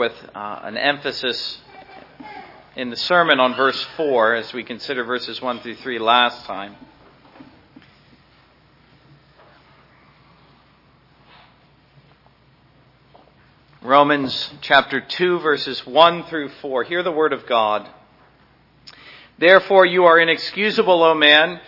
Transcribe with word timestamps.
with 0.00 0.30
uh, 0.34 0.60
an 0.62 0.78
emphasis 0.78 1.58
in 2.74 2.88
the 2.88 2.96
sermon 2.96 3.38
on 3.38 3.54
verse 3.54 3.86
4 3.98 4.34
as 4.34 4.50
we 4.54 4.64
consider 4.64 5.04
verses 5.04 5.42
1 5.42 5.60
through 5.60 5.74
3 5.74 5.98
last 5.98 6.46
time. 6.46 6.74
Romans 13.82 14.50
chapter 14.62 15.02
2, 15.02 15.40
verses 15.40 15.86
1 15.86 16.24
through 16.24 16.48
4. 16.48 16.84
Hear 16.84 17.02
the 17.02 17.12
word 17.12 17.34
of 17.34 17.46
God. 17.46 17.86
Therefore, 19.38 19.84
you 19.84 20.04
are 20.04 20.18
inexcusable, 20.18 21.02
O 21.02 21.14
man, 21.14 21.60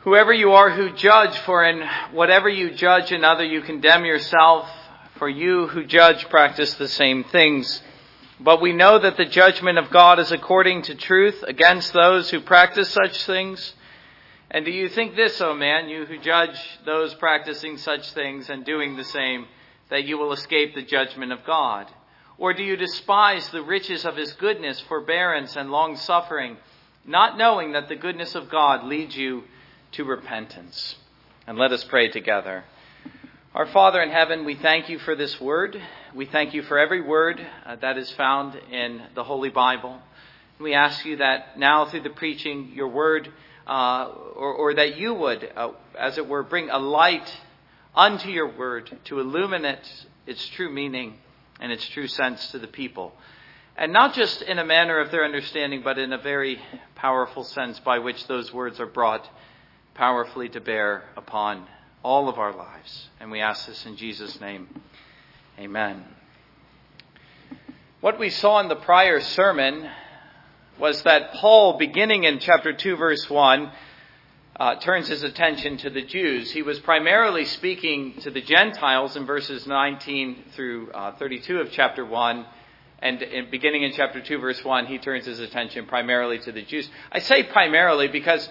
whoever 0.00 0.34
you 0.34 0.52
are 0.52 0.70
who 0.70 0.92
judge, 0.92 1.38
for 1.38 1.64
in 1.64 1.88
whatever 2.12 2.50
you 2.50 2.74
judge 2.74 3.12
another, 3.12 3.44
you 3.44 3.62
condemn 3.62 4.04
yourself, 4.04 4.68
for 5.16 5.28
you 5.28 5.68
who 5.68 5.84
judge 5.84 6.28
practice 6.28 6.74
the 6.74 6.88
same 6.88 7.24
things. 7.24 7.82
But 8.40 8.60
we 8.60 8.72
know 8.72 8.98
that 8.98 9.16
the 9.16 9.24
judgment 9.24 9.78
of 9.78 9.90
God 9.90 10.18
is 10.18 10.32
according 10.32 10.82
to 10.82 10.94
truth 10.94 11.44
against 11.46 11.92
those 11.92 12.30
who 12.30 12.40
practice 12.40 12.90
such 12.90 13.24
things. 13.24 13.74
And 14.50 14.64
do 14.64 14.70
you 14.70 14.88
think 14.88 15.14
this, 15.14 15.40
O 15.40 15.54
man, 15.54 15.88
you 15.88 16.04
who 16.04 16.18
judge 16.18 16.58
those 16.84 17.14
practicing 17.14 17.78
such 17.78 18.10
things 18.12 18.50
and 18.50 18.64
doing 18.64 18.96
the 18.96 19.04
same, 19.04 19.46
that 19.90 20.04
you 20.04 20.18
will 20.18 20.32
escape 20.32 20.74
the 20.74 20.82
judgment 20.82 21.32
of 21.32 21.44
God? 21.44 21.86
Or 22.36 22.52
do 22.52 22.64
you 22.64 22.76
despise 22.76 23.48
the 23.48 23.62
riches 23.62 24.04
of 24.04 24.16
his 24.16 24.32
goodness, 24.32 24.80
forbearance, 24.80 25.54
and 25.54 25.70
long 25.70 25.96
suffering, 25.96 26.56
not 27.06 27.38
knowing 27.38 27.72
that 27.72 27.88
the 27.88 27.96
goodness 27.96 28.34
of 28.34 28.50
God 28.50 28.84
leads 28.84 29.16
you 29.16 29.44
to 29.92 30.04
repentance? 30.04 30.96
And 31.46 31.56
let 31.56 31.70
us 31.70 31.84
pray 31.84 32.08
together. 32.08 32.64
Our 33.54 33.66
Father 33.66 34.02
in 34.02 34.10
heaven, 34.10 34.44
we 34.44 34.56
thank 34.56 34.88
you 34.88 34.98
for 34.98 35.14
this 35.14 35.40
word. 35.40 35.80
We 36.12 36.26
thank 36.26 36.54
you 36.54 36.62
for 36.62 36.76
every 36.76 37.00
word 37.00 37.40
uh, 37.64 37.76
that 37.76 37.96
is 37.96 38.10
found 38.10 38.56
in 38.56 39.00
the 39.14 39.22
Holy 39.22 39.48
Bible. 39.48 40.00
We 40.58 40.74
ask 40.74 41.04
you 41.04 41.18
that 41.18 41.56
now 41.56 41.84
through 41.84 42.02
the 42.02 42.10
preaching, 42.10 42.72
your 42.74 42.88
word, 42.88 43.32
uh, 43.68 44.06
or, 44.34 44.54
or, 44.54 44.74
that 44.74 44.96
you 44.96 45.14
would, 45.14 45.48
uh, 45.54 45.70
as 45.96 46.18
it 46.18 46.26
were, 46.26 46.42
bring 46.42 46.68
a 46.68 46.80
light 46.80 47.32
unto 47.94 48.28
your 48.28 48.48
word 48.58 48.90
to 49.04 49.20
illuminate 49.20 49.88
its 50.26 50.44
true 50.48 50.68
meaning 50.68 51.18
and 51.60 51.70
its 51.70 51.88
true 51.90 52.08
sense 52.08 52.50
to 52.50 52.58
the 52.58 52.66
people. 52.66 53.12
And 53.76 53.92
not 53.92 54.14
just 54.14 54.42
in 54.42 54.58
a 54.58 54.64
manner 54.64 54.98
of 54.98 55.12
their 55.12 55.24
understanding, 55.24 55.82
but 55.84 55.96
in 55.96 56.12
a 56.12 56.18
very 56.18 56.60
powerful 56.96 57.44
sense 57.44 57.78
by 57.78 58.00
which 58.00 58.26
those 58.26 58.52
words 58.52 58.80
are 58.80 58.86
brought 58.86 59.28
powerfully 59.94 60.48
to 60.48 60.60
bear 60.60 61.04
upon 61.16 61.68
all 62.04 62.28
of 62.28 62.38
our 62.38 62.54
lives. 62.54 63.08
And 63.18 63.30
we 63.30 63.40
ask 63.40 63.66
this 63.66 63.84
in 63.86 63.96
Jesus' 63.96 64.38
name. 64.40 64.68
Amen. 65.58 66.04
What 68.00 68.18
we 68.20 68.28
saw 68.28 68.60
in 68.60 68.68
the 68.68 68.76
prior 68.76 69.20
sermon 69.20 69.88
was 70.78 71.02
that 71.04 71.32
Paul, 71.32 71.78
beginning 71.78 72.24
in 72.24 72.38
chapter 72.40 72.74
2, 72.74 72.96
verse 72.96 73.30
1, 73.30 73.72
uh, 74.56 74.74
turns 74.76 75.08
his 75.08 75.22
attention 75.22 75.78
to 75.78 75.90
the 75.90 76.02
Jews. 76.02 76.52
He 76.52 76.62
was 76.62 76.78
primarily 76.80 77.46
speaking 77.46 78.20
to 78.20 78.30
the 78.30 78.42
Gentiles 78.42 79.16
in 79.16 79.24
verses 79.24 79.66
19 79.66 80.44
through 80.54 80.92
uh, 80.92 81.16
32 81.16 81.58
of 81.60 81.72
chapter 81.72 82.04
1. 82.04 82.46
And 82.98 83.22
in, 83.22 83.50
beginning 83.50 83.82
in 83.82 83.92
chapter 83.92 84.20
2, 84.20 84.38
verse 84.38 84.62
1, 84.62 84.86
he 84.86 84.98
turns 84.98 85.24
his 85.24 85.40
attention 85.40 85.86
primarily 85.86 86.38
to 86.40 86.52
the 86.52 86.62
Jews. 86.62 86.88
I 87.10 87.20
say 87.20 87.44
primarily 87.44 88.08
because 88.08 88.48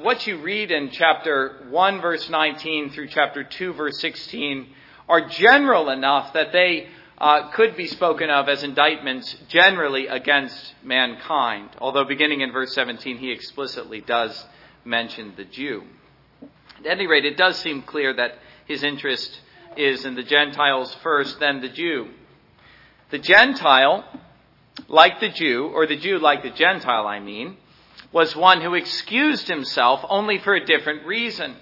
what 0.00 0.26
you 0.26 0.40
read 0.40 0.70
in 0.70 0.90
chapter 0.90 1.66
1, 1.68 2.00
verse 2.00 2.28
19 2.30 2.90
through 2.90 3.08
chapter 3.08 3.44
2, 3.44 3.74
verse 3.74 4.00
16 4.00 4.66
are 5.08 5.28
general 5.28 5.90
enough 5.90 6.32
that 6.32 6.52
they 6.52 6.88
uh, 7.18 7.50
could 7.50 7.76
be 7.76 7.86
spoken 7.86 8.30
of 8.30 8.48
as 8.48 8.62
indictments 8.62 9.34
generally 9.48 10.06
against 10.06 10.74
mankind. 10.82 11.70
Although 11.80 12.04
beginning 12.04 12.40
in 12.40 12.52
verse 12.52 12.74
17, 12.74 13.18
he 13.18 13.30
explicitly 13.30 14.00
does 14.00 14.46
mention 14.84 15.34
the 15.36 15.44
Jew. 15.44 15.82
At 16.80 16.86
any 16.86 17.06
rate, 17.06 17.24
it 17.24 17.36
does 17.36 17.58
seem 17.58 17.82
clear 17.82 18.14
that 18.14 18.38
his 18.66 18.82
interest 18.82 19.40
is 19.76 20.04
in 20.04 20.14
the 20.14 20.22
Gentiles 20.22 20.94
first, 21.02 21.40
then 21.40 21.60
the 21.60 21.68
Jew. 21.68 22.08
The 23.10 23.18
Gentile, 23.18 24.04
like 24.88 25.20
the 25.20 25.28
Jew, 25.28 25.70
or 25.74 25.86
the 25.86 25.96
Jew 25.96 26.18
like 26.18 26.42
the 26.42 26.50
Gentile, 26.50 27.06
I 27.06 27.20
mean, 27.20 27.56
was 28.12 28.34
one 28.34 28.60
who 28.60 28.74
excused 28.74 29.48
himself 29.48 30.04
only 30.08 30.38
for 30.38 30.54
a 30.54 30.64
different 30.64 31.06
reason. 31.06 31.56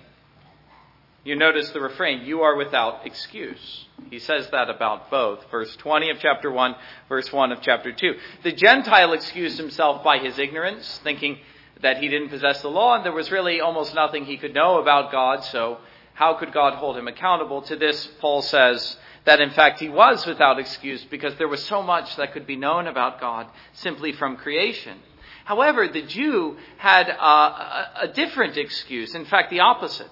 You 1.25 1.35
notice 1.35 1.71
the 1.71 1.81
refrain, 1.81 2.25
you 2.25 2.43
are 2.43 2.55
without 2.55 3.05
excuse. 3.05 3.87
He 4.11 4.21
says 4.21 4.49
that 4.51 4.71
about 4.71 5.11
both. 5.11 5.51
Verse 5.51 5.75
20 5.75 6.11
of 6.11 6.21
chapter 6.21 6.53
1, 6.53 6.77
verse 7.09 7.33
1 7.33 7.51
of 7.51 7.61
chapter 7.63 7.93
2. 7.93 8.15
The 8.45 8.53
Gentile 8.53 9.13
excused 9.13 9.59
himself 9.59 10.05
by 10.05 10.19
his 10.19 10.39
ignorance, 10.39 11.01
thinking 11.03 11.39
that 11.83 11.99
he 11.99 12.09
didn't 12.09 12.29
possess 12.29 12.63
the 12.63 12.69
law 12.69 12.95
and 12.95 13.05
there 13.05 13.13
was 13.13 13.33
really 13.33 13.61
almost 13.61 13.95
nothing 13.95 14.25
he 14.25 14.37
could 14.37 14.55
know 14.55 14.79
about 14.79 15.11
God, 15.11 15.43
so 15.45 15.79
how 16.15 16.35
could 16.35 16.53
God 16.53 16.75
hold 16.75 16.97
him 16.97 17.09
accountable? 17.09 17.61
To 17.63 17.77
this, 17.77 18.07
Paul 18.21 18.41
says 18.43 18.97
that 19.25 19.41
in 19.41 19.51
fact 19.51 19.81
he 19.81 19.89
was 19.89 20.25
without 20.27 20.61
excuse 20.61 21.05
because 21.05 21.35
there 21.37 21.49
was 21.49 21.65
so 21.65 21.83
much 21.83 22.15
that 22.17 22.33
could 22.33 22.47
be 22.47 22.57
known 22.57 22.87
about 22.87 23.21
God 23.21 23.49
simply 23.73 24.13
from 24.13 24.37
creation. 24.37 24.99
However, 25.47 25.87
the 25.87 26.03
Jew 26.03 26.57
had 26.77 27.09
a, 27.09 27.25
a, 27.25 27.91
a 28.03 28.09
different 28.09 28.57
excuse, 28.57 29.15
in 29.15 29.27
fact, 29.27 29.49
the 29.51 29.61
opposite. 29.61 30.11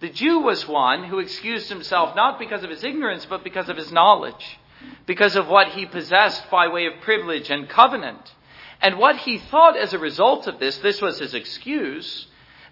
The 0.00 0.10
Jew 0.10 0.40
was 0.40 0.68
one 0.68 1.04
who 1.04 1.18
excused 1.18 1.70
himself 1.70 2.14
not 2.14 2.38
because 2.38 2.62
of 2.62 2.68
his 2.68 2.84
ignorance, 2.84 3.24
but 3.24 3.42
because 3.42 3.70
of 3.70 3.78
his 3.78 3.90
knowledge, 3.90 4.58
because 5.06 5.34
of 5.34 5.48
what 5.48 5.68
he 5.68 5.86
possessed 5.86 6.50
by 6.50 6.68
way 6.68 6.84
of 6.84 7.00
privilege 7.00 7.48
and 7.48 7.70
covenant. 7.70 8.34
And 8.82 8.98
what 8.98 9.16
he 9.16 9.38
thought 9.38 9.78
as 9.78 9.94
a 9.94 9.98
result 9.98 10.46
of 10.46 10.60
this, 10.60 10.76
this 10.76 11.00
was 11.00 11.20
his 11.20 11.32
excuse, 11.32 12.26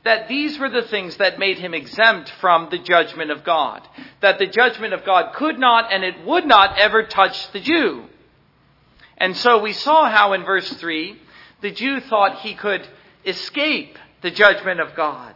that 0.04 0.28
these 0.28 0.58
were 0.58 0.68
the 0.68 0.82
things 0.82 1.16
that 1.16 1.38
made 1.38 1.58
him 1.58 1.72
exempt 1.72 2.28
from 2.38 2.68
the 2.70 2.80
judgment 2.80 3.30
of 3.30 3.44
God. 3.44 3.80
That 4.20 4.38
the 4.38 4.46
judgment 4.46 4.92
of 4.92 5.06
God 5.06 5.32
could 5.36 5.58
not 5.58 5.90
and 5.90 6.04
it 6.04 6.22
would 6.26 6.44
not 6.44 6.76
ever 6.78 7.04
touch 7.04 7.50
the 7.52 7.60
Jew. 7.60 8.04
And 9.16 9.34
so 9.38 9.62
we 9.62 9.72
saw 9.72 10.10
how 10.10 10.34
in 10.34 10.44
verse 10.44 10.70
3, 10.74 11.22
the 11.64 11.70
Jew 11.70 11.98
thought 12.00 12.40
he 12.40 12.52
could 12.52 12.86
escape 13.24 13.98
the 14.20 14.30
judgment 14.30 14.80
of 14.80 14.94
God. 14.94 15.34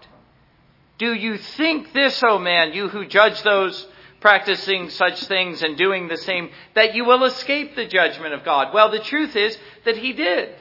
Do 0.98 1.14
you 1.14 1.38
think 1.38 1.94
this, 1.94 2.22
O 2.22 2.32
oh 2.32 2.38
man, 2.38 2.74
you 2.74 2.88
who 2.88 3.06
judge 3.06 3.40
those 3.40 3.86
practicing 4.20 4.90
such 4.90 5.24
things 5.24 5.62
and 5.62 5.78
doing 5.78 6.06
the 6.06 6.18
same, 6.18 6.50
that 6.74 6.94
you 6.94 7.06
will 7.06 7.24
escape 7.24 7.76
the 7.76 7.86
judgment 7.86 8.34
of 8.34 8.44
God. 8.44 8.74
Well, 8.74 8.90
the 8.90 8.98
truth 8.98 9.36
is 9.36 9.56
that 9.86 9.96
he 9.96 10.12
did. 10.12 10.54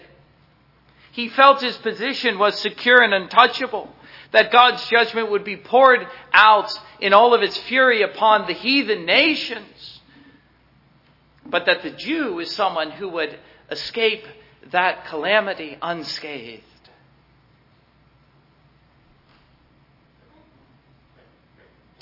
He 1.12 1.28
felt 1.28 1.62
his 1.62 1.76
position 1.76 2.40
was 2.40 2.58
secure 2.58 3.02
and 3.02 3.14
untouchable, 3.14 3.90
that 4.32 4.54
God's 4.54 4.88
judgment 4.88 5.32
would 5.32 5.44
be 5.44 5.58
poured 5.58 6.08
out 6.32 6.72
in 7.02 7.12
all 7.12 7.34
of 7.34 7.42
its 7.42 7.58
fury 7.58 8.04
upon 8.04 8.48
the 8.48 8.54
heathen 8.54 9.06
nations, 9.06 10.00
but 11.46 11.66
that 11.66 11.84
the 11.84 11.92
Jew 11.92 12.40
is 12.40 12.56
someone 12.56 12.92
who 12.92 13.10
would 13.10 13.38
escape 13.70 14.24
that 14.72 15.06
calamity 15.08 15.78
unscathed. 15.82 16.64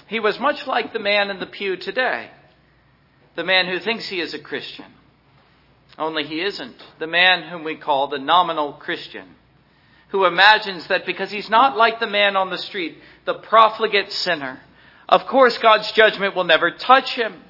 He 0.07 0.19
was 0.19 0.39
much 0.39 0.67
like 0.67 0.93
the 0.93 0.99
man 0.99 1.29
in 1.29 1.39
the 1.39 1.47
pew 1.47 1.77
today, 1.77 2.29
the 3.35 3.43
man 3.43 3.67
who 3.67 3.79
thinks 3.79 4.07
he 4.07 4.19
is 4.19 4.33
a 4.33 4.39
Christian. 4.39 4.85
Only 5.97 6.25
he 6.25 6.41
isn't. 6.41 6.75
The 6.99 7.07
man 7.07 7.43
whom 7.43 7.63
we 7.63 7.75
call 7.75 8.07
the 8.07 8.19
nominal 8.19 8.73
Christian, 8.73 9.35
who 10.09 10.25
imagines 10.25 10.87
that 10.87 11.05
because 11.05 11.31
he's 11.31 11.49
not 11.49 11.77
like 11.77 11.99
the 11.99 12.07
man 12.07 12.35
on 12.35 12.49
the 12.49 12.57
street, 12.57 12.97
the 13.25 13.35
profligate 13.35 14.11
sinner, 14.11 14.59
of 15.09 15.25
course 15.25 15.57
God's 15.57 15.91
judgment 15.93 16.35
will 16.35 16.43
never 16.43 16.71
touch 16.71 17.15
him. 17.15 17.41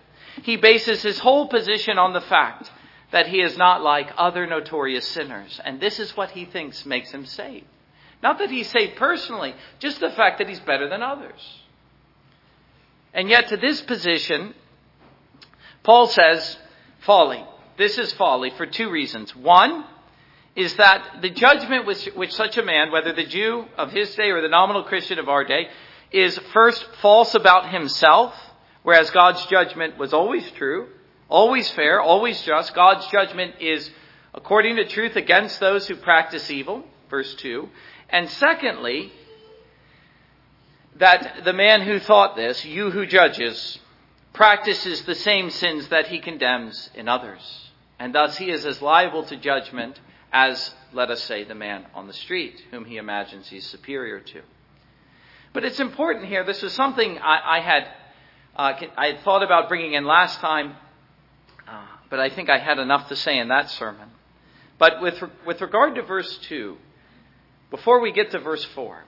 He 0.44 0.58
bases 0.58 1.02
his 1.02 1.20
whole 1.20 1.48
position 1.48 1.98
on 1.98 2.14
the 2.14 2.22
fact 2.22 2.70
that 3.12 3.28
he 3.28 3.42
is 3.42 3.58
not 3.58 3.82
like 3.82 4.12
other 4.18 4.46
notorious 4.48 5.08
sinners. 5.08 5.60
And 5.64 5.80
this 5.80 6.00
is 6.00 6.16
what 6.18 6.32
he 6.32 6.46
thinks 6.46 6.86
makes 6.86 7.12
him 7.12 7.26
safe. 7.26 7.64
Not 8.24 8.40
that 8.40 8.50
he's 8.50 8.70
saved 8.70 8.96
personally, 8.96 9.54
just 9.80 10.00
the 10.00 10.10
fact 10.12 10.40
that 10.40 10.50
he's 10.50 10.60
better 10.60 10.90
than 10.90 11.04
others. 11.04 11.40
And 13.14 13.30
yet, 13.30 13.50
to 13.50 13.58
this 13.58 13.82
position, 13.82 14.54
Paul 15.84 16.08
says, 16.08 16.58
folly. 17.02 17.46
This 17.78 17.98
is 17.98 18.12
folly 18.14 18.50
for 18.52 18.66
two 18.66 18.90
reasons. 18.90 19.36
One 19.36 19.86
is 20.56 20.76
that 20.78 21.22
the 21.22 21.30
judgment 21.30 21.86
which, 21.86 22.06
which 22.16 22.34
such 22.34 22.58
a 22.58 22.64
man, 22.64 22.92
whether 22.92 23.14
the 23.14 23.26
Jew 23.26 23.66
of 23.78 23.92
his 23.92 24.14
day 24.16 24.32
or 24.32 24.42
the 24.42 24.50
nominal 24.50 24.84
Christian 24.84 25.20
of 25.20 25.30
our 25.30 25.44
day, 25.44 25.68
is 26.12 26.38
first 26.54 26.86
false 27.02 27.36
about 27.36 27.72
himself, 27.72 28.34
whereas 28.84 29.12
God's 29.12 29.46
judgment 29.48 29.98
was 29.98 30.14
always 30.14 30.50
true, 30.52 30.88
always 31.30 31.70
fair, 31.72 32.02
always 32.02 32.42
just. 32.42 32.74
God's 32.74 33.08
judgment 33.08 33.56
is 33.60 33.90
according 34.34 34.76
to 34.78 34.86
truth 34.86 35.16
against 35.16 35.60
those 35.60 35.88
who 35.88 35.96
practice 35.96 36.50
evil, 36.52 36.84
verse 37.10 37.34
2. 37.36 37.70
And 38.10 38.30
secondly, 38.30 39.12
that 40.98 41.44
the 41.44 41.54
man 41.54 41.82
who 41.82 42.00
thought 42.00 42.36
this, 42.36 42.64
you 42.66 42.92
who 42.92 43.06
judges, 43.06 43.80
practices 44.34 45.04
the 45.04 45.16
same 45.16 45.50
sins 45.50 45.88
that 45.90 46.08
he 46.08 46.20
condemns 46.20 46.90
in 46.94 47.08
others. 47.08 47.70
And 48.00 48.14
thus 48.14 48.38
he 48.38 48.50
is 48.50 48.66
as 48.66 48.82
liable 48.82 49.24
to 49.26 49.38
judgment 49.38 50.00
as, 50.32 50.74
let 50.94 51.10
us 51.10 51.24
say, 51.24 51.44
the 51.46 51.56
man 51.56 51.86
on 51.94 52.08
the 52.08 52.14
street, 52.14 52.62
whom 52.72 52.86
he 52.86 52.98
imagines 52.98 53.48
he's 53.48 53.66
superior 53.66 54.20
to. 54.20 54.42
But 55.54 55.64
it's 55.64 55.80
important 55.80 56.26
here. 56.26 56.44
This 56.44 56.62
was 56.62 56.74
something 56.74 57.18
I, 57.20 57.58
I 57.58 57.60
had 57.62 57.88
uh, 58.58 58.74
I 58.96 59.08
had 59.08 59.20
thought 59.22 59.44
about 59.44 59.68
bringing 59.68 59.94
in 59.94 60.06
last 60.06 60.40
time, 60.40 60.76
but 62.16 62.22
I 62.22 62.30
think 62.30 62.50
I 62.50 62.60
had 62.60 62.80
enough 62.80 63.10
to 63.10 63.16
say 63.18 63.38
in 63.38 63.50
that 63.50 63.70
sermon. 63.72 64.08
But 64.78 65.02
with 65.02 65.22
with 65.46 65.60
regard 65.60 65.96
to 65.96 66.02
verse 66.02 66.38
two, 66.44 66.78
before 67.70 68.00
we 68.00 68.14
get 68.14 68.32
to 68.32 68.40
verse 68.40 68.64
four, 68.64 69.04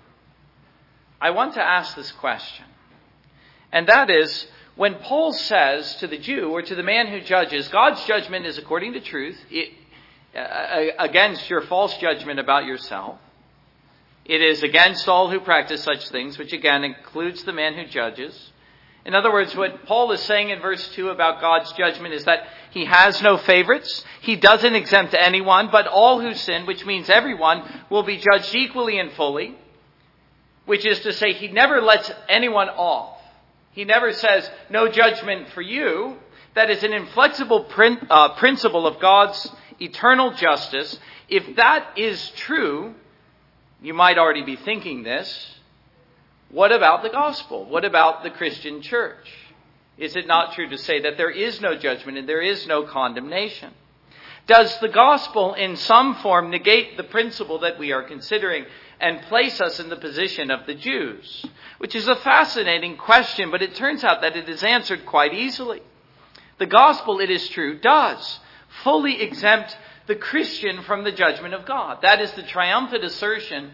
I 1.22 1.30
want 1.30 1.54
to 1.54 1.64
ask 1.64 1.96
this 1.96 2.12
question, 2.12 2.66
and 3.72 3.88
that 3.88 4.10
is 4.10 4.48
when 4.76 4.96
Paul 4.96 5.32
says 5.32 5.96
to 6.02 6.08
the 6.08 6.18
Jew 6.18 6.50
or 6.50 6.62
to 6.62 6.76
the 6.76 6.84
man 6.84 7.08
who 7.08 7.22
judges, 7.22 7.70
God's 7.70 8.04
judgment 8.04 8.46
is 8.46 8.58
according 8.58 8.92
to 8.92 9.00
truth 9.00 9.40
it, 9.50 9.72
uh, 10.36 10.88
against 11.00 11.50
your 11.50 11.62
false 11.62 11.98
judgment 12.00 12.42
about 12.42 12.66
yourself. 12.66 13.20
It 14.26 14.42
is 14.42 14.64
against 14.64 15.08
all 15.08 15.30
who 15.30 15.40
practice 15.40 15.82
such 15.82 16.10
things, 16.10 16.38
which 16.38 16.52
again 16.52 16.84
includes 16.84 17.46
the 17.46 17.54
man 17.54 17.74
who 17.76 17.86
judges. 17.86 18.52
In 19.08 19.16
other 19.16 19.32
words, 19.32 19.56
what 19.56 19.86
Paul 19.86 20.12
is 20.12 20.22
saying 20.24 20.50
in 20.50 20.60
verse 20.60 20.86
2 20.90 21.10
about 21.12 21.40
God's 21.40 21.72
judgment 21.72 22.14
is 22.14 22.26
that 22.26 22.46
he 22.72 22.84
has 22.84 23.22
no 23.22 23.38
favorites. 23.38 24.04
He 24.20 24.36
doesn't 24.36 24.76
exempt 24.76 25.16
anyone, 25.18 25.70
but 25.72 25.88
all 25.88 26.20
who 26.20 26.34
sin, 26.34 26.66
which 26.66 26.86
means 26.86 27.10
everyone, 27.10 27.64
will 27.90 28.04
be 28.04 28.18
judged 28.18 28.54
equally 28.54 29.00
and 29.00 29.14
fully. 29.14 29.56
Which 30.66 30.86
is 30.86 31.00
to 31.00 31.14
say, 31.14 31.32
he 31.32 31.48
never 31.48 31.82
lets 31.82 32.12
anyone 32.28 32.68
off. 32.68 33.18
He 33.72 33.86
never 33.86 34.12
says, 34.12 34.52
no 34.70 34.90
judgment 34.90 35.52
for 35.54 35.62
you. 35.62 36.18
That 36.56 36.70
is 36.70 36.84
an 36.84 36.92
inflexible 36.92 37.66
uh, 38.10 38.36
principle 38.36 38.86
of 38.86 39.00
God's 39.00 39.50
eternal 39.80 40.32
justice. 40.34 41.00
If 41.30 41.56
that 41.56 41.98
is 41.98 42.32
true, 42.32 42.94
you 43.82 43.94
might 43.94 44.18
already 44.18 44.44
be 44.44 44.58
thinking 44.58 45.04
this. 45.04 45.57
What 46.50 46.72
about 46.72 47.04
the 47.04 47.10
gospel? 47.10 47.66
What 47.66 47.84
about 47.84 48.24
the 48.24 48.30
Christian 48.30 48.82
church? 48.82 49.28
Is 49.98 50.16
it 50.16 50.28
not 50.28 50.54
true 50.54 50.70
to 50.70 50.78
say 50.78 51.02
that 51.02 51.18
there 51.18 51.32
is 51.32 51.60
no 51.60 51.76
judgment 51.76 52.18
and 52.18 52.30
there 52.30 52.42
is 52.42 52.68
no 52.68 52.84
condemnation? 52.84 53.74
Does 54.46 54.80
the 54.80 54.88
gospel 54.88 55.56
in 55.56 55.76
some 55.76 56.16
form 56.16 56.50
negate 56.50 56.96
the 56.96 57.04
principle 57.04 57.60
that 57.60 57.78
we 57.78 57.92
are 57.92 58.04
considering 58.04 58.66
and 59.00 59.22
place 59.24 59.60
us 59.60 59.80
in 59.80 59.90
the 59.90 59.98
position 59.98 60.50
of 60.50 60.66
the 60.66 60.76
Jews? 60.76 61.46
Which 61.80 61.96
is 61.96 62.08
a 62.08 62.16
fascinating 62.16 62.96
question, 62.96 63.52
but 63.52 63.62
it 63.62 63.76
turns 63.76 64.06
out 64.06 64.22
that 64.22 64.38
it 64.38 64.48
is 64.48 64.64
answered 64.64 65.06
quite 65.06 65.34
easily. 65.34 65.82
The 66.60 66.66
gospel, 66.66 67.20
it 67.20 67.30
is 67.30 67.50
true, 67.50 67.78
does 67.80 68.40
fully 68.84 69.22
exempt 69.22 69.78
the 70.08 70.16
Christian 70.16 70.82
from 70.84 71.04
the 71.04 71.12
judgment 71.12 71.54
of 71.54 71.66
God. 71.66 72.00
That 72.02 72.22
is 72.22 72.32
the 72.32 72.44
triumphant 72.44 73.04
assertion 73.04 73.72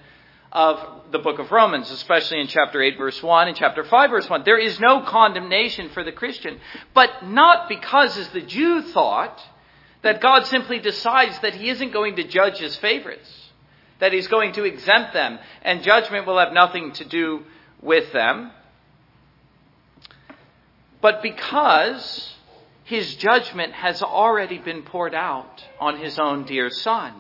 of 0.54 1.12
the 1.12 1.18
book 1.18 1.40
of 1.40 1.52
Romans, 1.52 1.90
especially 1.90 2.40
in 2.40 2.48
chapter 2.48 2.82
8 2.82 2.98
verse 2.98 3.22
1 3.22 3.48
and 3.48 3.58
chapter 3.58 3.84
5 3.84 4.10
verse 4.12 4.30
1. 4.30 4.44
There 4.46 4.60
is 4.60 4.80
no 4.80 5.02
condemnation 5.02 5.90
for 5.90 6.04
the 6.04 6.12
Christian, 6.12 6.60
but 6.94 7.26
not 7.26 7.68
because, 7.68 8.18
as 8.18 8.30
the 8.30 8.42
Jew 8.42 8.84
thought, 8.84 9.42
that 10.04 10.22
God 10.22 10.46
simply 10.46 10.80
decides 10.80 11.40
that 11.40 11.56
he 11.56 11.70
isn't 11.70 11.92
going 11.92 12.18
to 12.18 12.24
judge 12.24 12.60
his 12.60 12.76
favorites, 12.76 13.30
that 14.00 14.14
he's 14.14 14.28
going 14.28 14.54
to 14.54 14.64
exempt 14.64 15.14
them, 15.14 15.40
and 15.64 15.82
judgment 15.82 16.28
will 16.28 16.38
have 16.38 16.54
nothing 16.54 16.92
to 16.94 17.06
do 17.06 17.44
with 17.82 18.14
them. 18.14 18.52
But 21.02 21.24
because 21.24 22.36
his 22.84 23.16
judgment 23.16 23.74
has 23.74 24.04
already 24.04 24.60
been 24.60 24.84
poured 24.84 25.16
out 25.16 25.64
on 25.80 25.98
his 25.98 26.20
own 26.20 26.44
dear 26.44 26.70
son. 26.70 27.14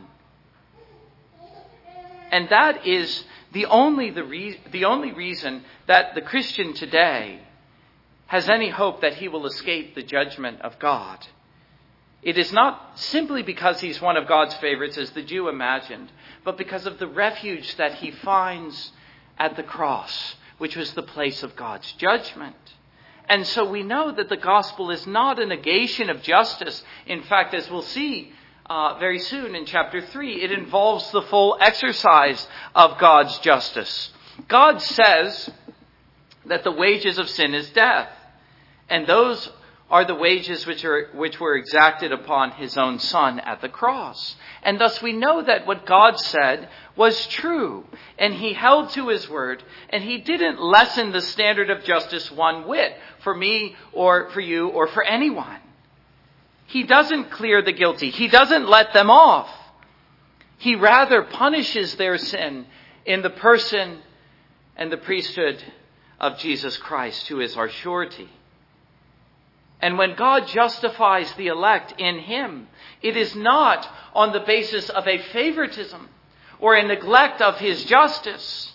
And 2.34 2.50
that 2.50 2.88
is 2.88 3.26
the 3.52 3.68
only, 3.68 4.10
the, 4.10 4.24
re- 4.24 4.60
the 4.72 4.86
only 4.86 5.12
reason 5.12 5.64
that 5.86 6.16
the 6.16 6.22
Christian 6.22 6.74
today 6.74 7.40
has 8.26 8.50
any 8.50 8.70
hope 8.70 9.02
that 9.02 9.14
he 9.14 9.28
will 9.28 9.46
escape 9.46 9.94
the 9.94 10.02
judgment 10.02 10.60
of 10.62 10.80
God. 10.80 11.28
It 12.24 12.40
is 12.40 12.52
not 12.52 12.98
simply 12.98 13.44
because 13.44 13.80
he's 13.80 14.02
one 14.02 14.18
of 14.18 14.28
God's 14.28 14.56
favorites, 14.56 14.98
as 14.98 15.12
the 15.12 15.22
Jew 15.22 15.48
imagined, 15.48 16.12
but 16.44 16.58
because 16.58 16.88
of 16.88 16.98
the 16.98 17.06
refuge 17.06 17.76
that 17.76 17.94
he 17.96 18.10
finds 18.10 18.92
at 19.38 19.56
the 19.56 19.62
cross, 19.62 20.36
which 20.58 20.76
was 20.76 20.92
the 20.96 21.04
place 21.04 21.44
of 21.44 21.56
God's 21.56 21.92
judgment. 21.94 22.56
And 23.30 23.46
so 23.46 23.70
we 23.70 23.84
know 23.84 24.12
that 24.12 24.30
the 24.30 24.38
gospel 24.38 24.90
is 24.90 25.06
not 25.06 25.40
a 25.40 25.46
negation 25.46 26.10
of 26.10 26.24
justice. 26.24 26.84
In 27.06 27.22
fact, 27.22 27.54
as 27.54 27.70
we'll 27.70 27.84
see, 27.84 28.32
uh, 28.70 28.98
very 29.00 29.20
soon 29.20 29.56
in 29.56 29.66
chapter 29.66 30.02
3. 30.02 30.42
It 30.42 30.52
involves 30.52 31.10
the 31.12 31.22
full 31.24 31.58
exercise 31.60 32.48
of 32.74 32.98
God's 32.98 33.38
justice. 33.40 34.12
God 34.48 34.82
says 34.82 35.50
that 36.46 36.64
the 36.64 36.72
wages 36.72 37.18
of 37.18 37.30
sin 37.30 37.54
is 37.54 37.70
death, 37.72 38.10
and 38.90 39.08
those 39.08 39.50
are 39.94 40.06
the 40.06 40.16
wages 40.16 40.66
which, 40.66 40.84
are, 40.84 41.10
which 41.14 41.40
were 41.40 41.56
exacted 41.56 42.12
upon 42.12 42.52
his 42.52 42.78
own 42.78 42.98
son 42.98 43.40
at 43.40 43.62
the 43.62 43.70
cross. 43.70 44.36
And 44.64 44.80
thus 44.80 45.02
we 45.02 45.14
know 45.14 45.44
that 45.44 45.68
what 45.68 45.86
God 45.86 46.20
said 46.20 46.68
was 46.96 47.28
true, 47.28 47.86
and 48.18 48.34
he 48.34 48.54
held 48.54 48.90
to 48.92 49.10
his 49.10 49.30
word, 49.30 49.64
and 49.90 50.04
he 50.04 50.18
didn't 50.18 50.60
lessen 50.60 51.12
the 51.12 51.22
standard 51.22 51.70
of 51.70 51.84
justice 51.84 52.32
one 52.32 52.68
whit 52.68 52.98
for 53.20 53.36
me 53.36 53.76
or 53.92 54.30
for 54.32 54.42
you 54.42 54.70
or 54.70 54.88
for 54.88 55.04
anyone. 55.04 55.60
He 56.74 56.82
doesn't 56.82 57.30
clear 57.30 57.62
the 57.62 57.72
guilty. 57.72 58.10
He 58.10 58.28
doesn't 58.28 58.68
let 58.68 58.94
them 58.94 59.12
off. 59.12 59.48
He 60.58 60.74
rather 60.74 61.22
punishes 61.22 61.94
their 61.98 62.18
sin 62.18 62.66
in 63.06 63.22
the 63.22 63.30
person 63.30 64.00
and 64.76 64.92
the 64.92 64.98
priesthood 64.98 65.64
of 66.20 66.40
Jesus 66.40 66.76
Christ, 66.78 67.28
who 67.28 67.42
is 67.42 67.56
our 67.56 67.70
surety. 67.70 68.28
And 69.82 70.00
when 70.00 70.16
God 70.16 70.48
justifies 70.48 71.32
the 71.34 71.46
elect 71.46 71.94
in 72.00 72.18
Him, 72.18 72.68
it 73.04 73.18
is 73.18 73.36
not 73.36 73.88
on 74.16 74.32
the 74.32 74.40
basis 74.40 74.90
of 74.90 75.08
a 75.08 75.22
favoritism 75.32 76.10
or 76.60 76.74
a 76.74 76.88
neglect 76.88 77.40
of 77.40 77.60
His 77.60 77.86
justice. 77.86 78.74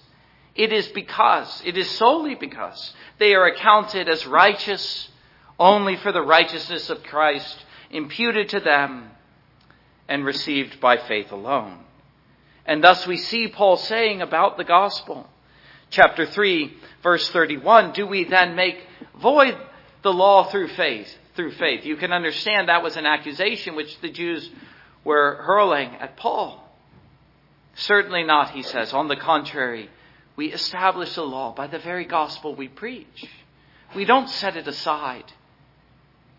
It 0.54 0.72
is 0.72 0.86
because, 0.86 1.64
it 1.66 1.76
is 1.76 1.90
solely 1.90 2.36
because 2.36 2.94
they 3.18 3.34
are 3.34 3.46
accounted 3.46 4.08
as 4.08 4.24
righteous 4.24 5.08
only 5.58 5.96
for 5.96 6.12
the 6.12 6.22
righteousness 6.22 6.90
of 6.90 7.02
Christ 7.02 7.64
imputed 7.90 8.50
to 8.50 8.60
them 8.60 9.10
and 10.08 10.24
received 10.24 10.80
by 10.80 10.96
faith 10.96 11.32
alone. 11.32 11.78
And 12.66 12.82
thus 12.82 13.06
we 13.06 13.16
see 13.16 13.48
Paul 13.48 13.76
saying 13.76 14.20
about 14.20 14.56
the 14.56 14.64
gospel, 14.64 15.28
chapter 15.90 16.26
3, 16.26 16.76
verse 17.02 17.28
31, 17.30 17.92
do 17.92 18.06
we 18.06 18.24
then 18.24 18.54
make 18.54 18.78
void 19.20 19.56
the 20.02 20.12
law 20.12 20.44
through 20.44 20.68
faith? 20.68 21.08
Through 21.34 21.52
faith. 21.52 21.84
You 21.84 21.96
can 21.96 22.12
understand 22.12 22.68
that 22.68 22.82
was 22.82 22.96
an 22.96 23.06
accusation 23.06 23.76
which 23.76 24.00
the 24.00 24.10
Jews 24.10 24.50
were 25.04 25.36
hurling 25.42 25.94
at 26.00 26.16
Paul. 26.16 26.64
Certainly 27.74 28.24
not, 28.24 28.50
he 28.50 28.62
says. 28.62 28.92
On 28.92 29.06
the 29.08 29.16
contrary, 29.16 29.88
we 30.34 30.52
establish 30.52 31.14
the 31.14 31.22
law 31.22 31.54
by 31.54 31.68
the 31.68 31.78
very 31.78 32.04
gospel 32.04 32.54
we 32.54 32.68
preach. 32.68 33.24
We 33.94 34.04
don't 34.04 34.28
set 34.28 34.56
it 34.56 34.66
aside 34.66 35.32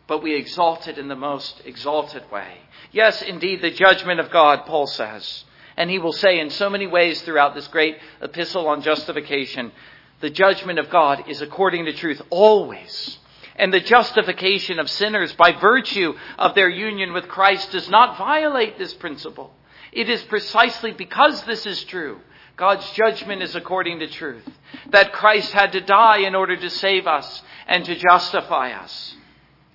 but 0.09 0.23
we 0.23 0.35
exalt 0.35 0.87
it 0.87 0.97
in 0.97 1.07
the 1.07 1.15
most 1.15 1.61
exalted 1.65 2.29
way. 2.31 2.57
Yes, 2.91 3.21
indeed, 3.21 3.61
the 3.61 3.69
judgment 3.69 4.19
of 4.19 4.31
God, 4.31 4.65
Paul 4.65 4.87
says. 4.87 5.45
And 5.77 5.89
he 5.89 5.99
will 5.99 6.11
say 6.11 6.39
in 6.39 6.49
so 6.49 6.69
many 6.69 6.87
ways 6.87 7.21
throughout 7.21 7.53
this 7.53 7.67
great 7.67 7.97
epistle 8.19 8.67
on 8.67 8.81
justification, 8.81 9.71
the 10.19 10.31
judgment 10.31 10.79
of 10.79 10.89
God 10.89 11.29
is 11.29 11.41
according 11.41 11.85
to 11.85 11.93
truth 11.93 12.21
always. 12.31 13.19
And 13.55 13.71
the 13.71 13.79
justification 13.79 14.79
of 14.79 14.89
sinners 14.89 15.31
by 15.33 15.51
virtue 15.51 16.15
of 16.39 16.55
their 16.55 16.69
union 16.69 17.13
with 17.13 17.27
Christ 17.27 17.71
does 17.71 17.87
not 17.87 18.17
violate 18.17 18.79
this 18.79 18.93
principle. 18.95 19.53
It 19.91 20.09
is 20.09 20.23
precisely 20.23 20.91
because 20.91 21.43
this 21.43 21.65
is 21.65 21.83
true. 21.83 22.19
God's 22.57 22.89
judgment 22.91 23.43
is 23.43 23.55
according 23.55 23.99
to 23.99 24.07
truth. 24.07 24.47
That 24.89 25.13
Christ 25.13 25.51
had 25.53 25.73
to 25.73 25.81
die 25.81 26.19
in 26.19 26.35
order 26.35 26.57
to 26.57 26.69
save 26.69 27.05
us 27.05 27.43
and 27.67 27.85
to 27.85 27.95
justify 27.95 28.71
us. 28.71 29.15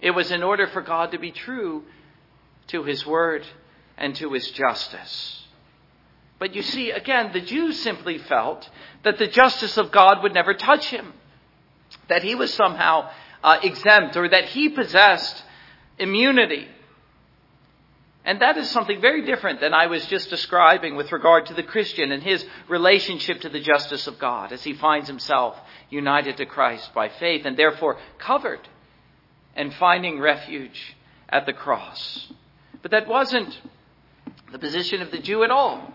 It 0.04 0.10
was 0.10 0.30
in 0.30 0.42
order 0.42 0.66
for 0.66 0.82
God 0.82 1.12
to 1.12 1.18
be 1.18 1.30
true 1.30 1.82
to 2.66 2.84
his 2.84 3.06
word 3.06 3.46
and 3.96 4.14
to 4.16 4.34
his 4.34 4.50
justice. 4.50 5.42
But 6.38 6.54
you 6.54 6.60
see, 6.60 6.90
again, 6.90 7.30
the 7.32 7.40
Jews 7.40 7.80
simply 7.80 8.18
felt 8.18 8.68
that 9.02 9.16
the 9.16 9.26
justice 9.26 9.78
of 9.78 9.90
God 9.90 10.22
would 10.22 10.34
never 10.34 10.52
touch 10.52 10.90
him, 10.90 11.14
that 12.08 12.22
he 12.22 12.34
was 12.34 12.52
somehow 12.52 13.08
uh, 13.42 13.60
exempt 13.62 14.14
or 14.18 14.28
that 14.28 14.44
he 14.50 14.68
possessed 14.68 15.42
immunity. 15.98 16.68
And 18.26 18.42
that 18.42 18.58
is 18.58 18.70
something 18.70 19.00
very 19.00 19.24
different 19.24 19.60
than 19.60 19.72
I 19.72 19.86
was 19.86 20.04
just 20.08 20.28
describing 20.28 20.96
with 20.96 21.12
regard 21.12 21.46
to 21.46 21.54
the 21.54 21.62
Christian 21.62 22.12
and 22.12 22.22
his 22.22 22.44
relationship 22.68 23.40
to 23.40 23.48
the 23.48 23.60
justice 23.60 24.06
of 24.06 24.18
God 24.18 24.52
as 24.52 24.62
he 24.62 24.74
finds 24.74 25.08
himself 25.08 25.56
united 25.88 26.36
to 26.36 26.44
Christ 26.44 26.92
by 26.92 27.08
faith 27.08 27.46
and 27.46 27.56
therefore 27.56 27.96
covered 28.18 28.68
and 29.54 29.74
finding 29.74 30.20
refuge 30.20 30.96
at 31.28 31.46
the 31.46 31.52
cross. 31.52 32.32
But 32.82 32.90
that 32.90 33.08
wasn't 33.08 33.58
the 34.52 34.58
position 34.58 35.02
of 35.02 35.10
the 35.10 35.18
Jew 35.18 35.42
at 35.44 35.50
all. 35.50 35.94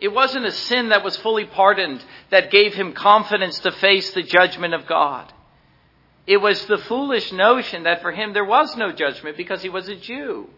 It 0.00 0.12
wasn't 0.12 0.46
a 0.46 0.52
sin 0.52 0.90
that 0.90 1.02
was 1.02 1.16
fully 1.16 1.44
pardoned 1.44 2.04
that 2.30 2.50
gave 2.50 2.74
him 2.74 2.92
confidence 2.92 3.58
to 3.60 3.72
face 3.72 4.12
the 4.12 4.22
judgment 4.22 4.74
of 4.74 4.86
God. 4.86 5.32
It 6.26 6.36
was 6.36 6.66
the 6.66 6.78
foolish 6.78 7.32
notion 7.32 7.84
that 7.84 8.02
for 8.02 8.12
him 8.12 8.32
there 8.32 8.44
was 8.44 8.76
no 8.76 8.92
judgment 8.92 9.36
because 9.36 9.62
he 9.62 9.70
was 9.70 9.88
a 9.88 9.96
Jew. 9.96 10.48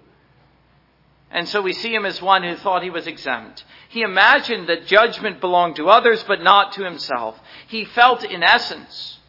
And 1.31 1.49
so 1.49 1.62
we 1.62 1.73
see 1.73 1.95
him 1.95 2.05
as 2.05 2.21
one 2.21 2.43
who 2.43 2.57
thought 2.57 2.83
he 2.83 2.90
was 2.90 3.07
exempt. 3.07 3.64
He 3.88 4.02
imagined 4.02 4.69
that 4.69 4.87
judgment 4.87 5.40
belonged 5.40 5.76
to 5.76 5.88
others 5.88 6.25
but 6.25 6.43
not 6.43 6.73
to 6.73 6.85
himself. 6.85 7.38
He 7.69 7.85
felt 7.85 8.25
in 8.25 8.43
essence 8.43 9.20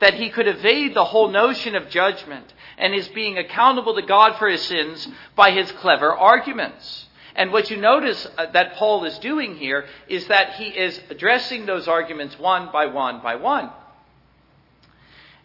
that 0.00 0.14
he 0.14 0.30
could 0.30 0.48
evade 0.48 0.94
the 0.94 1.04
whole 1.04 1.28
notion 1.28 1.74
of 1.74 1.88
judgment 1.88 2.52
and 2.78 2.92
his 2.92 3.08
being 3.08 3.38
accountable 3.38 3.94
to 3.94 4.02
God 4.02 4.36
for 4.38 4.48
his 4.48 4.62
sins 4.62 5.08
by 5.36 5.50
his 5.50 5.70
clever 5.72 6.12
arguments. 6.12 7.06
And 7.36 7.52
what 7.52 7.70
you 7.70 7.76
notice 7.76 8.26
uh, 8.38 8.46
that 8.52 8.74
Paul 8.74 9.04
is 9.04 9.18
doing 9.18 9.56
here 9.56 9.86
is 10.08 10.26
that 10.28 10.54
he 10.54 10.66
is 10.66 11.00
addressing 11.10 11.66
those 11.66 11.88
arguments 11.88 12.38
one 12.38 12.70
by 12.72 12.86
one 12.86 13.20
by 13.22 13.36
one. 13.36 13.70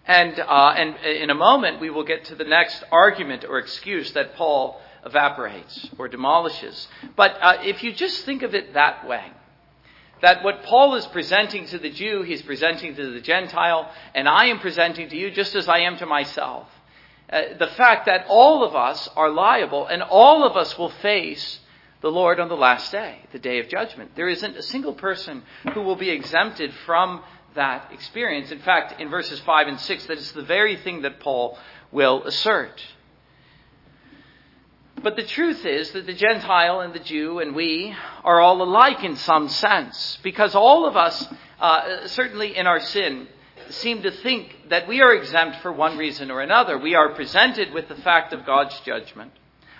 And, 0.05 0.39
uh, 0.39 0.73
and 0.75 0.95
in 1.05 1.29
a 1.29 1.35
moment, 1.35 1.79
we 1.79 1.89
will 1.89 2.03
get 2.03 2.25
to 2.25 2.35
the 2.35 2.43
next 2.43 2.83
argument 2.91 3.45
or 3.47 3.59
excuse 3.59 4.11
that 4.13 4.35
Paul 4.35 4.81
evaporates 5.05 5.89
or 5.97 6.07
demolishes. 6.07 6.87
But 7.15 7.37
uh, 7.39 7.57
if 7.63 7.83
you 7.83 7.93
just 7.93 8.25
think 8.25 8.41
of 8.41 8.55
it 8.55 8.73
that 8.73 9.07
way, 9.07 9.23
that 10.21 10.43
what 10.43 10.63
Paul 10.63 10.95
is 10.95 11.05
presenting 11.07 11.65
to 11.67 11.77
the 11.77 11.89
Jew, 11.89 12.23
he's 12.23 12.41
presenting 12.41 12.95
to 12.95 13.11
the 13.11 13.21
Gentile, 13.21 13.91
and 14.13 14.27
I 14.27 14.45
am 14.45 14.59
presenting 14.59 15.09
to 15.09 15.15
you 15.15 15.31
just 15.31 15.55
as 15.55 15.67
I 15.67 15.79
am 15.79 15.97
to 15.97 16.05
myself. 16.05 16.67
Uh, 17.31 17.41
the 17.57 17.67
fact 17.67 18.07
that 18.07 18.25
all 18.27 18.63
of 18.63 18.75
us 18.75 19.07
are 19.15 19.29
liable 19.29 19.85
and 19.85 20.01
all 20.01 20.43
of 20.43 20.57
us 20.57 20.77
will 20.77 20.89
face 20.89 21.59
the 22.01 22.09
Lord 22.09 22.39
on 22.39 22.49
the 22.49 22.55
last 22.55 22.91
day, 22.91 23.19
the 23.31 23.39
day 23.39 23.59
of 23.59 23.69
judgment. 23.69 24.11
There 24.15 24.29
isn't 24.29 24.57
a 24.57 24.63
single 24.63 24.93
person 24.93 25.43
who 25.73 25.81
will 25.81 25.95
be 25.95 26.09
exempted 26.09 26.73
from 26.85 27.21
that 27.55 27.91
experience. 27.91 28.51
In 28.51 28.59
fact, 28.59 28.99
in 28.99 29.09
verses 29.09 29.39
5 29.41 29.67
and 29.67 29.79
6, 29.79 30.05
that 30.07 30.17
is 30.17 30.31
the 30.31 30.41
very 30.41 30.77
thing 30.77 31.01
that 31.03 31.19
Paul 31.19 31.57
will 31.91 32.23
assert. 32.23 32.81
But 35.01 35.15
the 35.15 35.23
truth 35.23 35.65
is 35.65 35.91
that 35.91 36.05
the 36.05 36.13
Gentile 36.13 36.81
and 36.81 36.93
the 36.93 36.99
Jew 36.99 37.39
and 37.39 37.55
we 37.55 37.95
are 38.23 38.41
all 38.41 38.61
alike 38.61 39.03
in 39.03 39.15
some 39.15 39.47
sense, 39.47 40.17
because 40.23 40.55
all 40.55 40.85
of 40.85 40.97
us, 40.97 41.27
uh, 41.59 42.07
certainly 42.07 42.57
in 42.57 42.67
our 42.67 42.81
sin, 42.81 43.27
seem 43.69 44.01
to 44.01 44.11
think 44.11 44.69
that 44.69 44.87
we 44.87 45.01
are 45.01 45.13
exempt 45.13 45.61
for 45.61 45.71
one 45.71 45.97
reason 45.97 46.29
or 46.31 46.41
another. 46.41 46.77
We 46.77 46.95
are 46.95 47.13
presented 47.13 47.71
with 47.71 47.87
the 47.87 47.95
fact 47.95 48.33
of 48.33 48.45
God's 48.45 48.77
judgment. 48.81 49.31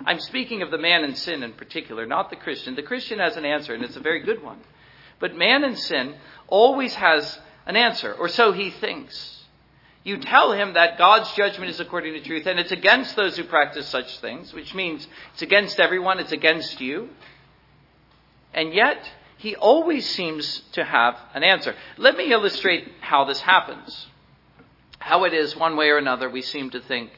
I'm 0.06 0.20
speaking 0.20 0.62
of 0.62 0.72
the 0.72 0.78
man 0.78 1.04
in 1.04 1.16
sin 1.16 1.44
in 1.44 1.54
particular, 1.54 2.06
not 2.06 2.30
the 2.30 2.38
Christian. 2.38 2.76
The 2.76 2.84
Christian 2.84 3.20
has 3.20 3.36
an 3.36 3.46
answer, 3.46 3.74
and 3.74 3.84
it's 3.84 3.98
a 3.98 4.02
very 4.02 4.22
good 4.22 4.42
one. 4.42 4.60
But 5.20 5.36
man 5.36 5.66
in 5.66 5.76
sin 5.76 6.16
always 6.48 6.96
has 6.96 7.40
an 7.66 7.76
answer, 7.76 8.14
or 8.14 8.30
so 8.30 8.54
he 8.54 8.70
thinks. 8.70 9.39
You 10.04 10.18
tell 10.18 10.54
him 10.54 10.74
that 10.74 10.98
God's 10.98 11.32
judgment 11.34 11.70
is 11.70 11.80
according 11.80 12.14
to 12.14 12.22
truth, 12.22 12.46
and 12.46 12.60
it's 12.60 12.72
against 12.72 13.16
those 13.16 13.36
who 13.36 13.44
practice 13.44 13.88
such 13.88 14.20
things, 14.20 14.54
which 14.54 14.74
means 14.74 15.08
it's 15.34 15.42
against 15.42 15.80
everyone, 15.80 16.20
it's 16.20 16.32
against 16.32 16.80
you. 16.80 17.10
And 18.54 18.74
yet, 18.74 19.10
he 19.38 19.56
always 19.56 20.10
seems 20.10 20.62
to 20.74 20.84
have 20.84 21.18
an 21.34 21.44
answer. 21.44 21.76
Let 21.98 22.18
me 22.18 22.32
illustrate 22.32 22.90
how 23.02 23.26
this 23.26 23.42
happens. 23.42 24.08
How 25.00 25.26
it 25.26 25.34
is, 25.34 25.56
one 25.56 25.78
way 25.78 25.90
or 25.90 25.98
another, 25.98 26.30
we 26.30 26.42
seem 26.42 26.70
to 26.72 26.82
think 26.82 27.12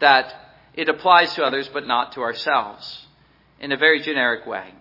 that 0.00 0.32
it 0.74 0.88
applies 0.88 1.34
to 1.34 1.44
others 1.44 1.68
but 1.72 1.86
not 1.86 2.12
to 2.12 2.20
ourselves 2.20 3.06
in 3.60 3.72
a 3.72 3.76
very 3.76 4.00
generic 4.00 4.46
way. 4.46 4.74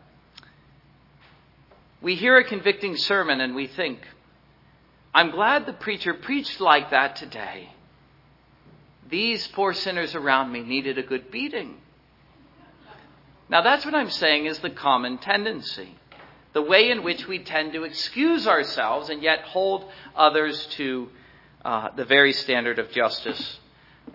We 2.02 2.16
hear 2.16 2.38
a 2.38 2.44
convicting 2.44 2.98
sermon 2.98 3.42
and 3.42 3.54
we 3.54 3.68
think, 3.68 4.00
I'm 5.14 5.32
glad 5.32 5.66
the 5.66 5.74
preacher 5.74 6.14
preached 6.14 6.62
like 6.62 6.92
that 6.92 7.18
today. 7.18 7.74
These 9.10 9.48
poor 9.50 9.74
sinners 9.74 10.16
around 10.16 10.52
me 10.52 10.62
needed 10.62 10.98
a 10.98 11.04
good 11.04 11.32
beating. 11.32 11.76
Now, 13.50 13.62
that's 13.62 13.84
what 13.84 13.94
I'm 13.94 14.10
saying 14.10 14.46
is 14.46 14.60
the 14.60 14.70
common 14.70 15.18
tendency. 15.18 15.96
The 16.54 16.62
way 16.62 16.90
in 16.90 17.04
which 17.04 17.28
we 17.28 17.40
tend 17.40 17.74
to 17.74 17.84
excuse 17.84 18.48
ourselves 18.48 19.10
and 19.10 19.22
yet 19.22 19.42
hold 19.42 19.90
others 20.16 20.66
to 20.78 21.10
uh, 21.66 21.90
the 21.96 22.06
very 22.06 22.32
standard 22.32 22.80
of 22.80 22.92
justice 22.92 23.60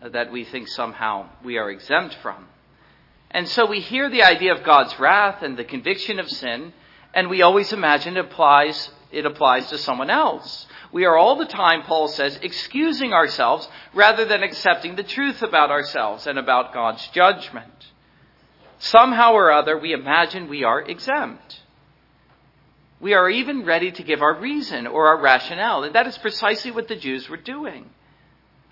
that 0.02 0.32
we 0.32 0.44
think 0.44 0.68
somehow 0.68 1.28
we 1.44 1.58
are 1.58 1.70
exempt 1.70 2.16
from. 2.22 2.46
And 3.30 3.46
so 3.48 3.66
we 3.66 3.80
hear 3.80 4.08
the 4.08 4.22
idea 4.22 4.54
of 4.54 4.64
God's 4.64 4.98
wrath 4.98 5.42
and 5.42 5.58
the 5.58 5.64
conviction 5.64 6.18
of 6.18 6.30
sin, 6.30 6.72
and 7.12 7.28
we 7.28 7.42
always 7.42 7.72
imagine 7.72 8.16
it 8.16 8.24
applies, 8.24 8.90
it 9.12 9.26
applies 9.26 9.68
to 9.68 9.78
someone 9.78 10.10
else. 10.10 10.66
We 10.96 11.04
are 11.04 11.18
all 11.18 11.36
the 11.36 11.44
time, 11.44 11.82
Paul 11.82 12.08
says, 12.08 12.38
excusing 12.40 13.12
ourselves 13.12 13.68
rather 13.92 14.24
than 14.24 14.42
accepting 14.42 14.96
the 14.96 15.02
truth 15.02 15.42
about 15.42 15.70
ourselves 15.70 16.26
and 16.26 16.38
about 16.38 16.72
God's 16.72 17.06
judgment. 17.08 17.92
Somehow 18.78 19.34
or 19.34 19.52
other, 19.52 19.76
we 19.76 19.92
imagine 19.92 20.48
we 20.48 20.64
are 20.64 20.80
exempt. 20.80 21.60
We 22.98 23.12
are 23.12 23.28
even 23.28 23.66
ready 23.66 23.92
to 23.92 24.02
give 24.02 24.22
our 24.22 24.40
reason 24.40 24.86
or 24.86 25.08
our 25.08 25.20
rationale, 25.20 25.84
and 25.84 25.94
that 25.94 26.06
is 26.06 26.16
precisely 26.16 26.70
what 26.70 26.88
the 26.88 26.96
Jews 26.96 27.28
were 27.28 27.36
doing. 27.36 27.90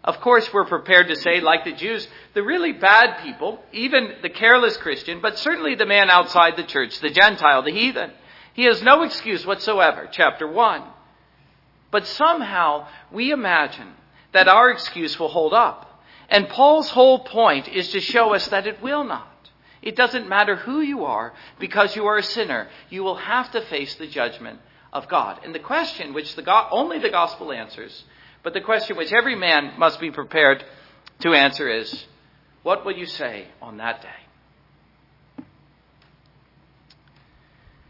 Of 0.03 0.23
course, 0.23 0.51
we're 0.51 0.65
prepared 0.65 1.09
to 1.09 1.17
say, 1.17 1.43
like 1.43 1.65
the 1.65 1.73
Jews, 1.73 2.09
the 2.33 2.43
really 2.43 2.73
bad 2.73 3.23
people, 3.23 3.63
even 3.71 4.15
the 4.23 4.31
careless 4.31 4.79
Christian, 4.79 5.21
but 5.21 5.39
certainly 5.39 5.75
the 5.75 5.85
man 5.85 6.09
outside 6.09 6.57
the 6.57 6.65
church, 6.65 7.01
the 7.01 7.11
Gentile, 7.11 7.63
the 7.63 7.71
heathen, 7.71 8.13
he 8.55 8.65
has 8.65 8.83
no 8.83 9.03
excuse 9.03 9.45
whatsoever. 9.45 10.09
Chapter 10.11 10.49
1. 10.49 10.85
But 11.95 12.09
somehow 12.09 12.89
we 13.13 13.31
imagine 13.31 13.93
that 14.33 14.49
our 14.49 14.69
excuse 14.69 15.17
will 15.17 15.29
hold 15.29 15.55
up. 15.55 16.03
And 16.29 16.49
Paul's 16.49 16.91
whole 16.91 17.21
point 17.21 17.69
is 17.69 17.93
to 17.93 18.01
show 18.01 18.35
us 18.35 18.49
that 18.49 18.67
it 18.67 18.83
will 18.83 19.05
not. 19.05 19.49
It 19.81 19.95
doesn't 19.95 20.29
matter 20.29 20.57
who 20.57 20.81
you 20.81 21.05
are, 21.05 21.33
because 21.61 21.95
you 21.95 22.07
are 22.07 22.17
a 22.17 22.23
sinner, 22.25 22.67
you 22.91 23.05
will 23.05 23.15
have 23.15 23.53
to 23.53 23.61
face 23.61 23.95
the 23.95 24.09
judgment 24.09 24.59
of 24.93 25.07
God. 25.07 25.39
And 25.45 25.55
the 25.55 25.61
question 25.61 26.15
which 26.15 26.35
the 26.35 26.43
go- 26.43 26.67
only 26.73 26.99
the 26.99 27.11
gospel 27.11 27.53
answers, 27.53 28.03
but 28.43 28.55
the 28.55 28.61
question 28.61 28.97
which 28.97 29.13
every 29.13 29.37
man 29.37 29.79
must 29.79 30.01
be 30.01 30.11
prepared 30.11 30.65
to 31.21 31.33
answer 31.33 31.69
is, 31.69 32.07
what 32.65 32.85
will 32.85 32.97
you 32.97 33.07
say 33.07 33.47
on 33.63 33.77
that 33.77 34.03
day? 34.03 34.24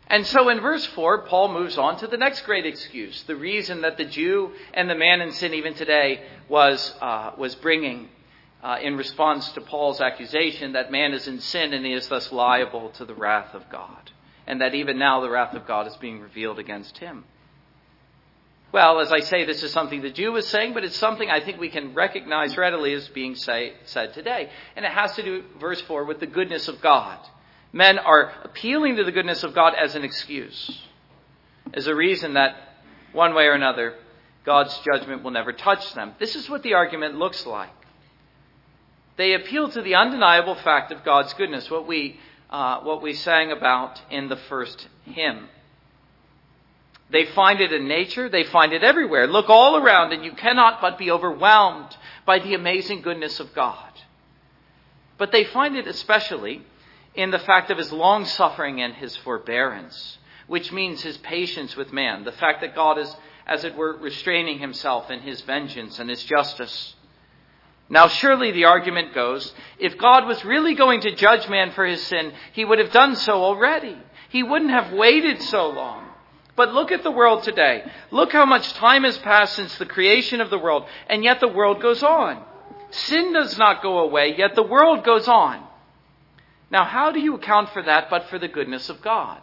And 0.06 0.26
so 0.26 0.48
in 0.50 0.60
verse 0.60 0.84
4, 0.86 1.22
Paul 1.22 1.52
moves 1.52 1.78
on 1.78 1.96
to 1.98 2.06
the 2.06 2.16
next 2.16 2.42
great 2.42 2.66
excuse, 2.66 3.22
the 3.22 3.36
reason 3.36 3.80
that 3.82 3.96
the 3.96 4.04
Jew 4.04 4.52
and 4.74 4.88
the 4.88 4.94
man 4.94 5.20
in 5.20 5.32
sin 5.32 5.54
even 5.54 5.74
today 5.74 6.22
was, 6.48 6.94
uh, 7.00 7.32
was 7.38 7.54
bringing 7.54 8.08
uh, 8.62 8.78
in 8.82 8.96
response 8.96 9.50
to 9.52 9.60
Paul's 9.60 10.00
accusation 10.00 10.72
that 10.72 10.92
man 10.92 11.14
is 11.14 11.26
in 11.26 11.40
sin 11.40 11.72
and 11.72 11.84
he 11.84 11.92
is 11.92 12.08
thus 12.08 12.32
liable 12.32 12.90
to 12.90 13.04
the 13.04 13.14
wrath 13.14 13.54
of 13.54 13.68
God, 13.70 14.10
and 14.46 14.60
that 14.60 14.74
even 14.74 14.98
now 14.98 15.20
the 15.20 15.30
wrath 15.30 15.54
of 15.54 15.66
God 15.66 15.86
is 15.86 15.96
being 15.96 16.20
revealed 16.20 16.58
against 16.58 16.98
him. 16.98 17.24
Well, 18.72 19.00
as 19.00 19.12
I 19.12 19.20
say, 19.20 19.44
this 19.44 19.62
is 19.62 19.70
something 19.70 20.02
the 20.02 20.10
Jew 20.10 20.32
was 20.32 20.48
saying, 20.48 20.74
but 20.74 20.84
it's 20.84 20.96
something 20.96 21.30
I 21.30 21.40
think 21.40 21.60
we 21.60 21.68
can 21.68 21.94
recognize 21.94 22.56
readily 22.56 22.92
as 22.92 23.06
being 23.08 23.36
say, 23.36 23.74
said 23.84 24.14
today. 24.14 24.50
And 24.74 24.84
it 24.84 24.90
has 24.90 25.14
to 25.14 25.22
do, 25.22 25.44
verse 25.60 25.80
4, 25.82 26.04
with 26.04 26.18
the 26.18 26.26
goodness 26.26 26.66
of 26.66 26.80
God 26.80 27.18
men 27.74 27.98
are 27.98 28.32
appealing 28.44 28.96
to 28.96 29.04
the 29.04 29.10
goodness 29.10 29.42
of 29.42 29.52
God 29.52 29.74
as 29.74 29.96
an 29.96 30.04
excuse, 30.04 30.80
as 31.74 31.88
a 31.88 31.94
reason 31.94 32.34
that 32.34 32.54
one 33.12 33.34
way 33.34 33.46
or 33.46 33.52
another, 33.52 33.94
God's 34.46 34.78
judgment 34.84 35.24
will 35.24 35.32
never 35.32 35.52
touch 35.52 35.92
them. 35.94 36.14
This 36.20 36.36
is 36.36 36.48
what 36.48 36.62
the 36.62 36.74
argument 36.74 37.16
looks 37.16 37.44
like. 37.44 37.72
They 39.16 39.34
appeal 39.34 39.68
to 39.70 39.82
the 39.82 39.96
undeniable 39.96 40.54
fact 40.54 40.92
of 40.92 41.04
God's 41.04 41.34
goodness, 41.34 41.68
what 41.68 41.86
we, 41.86 42.20
uh, 42.48 42.80
what 42.80 43.02
we 43.02 43.12
sang 43.12 43.50
about 43.50 44.00
in 44.08 44.28
the 44.28 44.36
first 44.36 44.88
hymn. 45.04 45.48
They 47.10 47.26
find 47.26 47.60
it 47.60 47.72
in 47.72 47.88
nature, 47.88 48.28
they 48.28 48.44
find 48.44 48.72
it 48.72 48.84
everywhere. 48.84 49.26
Look 49.26 49.50
all 49.50 49.76
around, 49.76 50.12
and 50.12 50.24
you 50.24 50.32
cannot 50.32 50.80
but 50.80 50.96
be 50.96 51.10
overwhelmed 51.10 51.96
by 52.24 52.38
the 52.38 52.54
amazing 52.54 53.02
goodness 53.02 53.40
of 53.40 53.52
God. 53.52 53.90
But 55.18 55.32
they 55.32 55.44
find 55.44 55.76
it 55.76 55.88
especially 55.88 56.62
in 57.14 57.30
the 57.30 57.38
fact 57.38 57.70
of 57.70 57.78
his 57.78 57.92
long 57.92 58.24
suffering 58.24 58.80
and 58.80 58.94
his 58.94 59.16
forbearance, 59.18 60.18
which 60.46 60.72
means 60.72 61.02
his 61.02 61.16
patience 61.18 61.76
with 61.76 61.92
man, 61.92 62.24
the 62.24 62.32
fact 62.32 62.60
that 62.60 62.74
God 62.74 62.98
is, 62.98 63.16
as 63.46 63.64
it 63.64 63.76
were, 63.76 63.96
restraining 63.96 64.58
himself 64.58 65.10
in 65.10 65.20
his 65.20 65.40
vengeance 65.42 65.98
and 65.98 66.10
his 66.10 66.24
justice. 66.24 66.94
Now, 67.88 68.08
surely 68.08 68.50
the 68.50 68.64
argument 68.64 69.14
goes 69.14 69.52
if 69.78 69.98
God 69.98 70.26
was 70.26 70.44
really 70.44 70.74
going 70.74 71.02
to 71.02 71.14
judge 71.14 71.48
man 71.48 71.70
for 71.72 71.84
his 71.84 72.02
sin, 72.02 72.32
he 72.52 72.64
would 72.64 72.78
have 72.78 72.92
done 72.92 73.14
so 73.16 73.44
already. 73.44 73.96
He 74.30 74.42
wouldn't 74.42 74.70
have 74.70 74.92
waited 74.92 75.40
so 75.42 75.70
long. 75.70 76.08
But 76.56 76.72
look 76.72 76.92
at 76.92 77.02
the 77.02 77.10
world 77.10 77.42
today. 77.42 77.84
Look 78.10 78.32
how 78.32 78.46
much 78.46 78.72
time 78.74 79.04
has 79.04 79.18
passed 79.18 79.56
since 79.56 79.76
the 79.76 79.86
creation 79.86 80.40
of 80.40 80.50
the 80.50 80.58
world, 80.58 80.86
and 81.08 81.22
yet 81.22 81.40
the 81.40 81.48
world 81.48 81.80
goes 81.82 82.02
on. 82.02 82.42
sin 82.90 83.32
does 83.32 83.58
not 83.58 83.82
go 83.82 83.98
away, 83.98 84.36
yet 84.36 84.54
the 84.54 84.62
world 84.62 85.04
goes 85.04 85.26
on. 85.28 85.64
Now, 86.74 86.84
how 86.84 87.12
do 87.12 87.20
you 87.20 87.36
account 87.36 87.70
for 87.70 87.84
that 87.84 88.10
but 88.10 88.24
for 88.24 88.36
the 88.36 88.48
goodness 88.48 88.88
of 88.88 89.00
God? 89.00 89.40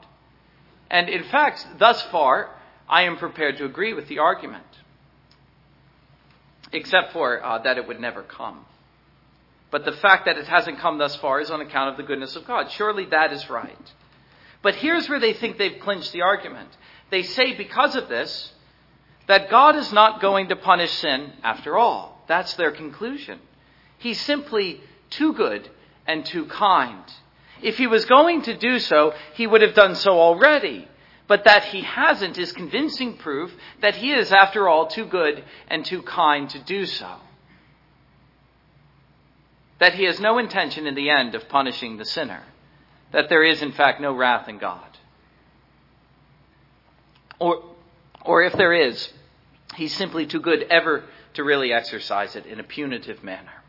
And 0.89 1.07
in 1.07 1.23
fact, 1.23 1.65
thus 1.79 2.01
far, 2.11 2.53
I 2.89 3.03
am 3.03 3.15
prepared 3.15 3.55
to 3.59 3.63
agree 3.63 3.93
with 3.93 4.09
the 4.09 4.19
argument, 4.19 4.65
except 6.73 7.13
for 7.13 7.41
uh, 7.41 7.59
that 7.59 7.77
it 7.77 7.87
would 7.87 8.01
never 8.01 8.21
come. 8.21 8.65
But 9.71 9.85
the 9.85 9.93
fact 9.93 10.25
that 10.25 10.37
it 10.37 10.45
hasn't 10.45 10.79
come 10.79 10.97
thus 10.97 11.15
far 11.15 11.39
is 11.39 11.49
on 11.49 11.61
account 11.61 11.91
of 11.91 11.95
the 11.95 12.03
goodness 12.03 12.35
of 12.35 12.45
God. 12.45 12.69
Surely 12.69 13.05
that 13.05 13.31
is 13.31 13.49
right. 13.49 13.93
But 14.61 14.75
here's 14.75 15.07
where 15.07 15.21
they 15.21 15.31
think 15.31 15.57
they've 15.57 15.79
clinched 15.79 16.11
the 16.11 16.23
argument. 16.23 16.75
They 17.11 17.23
say 17.23 17.53
because 17.53 17.95
of 17.95 18.09
this, 18.09 18.51
that 19.27 19.49
God 19.49 19.77
is 19.77 19.93
not 19.93 20.19
going 20.19 20.49
to 20.49 20.57
punish 20.57 20.91
sin 20.91 21.31
after 21.43 21.77
all. 21.77 22.21
That's 22.27 22.55
their 22.55 22.71
conclusion. 22.71 23.39
He's 23.99 24.19
simply 24.19 24.81
too 25.09 25.31
good 25.31 25.69
and 26.05 26.25
too 26.25 26.45
kind. 26.47 27.05
If 27.61 27.77
he 27.77 27.87
was 27.87 28.05
going 28.05 28.41
to 28.43 28.57
do 28.57 28.79
so, 28.79 29.13
he 29.33 29.47
would 29.47 29.61
have 29.61 29.73
done 29.73 29.95
so 29.95 30.19
already. 30.19 30.87
But 31.27 31.45
that 31.45 31.65
he 31.65 31.81
hasn't 31.81 32.37
is 32.37 32.51
convincing 32.51 33.17
proof 33.17 33.53
that 33.81 33.95
he 33.95 34.11
is, 34.11 34.31
after 34.31 34.67
all, 34.67 34.87
too 34.87 35.05
good 35.05 35.43
and 35.69 35.85
too 35.85 36.01
kind 36.01 36.49
to 36.49 36.59
do 36.59 36.85
so. 36.85 37.15
That 39.79 39.95
he 39.95 40.03
has 40.03 40.19
no 40.19 40.37
intention 40.37 40.87
in 40.87 40.95
the 40.95 41.09
end 41.09 41.33
of 41.35 41.47
punishing 41.47 41.97
the 41.97 42.05
sinner. 42.05 42.43
That 43.13 43.29
there 43.29 43.43
is, 43.43 43.61
in 43.61 43.71
fact, 43.71 44.01
no 44.01 44.13
wrath 44.13 44.47
in 44.47 44.57
God. 44.57 44.97
Or, 47.39 47.63
or 48.23 48.43
if 48.43 48.53
there 48.53 48.73
is, 48.73 49.11
he's 49.75 49.95
simply 49.95 50.25
too 50.25 50.39
good 50.39 50.63
ever 50.69 51.05
to 51.33 51.43
really 51.43 51.71
exercise 51.71 52.35
it 52.35 52.45
in 52.45 52.59
a 52.59 52.63
punitive 52.63 53.23
manner. 53.23 53.60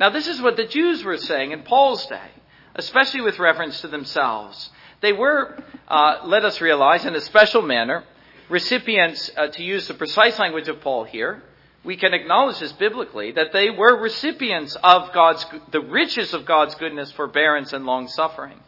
Now, 0.00 0.08
this 0.08 0.26
is 0.26 0.40
what 0.40 0.56
the 0.56 0.66
Jews 0.66 1.04
were 1.04 1.18
saying 1.18 1.52
in 1.52 1.62
Paul's 1.62 2.06
day, 2.06 2.30
especially 2.74 3.20
with 3.20 3.38
reference 3.38 3.82
to 3.82 3.88
themselves. 3.88 4.70
They 5.02 5.12
were, 5.12 5.62
uh, 5.86 6.20
let 6.24 6.42
us 6.42 6.62
realize, 6.62 7.04
in 7.04 7.14
a 7.14 7.20
special 7.20 7.60
manner, 7.60 8.04
recipients, 8.48 9.30
uh, 9.36 9.48
to 9.48 9.62
use 9.62 9.86
the 9.88 9.94
precise 9.94 10.38
language 10.38 10.68
of 10.68 10.80
Paul 10.80 11.04
here, 11.04 11.42
we 11.84 11.98
can 11.98 12.14
acknowledge 12.14 12.60
this 12.60 12.72
biblically, 12.72 13.32
that 13.32 13.52
they 13.52 13.68
were 13.68 14.00
recipients 14.00 14.74
of 14.82 15.12
God's, 15.12 15.44
the 15.70 15.82
riches 15.82 16.32
of 16.32 16.46
God's 16.46 16.74
goodness, 16.76 17.12
forbearance, 17.12 17.74
and 17.74 17.84
long 17.84 18.08
suffering. 18.08 18.58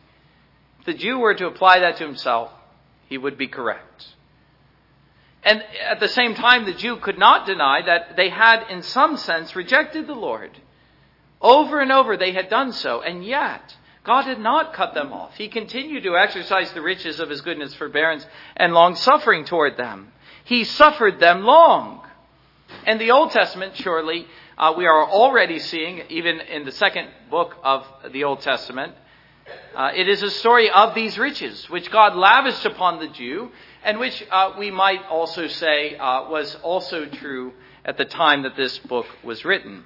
If 0.81 0.85
the 0.87 0.95
Jew 0.95 1.19
were 1.19 1.35
to 1.35 1.47
apply 1.47 1.79
that 1.79 1.97
to 1.97 2.05
himself, 2.05 2.51
he 3.09 3.17
would 3.17 3.39
be 3.39 3.49
correct. 3.49 4.07
And 5.43 5.65
at 5.83 5.99
the 5.99 6.09
same 6.09 6.35
time, 6.35 6.67
the 6.67 6.75
Jew 6.75 6.97
could 6.97 7.19
not 7.19 7.47
deny 7.47 7.81
that 7.87 8.17
they 8.17 8.29
had, 8.29 8.67
in 8.69 8.83
some 8.83 9.17
sense, 9.17 9.57
rejected 9.57 10.07
the 10.07 10.15
Lord. 10.15 10.59
Over 11.43 11.81
and 11.81 11.91
over 11.91 12.17
they 12.17 12.33
had 12.33 12.49
done 12.49 12.73
so, 12.73 13.03
and 13.03 13.25
yet 13.25 13.77
God 14.05 14.25
had 14.25 14.39
not 14.39 14.75
cut 14.75 14.95
them 14.95 15.13
off. 15.13 15.35
He 15.35 15.49
continued 15.49 16.05
to 16.05 16.17
exercise 16.17 16.73
the 16.73 16.81
riches 16.81 17.19
of 17.19 17.29
his 17.29 17.41
goodness, 17.41 17.75
forbearance, 17.75 18.25
and 18.57 18.73
long 18.73 18.95
suffering 18.95 19.45
toward 19.45 19.77
them. 19.77 20.13
He 20.45 20.63
suffered 20.65 21.19
them 21.19 21.43
long. 21.43 22.07
And 22.87 23.01
the 23.01 23.11
Old 23.11 23.33
Testament, 23.33 23.77
surely, 23.77 24.27
uh, 24.57 24.75
we 24.77 24.87
are 24.87 25.05
already 25.05 25.59
seeing, 25.59 26.03
even 26.09 26.41
in 26.41 26.65
the 26.65 26.73
second 26.73 27.09
book 27.29 27.57
of 27.63 27.87
the 28.13 28.25
Old 28.25 28.41
Testament, 28.41 28.95
uh, 29.75 29.91
it 29.95 30.09
is 30.09 30.23
a 30.23 30.31
story 30.31 30.71
of 30.71 30.95
these 30.95 31.19
riches, 31.19 31.69
which 31.69 31.91
God 31.91 32.17
lavished 32.17 32.65
upon 32.65 33.01
the 33.01 33.09
Jew, 33.09 33.51
and 33.85 33.99
which 33.99 34.25
uh, 34.31 34.53
we 34.59 34.71
might 34.71 35.05
also 35.07 35.49
say 35.49 35.97
uh, 35.97 36.29
was 36.31 36.55
also 36.63 37.07
true 37.07 37.53
at 37.85 37.99
the 37.99 38.05
time 38.05 38.43
that 38.43 38.57
this 38.57 38.79
book 38.79 39.07
was 39.25 39.45
written 39.45 39.85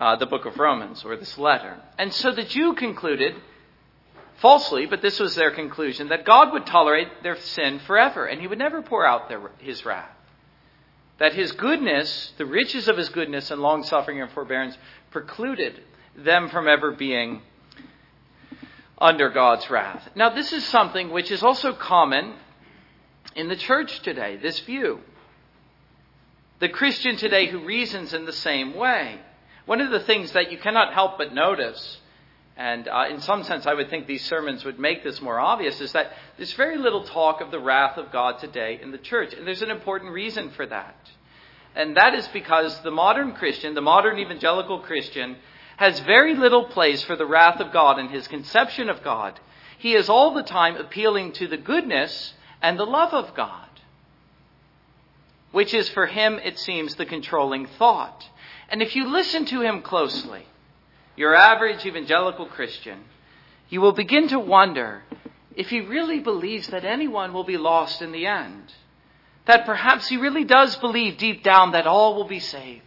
uh, 0.00 0.16
the 0.16 0.26
book 0.26 0.46
of 0.46 0.58
Romans 0.58 1.04
or 1.04 1.16
this 1.16 1.36
letter. 1.36 1.78
And 1.98 2.12
so 2.12 2.32
the 2.32 2.42
Jew 2.42 2.74
concluded, 2.74 3.34
falsely, 4.38 4.86
but 4.86 5.02
this 5.02 5.20
was 5.20 5.34
their 5.34 5.50
conclusion, 5.50 6.08
that 6.08 6.24
God 6.24 6.52
would 6.52 6.66
tolerate 6.66 7.22
their 7.22 7.36
sin 7.36 7.78
forever 7.80 8.26
and 8.26 8.40
he 8.40 8.46
would 8.46 8.58
never 8.58 8.80
pour 8.80 9.06
out 9.06 9.28
their, 9.28 9.50
his 9.58 9.84
wrath. 9.84 10.10
That 11.18 11.34
his 11.34 11.52
goodness, 11.52 12.32
the 12.38 12.46
riches 12.46 12.88
of 12.88 12.96
his 12.96 13.10
goodness 13.10 13.50
and 13.50 13.60
long 13.60 13.84
suffering 13.84 14.22
and 14.22 14.30
forbearance, 14.30 14.76
precluded 15.10 15.78
them 16.16 16.48
from 16.48 16.66
ever 16.66 16.92
being 16.92 17.42
under 18.96 19.28
God's 19.28 19.68
wrath. 19.68 20.08
Now, 20.14 20.30
this 20.30 20.52
is 20.52 20.66
something 20.66 21.10
which 21.10 21.30
is 21.30 21.42
also 21.42 21.74
common 21.74 22.34
in 23.36 23.48
the 23.48 23.56
church 23.56 24.00
today, 24.00 24.38
this 24.38 24.60
view. 24.60 25.00
The 26.58 26.70
Christian 26.70 27.16
today 27.16 27.46
who 27.48 27.64
reasons 27.64 28.14
in 28.14 28.24
the 28.24 28.32
same 28.32 28.74
way. 28.74 29.20
One 29.70 29.80
of 29.80 29.92
the 29.92 30.00
things 30.00 30.32
that 30.32 30.50
you 30.50 30.58
cannot 30.58 30.94
help 30.94 31.16
but 31.16 31.32
notice, 31.32 31.98
and 32.56 32.88
uh, 32.88 33.04
in 33.08 33.20
some 33.20 33.44
sense 33.44 33.66
I 33.66 33.74
would 33.74 33.88
think 33.88 34.08
these 34.08 34.24
sermons 34.24 34.64
would 34.64 34.80
make 34.80 35.04
this 35.04 35.22
more 35.22 35.38
obvious, 35.38 35.80
is 35.80 35.92
that 35.92 36.10
there's 36.36 36.54
very 36.54 36.76
little 36.76 37.04
talk 37.04 37.40
of 37.40 37.52
the 37.52 37.60
wrath 37.60 37.96
of 37.96 38.10
God 38.10 38.40
today 38.40 38.80
in 38.82 38.90
the 38.90 38.98
church. 38.98 39.32
And 39.32 39.46
there's 39.46 39.62
an 39.62 39.70
important 39.70 40.10
reason 40.10 40.50
for 40.50 40.66
that. 40.66 40.96
And 41.76 41.96
that 41.96 42.16
is 42.16 42.26
because 42.32 42.80
the 42.80 42.90
modern 42.90 43.34
Christian, 43.34 43.74
the 43.74 43.80
modern 43.80 44.18
evangelical 44.18 44.80
Christian, 44.80 45.36
has 45.76 46.00
very 46.00 46.34
little 46.34 46.64
place 46.64 47.04
for 47.04 47.14
the 47.14 47.24
wrath 47.24 47.60
of 47.60 47.72
God 47.72 48.00
in 48.00 48.08
his 48.08 48.26
conception 48.26 48.90
of 48.90 49.04
God. 49.04 49.38
He 49.78 49.94
is 49.94 50.08
all 50.08 50.34
the 50.34 50.42
time 50.42 50.74
appealing 50.78 51.30
to 51.34 51.46
the 51.46 51.56
goodness 51.56 52.34
and 52.60 52.76
the 52.76 52.84
love 52.86 53.14
of 53.14 53.36
God, 53.36 53.68
which 55.52 55.72
is 55.72 55.88
for 55.88 56.06
him, 56.06 56.40
it 56.42 56.58
seems, 56.58 56.96
the 56.96 57.06
controlling 57.06 57.68
thought. 57.78 58.26
And 58.70 58.80
if 58.82 58.94
you 58.94 59.10
listen 59.10 59.44
to 59.46 59.60
him 59.62 59.82
closely, 59.82 60.46
your 61.16 61.34
average 61.34 61.84
evangelical 61.84 62.46
Christian, 62.46 63.00
you 63.68 63.80
will 63.80 63.92
begin 63.92 64.28
to 64.28 64.38
wonder 64.38 65.02
if 65.56 65.68
he 65.68 65.80
really 65.80 66.20
believes 66.20 66.68
that 66.68 66.84
anyone 66.84 67.32
will 67.32 67.44
be 67.44 67.56
lost 67.56 68.00
in 68.00 68.12
the 68.12 68.26
end. 68.26 68.72
That 69.46 69.66
perhaps 69.66 70.08
he 70.08 70.16
really 70.16 70.44
does 70.44 70.76
believe 70.76 71.18
deep 71.18 71.42
down 71.42 71.72
that 71.72 71.86
all 71.86 72.14
will 72.14 72.28
be 72.28 72.38
saved. 72.38 72.84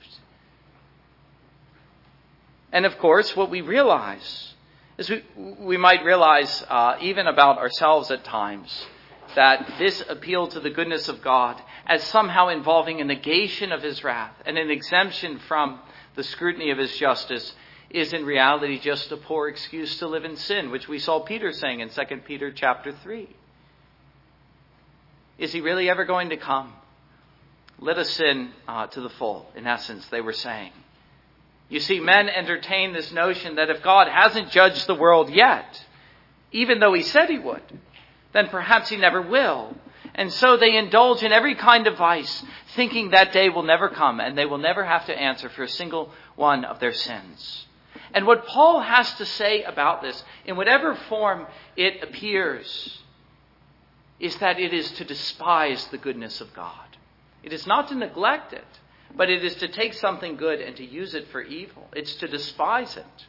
And 2.71 2.85
of 2.85 2.97
course, 2.97 3.35
what 3.35 3.49
we 3.49 3.61
realize 3.61 4.53
is 4.97 5.09
we, 5.09 5.23
we 5.59 5.77
might 5.77 6.03
realize, 6.05 6.63
uh, 6.69 6.95
even 7.01 7.27
about 7.27 7.57
ourselves 7.57 8.09
at 8.09 8.23
times, 8.23 8.87
that 9.35 9.75
this 9.77 10.03
appeal 10.07 10.47
to 10.47 10.59
the 10.59 10.69
goodness 10.69 11.09
of 11.09 11.21
God 11.21 11.61
as 11.85 12.03
somehow 12.03 12.49
involving 12.49 13.01
a 13.01 13.03
negation 13.03 13.71
of 13.71 13.81
his 13.81 14.03
wrath 14.03 14.35
and 14.45 14.57
an 14.57 14.71
exemption 14.71 15.39
from 15.47 15.79
the 16.15 16.23
scrutiny 16.23 16.71
of 16.71 16.77
his 16.77 16.95
justice 16.97 17.53
is 17.89 18.13
in 18.13 18.25
reality 18.25 18.79
just 18.79 19.11
a 19.11 19.17
poor 19.17 19.47
excuse 19.47 19.99
to 19.99 20.07
live 20.07 20.25
in 20.25 20.35
sin, 20.35 20.71
which 20.71 20.87
we 20.87 20.99
saw 20.99 21.19
Peter 21.19 21.51
saying 21.51 21.79
in 21.79 21.89
2 21.89 22.01
Peter 22.25 22.51
chapter 22.51 22.91
3. 22.91 23.29
Is 25.37 25.51
he 25.51 25.61
really 25.61 25.89
ever 25.89 26.05
going 26.05 26.29
to 26.29 26.37
come? 26.37 26.73
Let 27.79 27.97
us 27.97 28.09
sin 28.11 28.51
uh, 28.67 28.87
to 28.87 29.01
the 29.01 29.09
full, 29.09 29.47
in 29.55 29.67
essence, 29.67 30.07
they 30.07 30.21
were 30.21 30.33
saying. 30.33 30.71
You 31.69 31.79
see, 31.79 31.99
men 31.99 32.29
entertain 32.29 32.93
this 32.93 33.11
notion 33.11 33.55
that 33.55 33.69
if 33.69 33.81
God 33.83 34.07
hasn't 34.07 34.51
judged 34.51 34.87
the 34.87 34.95
world 34.95 35.29
yet, 35.29 35.83
even 36.51 36.79
though 36.79 36.93
he 36.93 37.01
said 37.01 37.29
he 37.29 37.39
would, 37.39 37.63
then 38.31 38.47
perhaps 38.47 38.89
he 38.89 38.97
never 38.97 39.21
will. 39.21 39.75
And 40.15 40.31
so 40.31 40.57
they 40.57 40.75
indulge 40.75 41.23
in 41.23 41.31
every 41.31 41.55
kind 41.55 41.87
of 41.87 41.97
vice, 41.97 42.43
thinking 42.75 43.09
that 43.09 43.33
day 43.33 43.49
will 43.49 43.63
never 43.63 43.89
come 43.89 44.19
and 44.19 44.37
they 44.37 44.45
will 44.45 44.59
never 44.59 44.83
have 44.83 45.05
to 45.07 45.17
answer 45.17 45.49
for 45.49 45.63
a 45.63 45.69
single 45.69 46.11
one 46.35 46.65
of 46.65 46.79
their 46.79 46.93
sins. 46.93 47.65
And 48.13 48.27
what 48.27 48.45
Paul 48.45 48.81
has 48.81 49.11
to 49.15 49.25
say 49.25 49.63
about 49.63 50.01
this, 50.01 50.23
in 50.45 50.55
whatever 50.55 50.95
form 51.09 51.47
it 51.75 52.03
appears, 52.03 53.01
is 54.19 54.35
that 54.37 54.59
it 54.59 54.71
is 54.73 54.91
to 54.93 55.03
despise 55.03 55.87
the 55.87 55.97
goodness 55.97 56.41
of 56.41 56.53
God. 56.53 56.97
It 57.41 57.51
is 57.51 57.65
not 57.65 57.87
to 57.89 57.95
neglect 57.95 58.53
it, 58.53 58.65
but 59.15 59.29
it 59.29 59.43
is 59.43 59.55
to 59.55 59.67
take 59.67 59.93
something 59.93 60.37
good 60.37 60.61
and 60.61 60.75
to 60.77 60.85
use 60.85 61.15
it 61.15 61.27
for 61.29 61.41
evil. 61.41 61.87
It's 61.93 62.15
to 62.15 62.27
despise 62.27 62.97
it. 62.97 63.27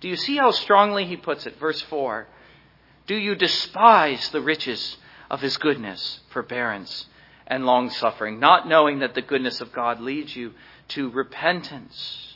Do 0.00 0.08
you 0.08 0.16
see 0.16 0.36
how 0.36 0.50
strongly 0.50 1.06
he 1.06 1.16
puts 1.16 1.46
it? 1.46 1.58
Verse 1.58 1.80
4 1.82 2.26
Do 3.06 3.16
you 3.16 3.34
despise 3.34 4.28
the 4.30 4.42
riches 4.42 4.98
of 5.30 5.40
his 5.40 5.56
goodness, 5.56 6.20
forbearance, 6.30 7.06
and 7.46 7.66
long 7.66 7.90
suffering, 7.90 8.40
not 8.40 8.68
knowing 8.68 9.00
that 9.00 9.14
the 9.14 9.22
goodness 9.22 9.60
of 9.60 9.72
God 9.72 10.00
leads 10.00 10.34
you 10.34 10.52
to 10.88 11.10
repentance. 11.10 12.34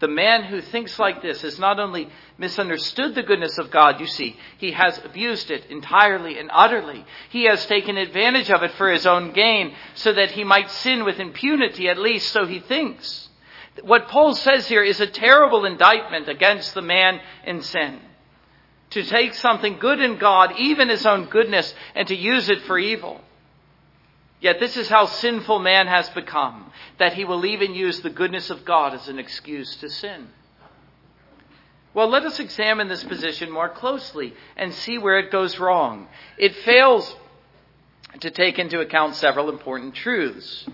The 0.00 0.08
man 0.08 0.42
who 0.42 0.60
thinks 0.60 0.98
like 0.98 1.22
this 1.22 1.42
has 1.42 1.60
not 1.60 1.78
only 1.78 2.08
misunderstood 2.36 3.14
the 3.14 3.22
goodness 3.22 3.56
of 3.58 3.70
God, 3.70 4.00
you 4.00 4.06
see, 4.06 4.36
he 4.58 4.72
has 4.72 4.98
abused 5.04 5.50
it 5.50 5.66
entirely 5.66 6.38
and 6.38 6.50
utterly. 6.52 7.04
He 7.30 7.44
has 7.44 7.64
taken 7.66 7.96
advantage 7.96 8.50
of 8.50 8.64
it 8.64 8.72
for 8.72 8.90
his 8.90 9.06
own 9.06 9.32
gain 9.32 9.74
so 9.94 10.12
that 10.12 10.32
he 10.32 10.42
might 10.42 10.70
sin 10.70 11.04
with 11.04 11.20
impunity, 11.20 11.88
at 11.88 11.98
least 11.98 12.32
so 12.32 12.46
he 12.46 12.58
thinks. 12.58 13.28
What 13.82 14.08
Paul 14.08 14.34
says 14.34 14.66
here 14.66 14.82
is 14.82 15.00
a 15.00 15.06
terrible 15.06 15.64
indictment 15.64 16.28
against 16.28 16.74
the 16.74 16.82
man 16.82 17.20
in 17.44 17.62
sin 17.62 18.00
to 18.92 19.02
take 19.04 19.34
something 19.34 19.78
good 19.78 20.00
in 20.00 20.18
God, 20.18 20.54
even 20.58 20.88
his 20.88 21.06
own 21.06 21.26
goodness, 21.26 21.74
and 21.94 22.06
to 22.08 22.16
use 22.16 22.48
it 22.48 22.62
for 22.62 22.78
evil. 22.78 23.20
Yet 24.40 24.58
this 24.58 24.76
is 24.76 24.88
how 24.88 25.06
sinful 25.06 25.60
man 25.60 25.86
has 25.86 26.08
become, 26.10 26.72
that 26.98 27.14
he 27.14 27.24
will 27.24 27.46
even 27.46 27.74
use 27.74 28.00
the 28.00 28.10
goodness 28.10 28.50
of 28.50 28.64
God 28.64 28.92
as 28.92 29.08
an 29.08 29.18
excuse 29.18 29.76
to 29.76 29.88
sin. 29.88 30.28
Well, 31.94 32.08
let 32.08 32.24
us 32.24 32.40
examine 32.40 32.88
this 32.88 33.04
position 33.04 33.50
more 33.50 33.68
closely 33.68 34.34
and 34.56 34.72
see 34.74 34.98
where 34.98 35.18
it 35.18 35.30
goes 35.30 35.58
wrong. 35.58 36.08
It 36.38 36.56
fails 36.56 37.14
to 38.20 38.30
take 38.30 38.58
into 38.58 38.80
account 38.80 39.14
several 39.14 39.48
important 39.48 39.94
truths. 39.94 40.66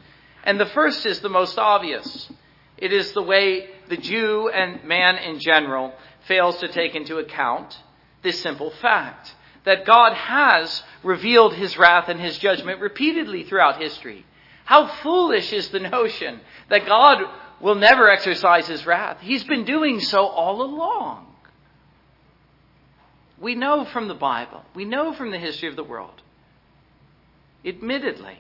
And 0.45 0.59
the 0.59 0.67
first 0.67 1.05
is 1.07 1.21
the 1.21 1.29
most 1.29 1.59
obvious. 1.59 2.31
It 2.77 2.93
is 2.93 3.13
the 3.13 3.23
way 3.23 3.69
the 3.89 3.97
Jew 3.97 4.49
and 4.49 4.85
man 4.85 5.17
in 5.17 5.41
general 5.41 5.93
fails 6.27 6.59
to 6.59 6.69
take 6.69 6.95
into 6.95 7.19
account 7.19 7.77
this 8.23 8.41
simple 8.41 8.71
fact 8.71 9.35
that 9.65 9.85
God 9.85 10.15
has 10.15 10.83
revealed 11.03 11.55
his 11.55 11.77
wrath 11.77 12.09
and 12.09 12.21
his 12.21 12.39
judgment 12.39 12.81
repeatedly 12.81 13.45
throughout 13.45 13.81
history. 13.81 14.25
How 14.65 14.87
foolish 15.03 15.53
is 15.53 15.69
the 15.69 15.81
notion 15.81 16.41
that 16.69 16.87
God 16.87 17.25
will 17.61 17.75
never 17.75 18.09
exercise 18.09 18.67
his 18.67 18.87
wrath. 18.87 19.19
He's 19.21 19.45
been 19.45 19.65
doing 19.65 20.01
so 20.01 20.27
all 20.27 20.63
along. 20.63 21.27
We 23.41 23.55
know 23.55 23.85
from 23.85 24.09
the 24.09 24.15
Bible, 24.15 24.65
we 24.75 24.85
know 24.85 25.13
from 25.13 25.31
the 25.31 25.39
history 25.39 25.69
of 25.69 25.77
the 25.77 25.85
world, 25.85 26.23
admittedly, 27.65 28.39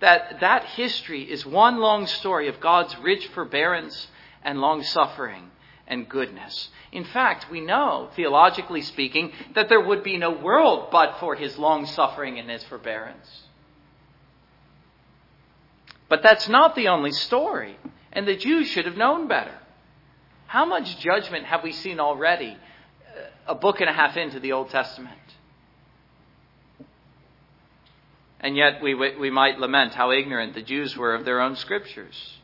that 0.00 0.40
that 0.40 0.64
history 0.64 1.22
is 1.22 1.44
one 1.44 1.78
long 1.78 2.06
story 2.06 2.48
of 2.48 2.60
God's 2.60 2.96
rich 2.98 3.26
forbearance 3.28 4.08
and 4.44 4.60
long 4.60 4.82
suffering 4.82 5.50
and 5.86 6.08
goodness. 6.08 6.68
In 6.92 7.04
fact, 7.04 7.50
we 7.50 7.60
know, 7.60 8.10
theologically 8.16 8.82
speaking, 8.82 9.32
that 9.54 9.68
there 9.68 9.80
would 9.80 10.02
be 10.02 10.16
no 10.16 10.30
world 10.30 10.88
but 10.90 11.18
for 11.20 11.34
his 11.34 11.58
long 11.58 11.86
suffering 11.86 12.38
and 12.38 12.50
his 12.50 12.64
forbearance. 12.64 13.44
But 16.08 16.22
that's 16.22 16.48
not 16.48 16.74
the 16.74 16.88
only 16.88 17.12
story, 17.12 17.76
and 18.12 18.26
the 18.26 18.36
Jews 18.36 18.68
should 18.68 18.86
have 18.86 18.96
known 18.96 19.28
better. 19.28 19.58
How 20.46 20.64
much 20.64 20.98
judgment 20.98 21.46
have 21.46 21.62
we 21.62 21.72
seen 21.72 21.98
already, 21.98 22.56
uh, 22.56 23.52
a 23.52 23.54
book 23.54 23.80
and 23.80 23.90
a 23.90 23.92
half 23.92 24.16
into 24.16 24.38
the 24.38 24.52
Old 24.52 24.70
Testament? 24.70 25.18
And 28.38 28.56
yet 28.56 28.80
we, 28.80 28.94
we 28.94 29.30
might 29.30 29.58
lament 29.58 29.94
how 29.94 30.12
ignorant 30.12 30.54
the 30.54 30.62
Jews 30.62 30.96
were 30.96 31.14
of 31.14 31.24
their 31.24 31.40
own 31.40 31.56
scriptures. 31.56 32.38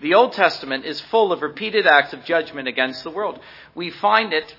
The 0.00 0.14
Old 0.14 0.32
Testament 0.32 0.86
is 0.86 1.00
full 1.00 1.30
of 1.32 1.42
repeated 1.42 1.86
acts 1.86 2.14
of 2.14 2.24
judgment 2.24 2.68
against 2.68 3.04
the 3.04 3.10
world. 3.10 3.38
We 3.74 3.90
find 3.90 4.32
it 4.32 4.54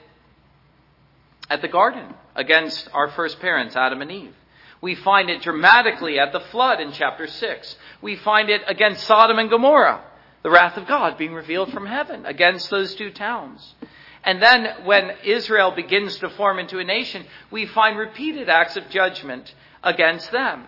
at 1.49 1.61
the 1.61 1.67
garden 1.67 2.13
against 2.35 2.87
our 2.93 3.09
first 3.09 3.39
parents, 3.39 3.75
Adam 3.75 4.01
and 4.01 4.11
Eve. 4.11 4.35
We 4.81 4.95
find 4.95 5.29
it 5.29 5.41
dramatically 5.41 6.19
at 6.19 6.31
the 6.31 6.39
flood 6.39 6.79
in 6.79 6.91
chapter 6.91 7.27
6. 7.27 7.75
We 8.01 8.15
find 8.17 8.49
it 8.49 8.61
against 8.67 9.03
Sodom 9.03 9.39
and 9.39 9.49
Gomorrah, 9.49 10.03
the 10.43 10.51
wrath 10.51 10.77
of 10.77 10.87
God 10.87 11.17
being 11.17 11.33
revealed 11.33 11.71
from 11.71 11.87
heaven 11.87 12.25
against 12.25 12.69
those 12.69 12.93
two 12.93 13.11
towns. 13.11 13.75
And 14.23 14.41
then 14.41 14.85
when 14.85 15.11
Israel 15.23 15.71
begins 15.71 16.17
to 16.19 16.29
form 16.29 16.59
into 16.59 16.77
a 16.77 16.83
nation, 16.83 17.25
we 17.49 17.65
find 17.65 17.97
repeated 17.97 18.47
acts 18.47 18.77
of 18.77 18.89
judgment 18.89 19.53
against 19.83 20.31
them 20.31 20.65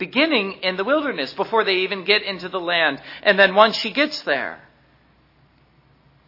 beginning 0.00 0.54
in 0.62 0.76
the 0.76 0.82
wilderness 0.82 1.32
before 1.34 1.62
they 1.62 1.76
even 1.76 2.04
get 2.04 2.22
into 2.22 2.48
the 2.48 2.58
land. 2.58 3.00
And 3.22 3.38
then 3.38 3.54
once 3.54 3.76
she 3.76 3.92
gets 3.92 4.22
there, 4.22 4.58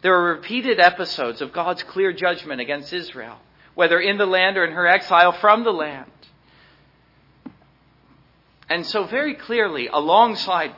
there 0.01 0.15
are 0.15 0.35
repeated 0.35 0.79
episodes 0.79 1.41
of 1.41 1.51
God's 1.51 1.83
clear 1.83 2.13
judgment 2.13 2.61
against 2.61 2.93
Israel, 2.93 3.37
whether 3.73 3.99
in 3.99 4.17
the 4.17 4.25
land 4.25 4.57
or 4.57 4.65
in 4.65 4.73
her 4.73 4.87
exile 4.87 5.33
from 5.33 5.65
the 5.65 5.71
land. 5.71 6.11
And 8.69 8.85
so, 8.85 9.05
very 9.05 9.33
clearly, 9.33 9.87
alongside 9.87 10.73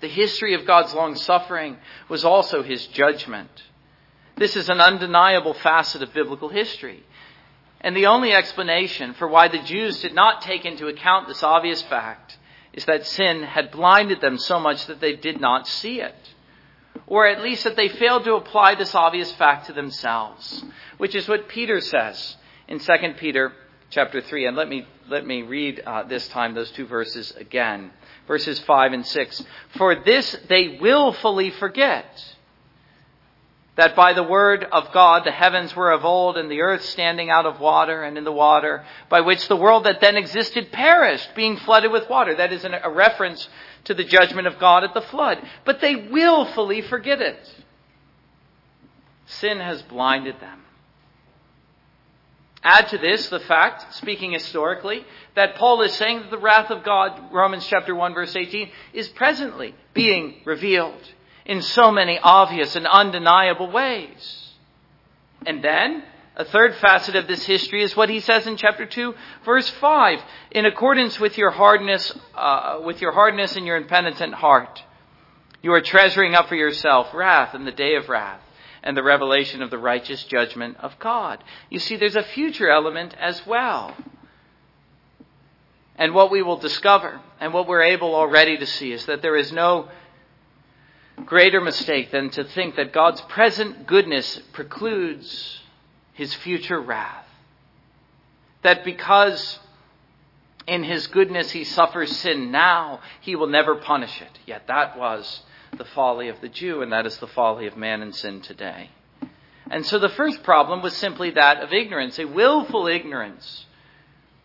the 0.00 0.08
history 0.08 0.54
of 0.54 0.66
God's 0.66 0.94
long 0.94 1.14
suffering 1.14 1.76
was 2.08 2.24
also 2.24 2.62
his 2.62 2.86
judgment. 2.88 3.50
This 4.36 4.56
is 4.56 4.68
an 4.68 4.80
undeniable 4.80 5.54
facet 5.54 6.02
of 6.02 6.14
biblical 6.14 6.48
history. 6.48 7.02
And 7.80 7.96
the 7.96 8.06
only 8.06 8.32
explanation 8.32 9.14
for 9.14 9.28
why 9.28 9.48
the 9.48 9.62
Jews 9.62 10.00
did 10.00 10.14
not 10.14 10.42
take 10.42 10.64
into 10.64 10.88
account 10.88 11.28
this 11.28 11.42
obvious 11.42 11.82
fact 11.82 12.36
is 12.72 12.84
that 12.86 13.06
sin 13.06 13.42
had 13.42 13.70
blinded 13.70 14.20
them 14.20 14.38
so 14.38 14.58
much 14.58 14.86
that 14.86 15.00
they 15.00 15.14
did 15.14 15.40
not 15.40 15.66
see 15.66 16.00
it. 16.00 16.34
Or 17.06 17.26
at 17.26 17.42
least 17.42 17.64
that 17.64 17.76
they 17.76 17.88
failed 17.88 18.24
to 18.24 18.34
apply 18.34 18.74
this 18.74 18.94
obvious 18.94 19.32
fact 19.32 19.66
to 19.66 19.72
themselves, 19.72 20.64
which 20.98 21.14
is 21.14 21.28
what 21.28 21.48
Peter 21.48 21.80
says 21.80 22.36
in 22.66 22.78
2 22.80 22.92
Peter 23.16 23.52
chapter 23.90 24.20
3. 24.20 24.46
And 24.46 24.56
let 24.56 24.68
me, 24.68 24.86
let 25.08 25.26
me 25.26 25.42
read 25.42 25.80
uh, 25.86 26.02
this 26.02 26.28
time 26.28 26.54
those 26.54 26.70
two 26.72 26.86
verses 26.86 27.32
again. 27.36 27.90
Verses 28.26 28.58
5 28.60 28.92
and 28.92 29.06
6. 29.06 29.44
For 29.76 29.94
this 30.04 30.36
they 30.48 30.78
willfully 30.80 31.50
forget 31.50 32.36
that 33.78 33.94
by 33.94 34.12
the 34.12 34.24
word 34.24 34.66
of 34.72 34.92
God 34.92 35.22
the 35.24 35.30
heavens 35.30 35.74
were 35.74 35.92
of 35.92 36.04
old 36.04 36.36
and 36.36 36.50
the 36.50 36.62
earth 36.62 36.84
standing 36.84 37.30
out 37.30 37.46
of 37.46 37.60
water 37.60 38.02
and 38.02 38.18
in 38.18 38.24
the 38.24 38.32
water, 38.32 38.84
by 39.08 39.20
which 39.20 39.46
the 39.46 39.54
world 39.54 39.84
that 39.84 40.00
then 40.00 40.16
existed 40.16 40.72
perished, 40.72 41.32
being 41.36 41.56
flooded 41.58 41.92
with 41.92 42.10
water. 42.10 42.34
That 42.34 42.52
is 42.52 42.64
a 42.64 42.90
reference 42.90 43.48
to 43.84 43.94
the 43.94 44.02
judgment 44.02 44.48
of 44.48 44.58
God 44.58 44.82
at 44.82 44.94
the 44.94 45.00
flood. 45.00 45.38
But 45.64 45.80
they 45.80 45.94
willfully 45.94 46.82
forget 46.82 47.22
it. 47.22 47.38
Sin 49.26 49.60
has 49.60 49.80
blinded 49.82 50.40
them. 50.40 50.64
Add 52.64 52.88
to 52.88 52.98
this 52.98 53.28
the 53.28 53.38
fact, 53.38 53.94
speaking 53.94 54.32
historically, 54.32 55.06
that 55.36 55.54
Paul 55.54 55.82
is 55.82 55.92
saying 55.92 56.22
that 56.22 56.32
the 56.32 56.38
wrath 56.38 56.72
of 56.72 56.82
God, 56.82 57.32
Romans 57.32 57.64
chapter 57.64 57.94
1 57.94 58.12
verse 58.12 58.34
18, 58.34 58.70
is 58.92 59.06
presently 59.06 59.76
being 59.94 60.40
revealed 60.44 61.00
in 61.48 61.62
so 61.62 61.90
many 61.90 62.18
obvious 62.22 62.76
and 62.76 62.86
undeniable 62.86 63.70
ways. 63.70 64.52
And 65.46 65.64
then, 65.64 66.04
a 66.36 66.44
third 66.44 66.76
facet 66.76 67.16
of 67.16 67.26
this 67.26 67.44
history 67.44 67.82
is 67.82 67.96
what 67.96 68.10
he 68.10 68.20
says 68.20 68.46
in 68.46 68.56
chapter 68.56 68.86
2, 68.86 69.14
verse 69.44 69.68
5. 69.68 70.20
In 70.52 70.66
accordance 70.66 71.18
with 71.18 71.36
your 71.38 71.50
hardness, 71.50 72.16
uh, 72.36 72.80
with 72.84 73.00
your 73.00 73.12
hardness 73.12 73.56
and 73.56 73.66
your 73.66 73.76
impenitent 73.76 74.34
heart, 74.34 74.84
you 75.62 75.72
are 75.72 75.80
treasuring 75.80 76.34
up 76.34 76.48
for 76.48 76.54
yourself 76.54 77.12
wrath 77.12 77.54
in 77.54 77.64
the 77.64 77.72
day 77.72 77.96
of 77.96 78.08
wrath 78.08 78.40
and 78.82 78.96
the 78.96 79.02
revelation 79.02 79.62
of 79.62 79.70
the 79.70 79.78
righteous 79.78 80.22
judgment 80.24 80.76
of 80.78 80.96
God. 81.00 81.42
You 81.70 81.80
see, 81.80 81.96
there's 81.96 82.14
a 82.14 82.22
future 82.22 82.70
element 82.70 83.14
as 83.18 83.44
well. 83.46 83.96
And 85.96 86.14
what 86.14 86.30
we 86.30 86.42
will 86.42 86.58
discover, 86.58 87.20
and 87.40 87.52
what 87.52 87.66
we're 87.66 87.82
able 87.82 88.14
already 88.14 88.56
to 88.58 88.66
see, 88.66 88.92
is 88.92 89.06
that 89.06 89.20
there 89.20 89.34
is 89.34 89.50
no 89.50 89.88
greater 91.26 91.60
mistake 91.60 92.10
than 92.10 92.30
to 92.30 92.44
think 92.44 92.76
that 92.76 92.92
God's 92.92 93.20
present 93.22 93.86
goodness 93.86 94.40
precludes 94.52 95.60
his 96.14 96.34
future 96.34 96.80
wrath. 96.80 97.26
That 98.62 98.84
because 98.84 99.58
in 100.66 100.84
his 100.84 101.06
goodness 101.06 101.50
he 101.50 101.64
suffers 101.64 102.14
sin 102.16 102.50
now, 102.50 103.00
he 103.20 103.36
will 103.36 103.46
never 103.46 103.76
punish 103.76 104.20
it. 104.20 104.38
Yet 104.46 104.66
that 104.66 104.98
was 104.98 105.42
the 105.76 105.84
folly 105.84 106.28
of 106.28 106.40
the 106.40 106.48
Jew, 106.48 106.82
and 106.82 106.92
that 106.92 107.06
is 107.06 107.16
the 107.18 107.26
folly 107.26 107.66
of 107.66 107.76
man 107.76 108.02
and 108.02 108.14
sin 108.14 108.40
today. 108.40 108.90
And 109.70 109.84
so 109.84 109.98
the 109.98 110.08
first 110.08 110.42
problem 110.42 110.82
was 110.82 110.96
simply 110.96 111.30
that 111.32 111.62
of 111.62 111.72
ignorance, 111.72 112.18
a 112.18 112.24
willful 112.24 112.86
ignorance 112.86 113.66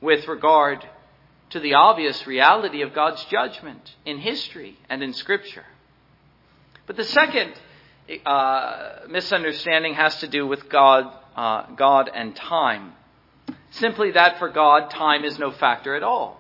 with 0.01 0.27
regard 0.27 0.85
to 1.51 1.59
the 1.59 1.75
obvious 1.75 2.27
reality 2.27 2.81
of 2.81 2.93
God's 2.93 3.23
judgment 3.25 3.95
in 4.05 4.17
history 4.17 4.77
and 4.89 5.01
in 5.01 5.13
Scripture. 5.13 5.65
But 6.85 6.97
the 6.97 7.03
second 7.03 7.53
uh, 8.25 8.99
misunderstanding 9.09 9.93
has 9.93 10.17
to 10.17 10.27
do 10.27 10.45
with 10.45 10.69
God, 10.69 11.11
uh, 11.35 11.67
God 11.75 12.09
and 12.13 12.35
time. 12.35 12.93
Simply 13.71 14.11
that 14.11 14.39
for 14.39 14.49
God, 14.49 14.89
time 14.89 15.23
is 15.23 15.39
no 15.39 15.51
factor 15.51 15.95
at 15.95 16.03
all. 16.03 16.39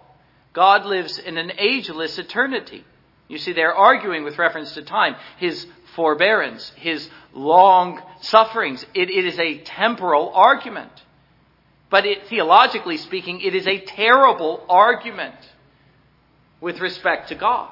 God 0.53 0.85
lives 0.85 1.17
in 1.17 1.37
an 1.37 1.53
ageless 1.57 2.19
eternity. 2.19 2.83
You 3.27 3.37
see, 3.37 3.53
they're 3.53 3.73
arguing 3.73 4.23
with 4.23 4.37
reference 4.37 4.73
to 4.73 4.83
time. 4.83 5.15
His 5.37 5.65
forbearance, 5.95 6.71
his 6.75 7.09
long 7.33 8.01
sufferings. 8.21 8.85
It, 8.93 9.09
it 9.09 9.25
is 9.25 9.39
a 9.39 9.59
temporal 9.59 10.31
argument. 10.33 10.91
But 11.89 12.05
it, 12.05 12.27
theologically 12.27 12.97
speaking, 12.97 13.41
it 13.41 13.55
is 13.55 13.65
a 13.65 13.79
terrible 13.79 14.63
argument 14.69 15.35
with 16.59 16.79
respect 16.79 17.29
to 17.29 17.35
God. 17.35 17.69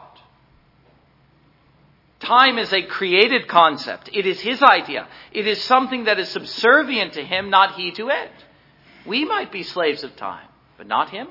Time 2.21 2.59
is 2.59 2.71
a 2.71 2.83
created 2.83 3.47
concept. 3.47 4.09
It 4.13 4.27
is 4.27 4.39
his 4.39 4.61
idea. 4.61 5.07
It 5.31 5.47
is 5.47 5.61
something 5.63 6.05
that 6.05 6.19
is 6.19 6.29
subservient 6.29 7.13
to 7.13 7.23
him, 7.23 7.49
not 7.49 7.75
he 7.75 7.91
to 7.91 8.09
it. 8.09 8.31
We 9.05 9.25
might 9.25 9.51
be 9.51 9.63
slaves 9.63 10.03
of 10.03 10.15
time, 10.15 10.47
but 10.77 10.87
not 10.87 11.09
him. 11.09 11.27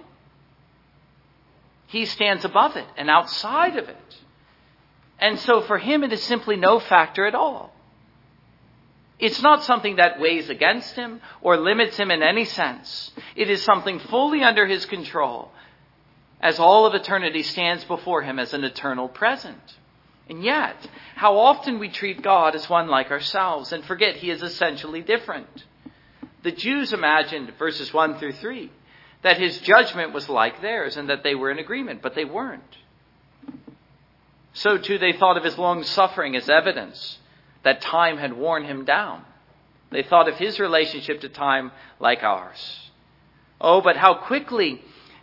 He 1.87 2.07
stands 2.07 2.45
above 2.45 2.77
it 2.77 2.87
and 2.97 3.09
outside 3.09 3.77
of 3.77 3.89
it. 3.89 4.17
And 5.19 5.39
so 5.39 5.61
for 5.61 5.79
him, 5.79 6.03
it 6.03 6.13
is 6.13 6.23
simply 6.23 6.57
no 6.57 6.81
factor 6.81 7.25
at 7.25 7.35
all. 7.35 7.73
It's 9.19 9.43
not 9.43 9.63
something 9.63 9.97
that 9.97 10.19
weighs 10.19 10.49
against 10.49 10.95
him 10.95 11.21
or 11.43 11.57
limits 11.57 11.97
him 11.97 12.11
in 12.11 12.23
any 12.23 12.47
sense. 12.47 13.13
It 13.37 13.51
is 13.51 13.63
something 13.63 13.99
fully 13.99 14.43
under 14.43 14.67
his 14.67 14.87
control 14.87 15.53
as 16.41 16.59
all 16.59 16.87
of 16.87 16.95
eternity 16.95 17.43
stands 17.43 17.85
before 17.85 18.23
him 18.23 18.39
as 18.39 18.55
an 18.55 18.65
eternal 18.65 19.09
present. 19.09 19.77
And 20.31 20.45
yet, 20.45 20.77
how 21.17 21.39
often 21.39 21.81
we 21.81 21.89
treat 21.89 22.23
God 22.23 22.55
as 22.55 22.71
one 22.71 22.87
like 22.87 23.11
ourselves 23.11 23.73
and 23.73 23.85
forget 23.85 24.15
he 24.15 24.31
is 24.31 24.45
essentially 24.45 25.03
different. 25.03 25.65
The 26.45 26.53
Jews 26.53 26.93
imagined, 26.93 27.53
verses 27.59 27.93
1 27.93 28.19
through 28.19 28.35
3, 28.35 28.71
that 29.23 29.39
his 29.39 29.59
judgment 29.59 30.13
was 30.13 30.29
like 30.29 30.63
theirs 30.63 30.97
and 30.97 31.11
that 31.11 31.25
they 31.25 31.35
were 31.35 31.51
in 31.51 31.59
agreement, 31.59 32.01
but 32.01 32.15
they 32.15 32.25
weren't. 32.25 32.77
So 34.53 34.79
too 34.79 34.99
they 34.99 35.13
thought 35.13 35.37
of 35.37 35.43
his 35.43 35.59
long 35.59 35.83
suffering 35.83 36.37
as 36.37 36.49
evidence 36.49 37.19
that 37.65 37.81
time 37.81 38.17
had 38.17 38.33
worn 38.33 38.65
him 38.65 38.85
down. 38.85 39.25
They 39.91 40.05
thought 40.05 40.29
of 40.29 40.37
his 40.37 40.61
relationship 40.61 41.23
to 41.23 41.29
time 41.29 41.73
like 41.99 42.23
ours. 42.23 42.91
Oh, 43.61 43.81
but 43.81 43.97
how 43.97 44.15
quickly 44.15 44.81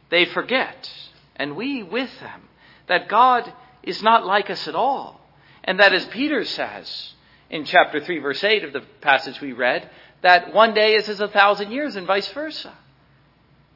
they 0.09 0.25
forget, 0.25 0.91
and 1.37 1.55
we 1.55 1.81
with 1.81 2.11
them, 2.19 2.49
that 2.87 3.07
God 3.07 3.53
is 3.87 4.03
not 4.03 4.25
like 4.25 4.49
us 4.49 4.67
at 4.67 4.75
all. 4.75 5.19
And 5.63 5.79
that 5.79 5.93
as 5.93 6.05
Peter 6.05 6.43
says 6.43 7.13
in 7.49 7.65
chapter 7.65 7.99
3 7.99 8.19
verse 8.19 8.43
8 8.43 8.63
of 8.63 8.73
the 8.73 8.81
passage 9.01 9.39
we 9.41 9.53
read, 9.53 9.89
that 10.21 10.53
one 10.53 10.73
day 10.73 10.95
is 10.95 11.09
as 11.09 11.19
a 11.19 11.27
thousand 11.27 11.71
years 11.71 11.95
and 11.95 12.07
vice 12.07 12.27
versa. 12.31 12.73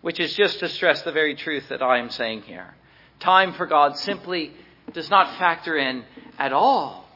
Which 0.02 0.20
is 0.20 0.34
just 0.34 0.60
to 0.60 0.70
stress 0.70 1.04
the 1.04 1.12
very 1.12 1.36
truth 1.36 1.70
that 1.70 1.84
I 1.84 2.00
am 2.00 2.10
saying 2.10 2.44
here. 2.44 2.74
Time 3.20 3.54
for 3.54 3.68
God 3.68 3.98
simply 3.98 4.52
does 4.94 5.10
not 5.10 5.38
factor 5.38 5.78
in 5.78 6.04
at 6.40 6.54
all. 6.54 7.08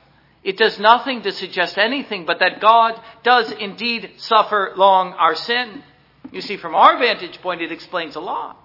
It 0.43 0.57
does 0.57 0.79
nothing 0.79 1.23
to 1.23 1.31
suggest 1.31 1.79
anything 1.79 2.25
but 2.25 2.39
that 2.39 2.61
God 2.61 3.01
does 3.23 3.51
indeed 3.51 4.11
suffer 4.17 4.73
long 4.75 5.13
our 5.13 5.33
sin. 5.33 5.83
You 6.31 6.41
see, 6.41 6.57
from 6.57 6.75
our 6.75 6.99
vantage 6.99 7.41
point, 7.41 7.61
it 7.61 7.71
explains 7.71 8.15
a 8.15 8.19
lot. 8.19 8.64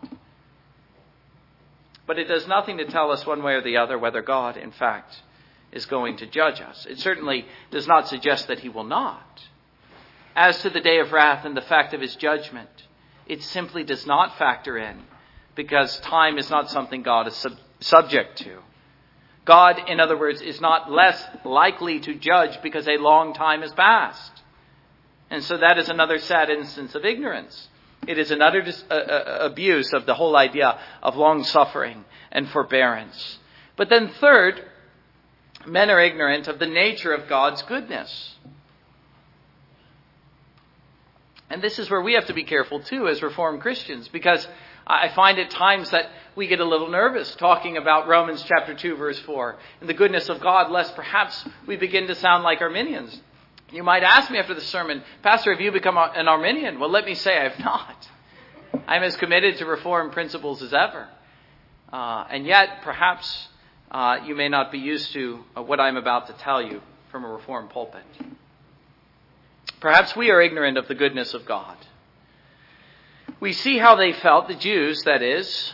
But 2.10 2.18
it 2.18 2.26
does 2.26 2.48
nothing 2.48 2.78
to 2.78 2.86
tell 2.86 3.12
us 3.12 3.24
one 3.24 3.40
way 3.40 3.52
or 3.52 3.62
the 3.62 3.76
other 3.76 3.96
whether 3.96 4.20
God, 4.20 4.56
in 4.56 4.72
fact, 4.72 5.22
is 5.70 5.86
going 5.86 6.16
to 6.16 6.26
judge 6.26 6.60
us. 6.60 6.84
It 6.86 6.98
certainly 6.98 7.46
does 7.70 7.86
not 7.86 8.08
suggest 8.08 8.48
that 8.48 8.58
he 8.58 8.68
will 8.68 8.82
not. 8.82 9.44
As 10.34 10.60
to 10.62 10.70
the 10.70 10.80
day 10.80 10.98
of 10.98 11.12
wrath 11.12 11.44
and 11.44 11.56
the 11.56 11.60
fact 11.60 11.94
of 11.94 12.00
his 12.00 12.16
judgment, 12.16 12.68
it 13.28 13.44
simply 13.44 13.84
does 13.84 14.08
not 14.08 14.36
factor 14.38 14.76
in 14.76 15.04
because 15.54 16.00
time 16.00 16.36
is 16.36 16.50
not 16.50 16.68
something 16.68 17.04
God 17.04 17.28
is 17.28 17.36
sub- 17.36 17.60
subject 17.78 18.38
to. 18.38 18.58
God, 19.44 19.80
in 19.88 20.00
other 20.00 20.18
words, 20.18 20.42
is 20.42 20.60
not 20.60 20.90
less 20.90 21.24
likely 21.44 22.00
to 22.00 22.14
judge 22.16 22.60
because 22.60 22.88
a 22.88 22.96
long 22.96 23.34
time 23.34 23.60
has 23.60 23.72
passed. 23.72 24.32
And 25.30 25.44
so 25.44 25.58
that 25.58 25.78
is 25.78 25.88
another 25.88 26.18
sad 26.18 26.50
instance 26.50 26.96
of 26.96 27.04
ignorance. 27.04 27.68
It 28.10 28.18
is 28.18 28.32
another 28.32 28.60
dis- 28.60 28.84
uh, 28.90 28.94
uh, 28.94 29.38
abuse 29.42 29.92
of 29.92 30.04
the 30.04 30.14
whole 30.14 30.36
idea 30.36 30.76
of 31.00 31.14
long 31.14 31.44
suffering 31.44 32.04
and 32.32 32.48
forbearance. 32.48 33.38
But 33.76 33.88
then, 33.88 34.08
third, 34.08 34.64
men 35.64 35.90
are 35.90 36.00
ignorant 36.00 36.48
of 36.48 36.58
the 36.58 36.66
nature 36.66 37.14
of 37.14 37.28
God's 37.28 37.62
goodness. 37.62 38.34
And 41.48 41.62
this 41.62 41.78
is 41.78 41.88
where 41.88 42.00
we 42.00 42.14
have 42.14 42.26
to 42.26 42.34
be 42.34 42.42
careful 42.42 42.80
too 42.80 43.06
as 43.06 43.22
Reformed 43.22 43.60
Christians 43.60 44.08
because 44.08 44.44
I 44.88 45.10
find 45.10 45.38
at 45.38 45.50
times 45.50 45.90
that 45.90 46.10
we 46.34 46.48
get 46.48 46.58
a 46.58 46.64
little 46.64 46.90
nervous 46.90 47.36
talking 47.36 47.76
about 47.76 48.08
Romans 48.08 48.42
chapter 48.42 48.74
2 48.74 48.96
verse 48.96 49.20
4 49.20 49.56
and 49.80 49.88
the 49.88 49.94
goodness 49.94 50.28
of 50.28 50.40
God 50.40 50.72
lest 50.72 50.96
perhaps 50.96 51.44
we 51.64 51.76
begin 51.76 52.08
to 52.08 52.16
sound 52.16 52.42
like 52.42 52.60
Arminians. 52.60 53.20
You 53.72 53.84
might 53.84 54.02
ask 54.02 54.30
me 54.30 54.38
after 54.38 54.54
the 54.54 54.60
sermon, 54.60 55.02
Pastor, 55.22 55.52
have 55.52 55.60
you 55.60 55.70
become 55.70 55.96
an 55.96 56.26
Arminian? 56.26 56.80
Well, 56.80 56.90
let 56.90 57.04
me 57.04 57.14
say 57.14 57.38
I 57.38 57.48
have 57.48 57.58
not. 57.60 58.08
I'm 58.88 59.02
as 59.04 59.16
committed 59.16 59.58
to 59.58 59.66
Reformed 59.66 60.12
principles 60.12 60.62
as 60.62 60.72
ever. 60.72 61.08
Uh, 61.92 62.24
and 62.30 62.46
yet, 62.46 62.82
perhaps 62.82 63.48
uh, 63.90 64.18
you 64.24 64.34
may 64.34 64.48
not 64.48 64.72
be 64.72 64.78
used 64.78 65.12
to 65.12 65.44
uh, 65.56 65.62
what 65.62 65.78
I'm 65.78 65.96
about 65.96 66.26
to 66.26 66.32
tell 66.34 66.60
you 66.60 66.80
from 67.10 67.24
a 67.24 67.28
Reformed 67.28 67.70
pulpit. 67.70 68.04
Perhaps 69.80 70.16
we 70.16 70.30
are 70.30 70.40
ignorant 70.40 70.76
of 70.76 70.88
the 70.88 70.94
goodness 70.94 71.32
of 71.32 71.46
God. 71.46 71.76
We 73.38 73.52
see 73.52 73.78
how 73.78 73.94
they 73.94 74.12
felt, 74.12 74.48
the 74.48 74.54
Jews, 74.54 75.02
that 75.04 75.22
is. 75.22 75.72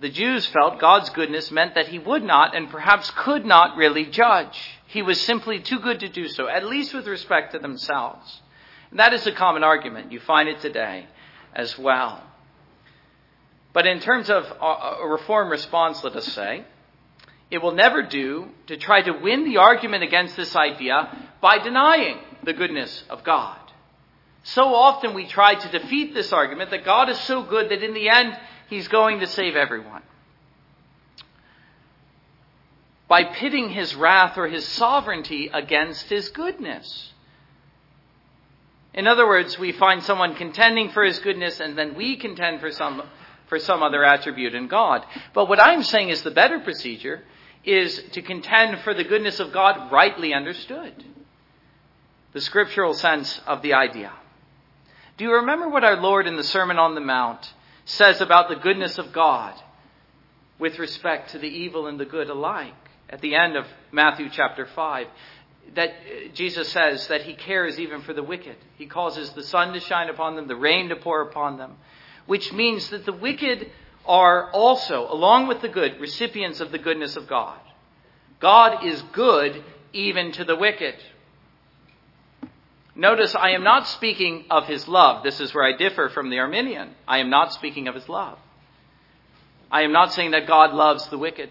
The 0.00 0.10
Jews 0.10 0.46
felt 0.46 0.78
God's 0.78 1.10
goodness 1.10 1.50
meant 1.50 1.74
that 1.74 1.88
he 1.88 1.98
would 1.98 2.22
not 2.22 2.54
and 2.54 2.68
perhaps 2.68 3.10
could 3.16 3.46
not 3.46 3.76
really 3.76 4.04
judge. 4.06 4.77
He 4.88 5.02
was 5.02 5.20
simply 5.20 5.60
too 5.60 5.80
good 5.80 6.00
to 6.00 6.08
do 6.08 6.28
so, 6.28 6.48
at 6.48 6.64
least 6.64 6.94
with 6.94 7.06
respect 7.06 7.52
to 7.52 7.58
themselves. 7.58 8.40
And 8.90 8.98
that 8.98 9.12
is 9.12 9.26
a 9.26 9.32
common 9.32 9.62
argument. 9.62 10.12
You 10.12 10.20
find 10.20 10.48
it 10.48 10.60
today 10.60 11.06
as 11.54 11.78
well. 11.78 12.22
But 13.74 13.86
in 13.86 14.00
terms 14.00 14.30
of 14.30 14.44
uh, 14.44 14.96
a 15.02 15.06
reform 15.06 15.50
response, 15.50 16.02
let 16.02 16.16
us 16.16 16.26
say, 16.32 16.64
it 17.50 17.58
will 17.58 17.74
never 17.74 18.02
do 18.02 18.48
to 18.66 18.78
try 18.78 19.02
to 19.02 19.12
win 19.12 19.44
the 19.44 19.58
argument 19.58 20.04
against 20.04 20.36
this 20.36 20.56
idea 20.56 21.30
by 21.42 21.58
denying 21.58 22.18
the 22.42 22.54
goodness 22.54 23.04
of 23.10 23.24
God. 23.24 23.58
So 24.42 24.74
often 24.74 25.12
we 25.12 25.26
try 25.26 25.54
to 25.54 25.78
defeat 25.78 26.14
this 26.14 26.32
argument 26.32 26.70
that 26.70 26.86
God 26.86 27.10
is 27.10 27.18
so 27.20 27.42
good 27.42 27.68
that 27.68 27.82
in 27.82 27.92
the 27.92 28.08
end, 28.08 28.34
He's 28.70 28.88
going 28.88 29.20
to 29.20 29.26
save 29.26 29.54
everyone. 29.54 30.02
By 33.08 33.24
pitting 33.24 33.70
His 33.70 33.94
wrath 33.94 34.36
or 34.36 34.48
His 34.48 34.66
sovereignty 34.66 35.50
against 35.52 36.08
His 36.08 36.28
goodness. 36.28 37.12
In 38.94 39.06
other 39.06 39.26
words, 39.26 39.58
we 39.58 39.72
find 39.72 40.02
someone 40.02 40.34
contending 40.34 40.90
for 40.90 41.02
His 41.02 41.18
goodness 41.18 41.60
and 41.60 41.76
then 41.76 41.94
we 41.94 42.16
contend 42.16 42.60
for 42.60 42.70
some, 42.70 43.02
for 43.48 43.58
some 43.58 43.82
other 43.82 44.04
attribute 44.04 44.54
in 44.54 44.68
God. 44.68 45.04
But 45.34 45.48
what 45.48 45.60
I'm 45.60 45.82
saying 45.82 46.10
is 46.10 46.22
the 46.22 46.30
better 46.30 46.60
procedure 46.60 47.22
is 47.64 48.02
to 48.12 48.22
contend 48.22 48.80
for 48.80 48.94
the 48.94 49.04
goodness 49.04 49.40
of 49.40 49.52
God 49.52 49.90
rightly 49.90 50.32
understood 50.32 51.04
the 52.32 52.40
scriptural 52.40 52.94
sense 52.94 53.40
of 53.46 53.62
the 53.62 53.74
idea. 53.74 54.12
Do 55.16 55.24
you 55.24 55.34
remember 55.34 55.68
what 55.68 55.84
our 55.84 56.00
Lord 56.00 56.26
in 56.26 56.36
the 56.36 56.44
Sermon 56.44 56.78
on 56.78 56.94
the 56.94 57.00
Mount 57.00 57.52
says 57.84 58.20
about 58.20 58.48
the 58.48 58.56
goodness 58.56 58.98
of 58.98 59.12
God 59.12 59.54
with 60.58 60.78
respect 60.78 61.30
to 61.30 61.38
the 61.38 61.48
evil 61.48 61.86
and 61.86 61.98
the 61.98 62.04
good 62.04 62.30
alike? 62.30 62.74
At 63.10 63.20
the 63.20 63.34
end 63.34 63.56
of 63.56 63.66
Matthew 63.90 64.28
chapter 64.30 64.66
5, 64.66 65.06
that 65.74 65.90
Jesus 66.34 66.68
says 66.70 67.08
that 67.08 67.22
he 67.22 67.34
cares 67.34 67.78
even 67.78 68.02
for 68.02 68.12
the 68.12 68.22
wicked. 68.22 68.56
He 68.76 68.86
causes 68.86 69.30
the 69.30 69.42
sun 69.42 69.72
to 69.72 69.80
shine 69.80 70.08
upon 70.08 70.36
them, 70.36 70.48
the 70.48 70.56
rain 70.56 70.88
to 70.88 70.96
pour 70.96 71.22
upon 71.22 71.58
them, 71.58 71.76
which 72.26 72.52
means 72.52 72.88
that 72.90 73.04
the 73.04 73.12
wicked 73.12 73.70
are 74.06 74.50
also, 74.52 75.06
along 75.10 75.48
with 75.48 75.60
the 75.60 75.68
good, 75.68 76.00
recipients 76.00 76.60
of 76.60 76.72
the 76.72 76.78
goodness 76.78 77.16
of 77.16 77.28
God. 77.28 77.58
God 78.40 78.84
is 78.84 79.02
good 79.12 79.62
even 79.92 80.32
to 80.32 80.44
the 80.44 80.56
wicked. 80.56 80.94
Notice 82.94 83.34
I 83.34 83.50
am 83.50 83.62
not 83.62 83.86
speaking 83.86 84.46
of 84.50 84.66
his 84.66 84.88
love. 84.88 85.22
This 85.22 85.40
is 85.40 85.54
where 85.54 85.64
I 85.64 85.76
differ 85.76 86.08
from 86.08 86.30
the 86.30 86.38
Arminian. 86.38 86.94
I 87.06 87.18
am 87.18 87.30
not 87.30 87.52
speaking 87.52 87.86
of 87.86 87.94
his 87.94 88.08
love. 88.08 88.38
I 89.70 89.82
am 89.82 89.92
not 89.92 90.12
saying 90.12 90.32
that 90.32 90.46
God 90.46 90.74
loves 90.74 91.06
the 91.08 91.18
wicked. 91.18 91.50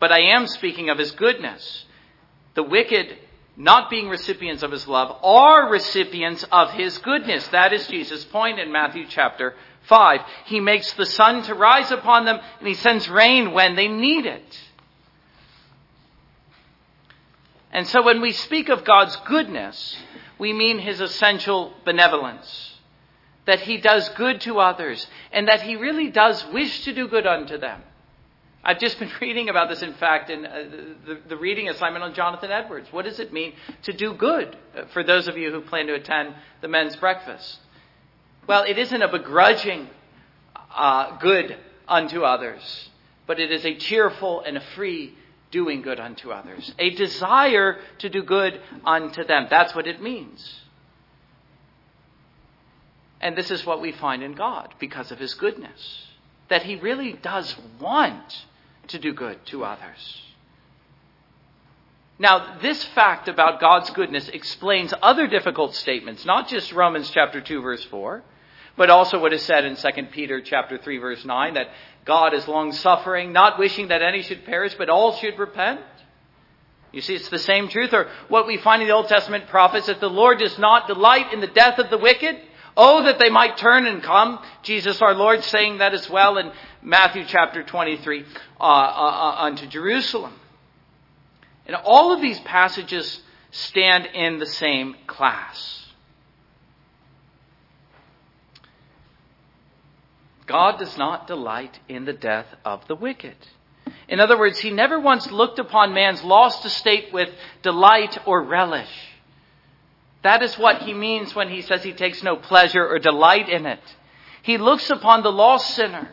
But 0.00 0.10
I 0.10 0.20
am 0.34 0.46
speaking 0.46 0.88
of 0.88 0.98
his 0.98 1.12
goodness. 1.12 1.84
The 2.54 2.62
wicked, 2.62 3.16
not 3.56 3.90
being 3.90 4.08
recipients 4.08 4.62
of 4.62 4.72
his 4.72 4.88
love, 4.88 5.16
are 5.22 5.70
recipients 5.70 6.44
of 6.50 6.72
his 6.72 6.98
goodness. 6.98 7.46
That 7.48 7.72
is 7.72 7.86
Jesus' 7.86 8.24
point 8.24 8.58
in 8.58 8.72
Matthew 8.72 9.04
chapter 9.08 9.54
5. 9.82 10.20
He 10.46 10.58
makes 10.58 10.92
the 10.94 11.06
sun 11.06 11.42
to 11.44 11.54
rise 11.54 11.90
upon 11.90 12.24
them 12.24 12.40
and 12.58 12.66
he 12.66 12.74
sends 12.74 13.08
rain 13.08 13.52
when 13.52 13.76
they 13.76 13.88
need 13.88 14.26
it. 14.26 14.60
And 17.72 17.86
so 17.86 18.02
when 18.02 18.20
we 18.20 18.32
speak 18.32 18.68
of 18.68 18.84
God's 18.84 19.14
goodness, 19.26 19.96
we 20.38 20.52
mean 20.52 20.78
his 20.78 21.00
essential 21.00 21.72
benevolence. 21.84 22.78
That 23.46 23.60
he 23.60 23.78
does 23.78 24.08
good 24.10 24.40
to 24.42 24.58
others, 24.60 25.06
and 25.32 25.48
that 25.48 25.62
he 25.62 25.76
really 25.76 26.10
does 26.10 26.44
wish 26.52 26.84
to 26.84 26.92
do 26.92 27.08
good 27.08 27.26
unto 27.26 27.58
them. 27.58 27.82
I've 28.62 28.78
just 28.78 28.98
been 28.98 29.10
reading 29.20 29.48
about 29.48 29.68
this, 29.68 29.82
in 29.82 29.94
fact, 29.94 30.30
in 30.30 30.44
uh, 30.44 30.64
the, 31.06 31.20
the, 31.28 31.36
reading 31.36 31.68
assignment 31.68 32.04
on 32.04 32.14
Jonathan 32.14 32.50
Edwards. 32.50 32.88
What 32.92 33.04
does 33.04 33.18
it 33.18 33.32
mean 33.32 33.54
to 33.82 33.92
do 33.92 34.14
good 34.14 34.56
uh, 34.76 34.84
for 34.92 35.02
those 35.02 35.28
of 35.28 35.36
you 35.36 35.50
who 35.50 35.60
plan 35.62 35.86
to 35.86 35.94
attend 35.94 36.34
the 36.60 36.68
men's 36.68 36.96
breakfast? 36.96 37.58
Well, 38.46 38.64
it 38.64 38.78
isn't 38.78 39.02
a 39.02 39.08
begrudging 39.08 39.88
uh, 40.74 41.16
good 41.18 41.56
unto 41.88 42.22
others, 42.22 42.90
but 43.26 43.40
it 43.40 43.50
is 43.50 43.64
a 43.64 43.76
cheerful 43.76 44.42
and 44.42 44.56
a 44.56 44.62
free 44.74 45.14
doing 45.50 45.82
good 45.82 45.98
unto 45.98 46.30
others, 46.30 46.72
a 46.78 46.90
desire 46.90 47.78
to 47.98 48.08
do 48.08 48.22
good 48.22 48.60
unto 48.84 49.24
them. 49.24 49.46
That's 49.50 49.74
what 49.74 49.86
it 49.86 50.00
means. 50.00 50.60
And 53.20 53.36
this 53.36 53.50
is 53.50 53.66
what 53.66 53.80
we 53.80 53.92
find 53.92 54.22
in 54.22 54.34
God 54.34 54.74
because 54.78 55.10
of 55.10 55.18
his 55.18 55.34
goodness, 55.34 56.06
that 56.48 56.62
he 56.62 56.76
really 56.76 57.12
does 57.12 57.54
want 57.80 58.46
to 58.90 58.98
do 58.98 59.12
good 59.12 59.44
to 59.46 59.64
others. 59.64 60.22
Now, 62.18 62.58
this 62.60 62.84
fact 62.84 63.28
about 63.28 63.60
God's 63.60 63.90
goodness 63.90 64.28
explains 64.28 64.92
other 65.00 65.26
difficult 65.26 65.74
statements, 65.74 66.24
not 66.26 66.48
just 66.48 66.72
Romans 66.72 67.10
chapter 67.10 67.40
2 67.40 67.62
verse 67.62 67.82
4, 67.84 68.22
but 68.76 68.90
also 68.90 69.18
what 69.18 69.32
is 69.32 69.42
said 69.42 69.64
in 69.64 69.76
2 69.76 69.88
Peter 70.12 70.42
chapter 70.42 70.76
3 70.76 70.98
verse 70.98 71.24
9 71.24 71.54
that 71.54 71.68
God 72.04 72.34
is 72.34 72.46
long 72.46 72.72
suffering, 72.72 73.32
not 73.32 73.58
wishing 73.58 73.88
that 73.88 74.02
any 74.02 74.22
should 74.22 74.44
perish, 74.44 74.74
but 74.76 74.90
all 74.90 75.16
should 75.16 75.38
repent. 75.38 75.80
You 76.92 77.00
see, 77.00 77.14
it's 77.14 77.28
the 77.28 77.38
same 77.38 77.68
truth. 77.68 77.92
Or 77.92 78.08
what 78.28 78.46
we 78.46 78.56
find 78.58 78.82
in 78.82 78.88
the 78.88 78.94
Old 78.94 79.08
Testament 79.08 79.46
prophets 79.48 79.86
that 79.86 80.00
the 80.00 80.10
Lord 80.10 80.38
does 80.38 80.58
not 80.58 80.88
delight 80.88 81.32
in 81.32 81.40
the 81.40 81.46
death 81.46 81.78
of 81.78 81.88
the 81.88 81.98
wicked. 81.98 82.36
Oh, 82.76 83.04
that 83.04 83.18
they 83.18 83.30
might 83.30 83.56
turn 83.56 83.86
and 83.86 84.02
come. 84.02 84.38
Jesus 84.62 85.02
our 85.02 85.14
Lord 85.14 85.42
saying 85.44 85.78
that 85.78 85.94
as 85.94 86.08
well 86.08 86.38
in 86.38 86.52
Matthew 86.82 87.24
chapter 87.26 87.62
23 87.62 88.24
uh, 88.60 88.62
uh, 88.62 88.66
uh, 88.66 89.36
unto 89.40 89.66
Jerusalem. 89.66 90.34
And 91.66 91.76
all 91.76 92.12
of 92.12 92.20
these 92.20 92.40
passages 92.40 93.20
stand 93.50 94.06
in 94.06 94.38
the 94.38 94.46
same 94.46 94.96
class. 95.06 95.86
God 100.46 100.78
does 100.78 100.98
not 100.98 101.28
delight 101.28 101.78
in 101.88 102.04
the 102.04 102.12
death 102.12 102.46
of 102.64 102.86
the 102.88 102.96
wicked. 102.96 103.36
In 104.08 104.18
other 104.18 104.36
words, 104.36 104.58
he 104.58 104.70
never 104.70 104.98
once 104.98 105.30
looked 105.30 105.60
upon 105.60 105.94
man's 105.94 106.24
lost 106.24 106.64
estate 106.64 107.12
with 107.12 107.28
delight 107.62 108.18
or 108.26 108.42
relish. 108.42 108.90
That 110.22 110.42
is 110.42 110.58
what 110.58 110.82
he 110.82 110.92
means 110.92 111.34
when 111.34 111.48
he 111.48 111.62
says 111.62 111.82
he 111.82 111.92
takes 111.92 112.22
no 112.22 112.36
pleasure 112.36 112.86
or 112.86 112.98
delight 112.98 113.48
in 113.48 113.66
it. 113.66 113.80
He 114.42 114.58
looks 114.58 114.90
upon 114.90 115.22
the 115.22 115.32
lost 115.32 115.74
sinner 115.74 116.10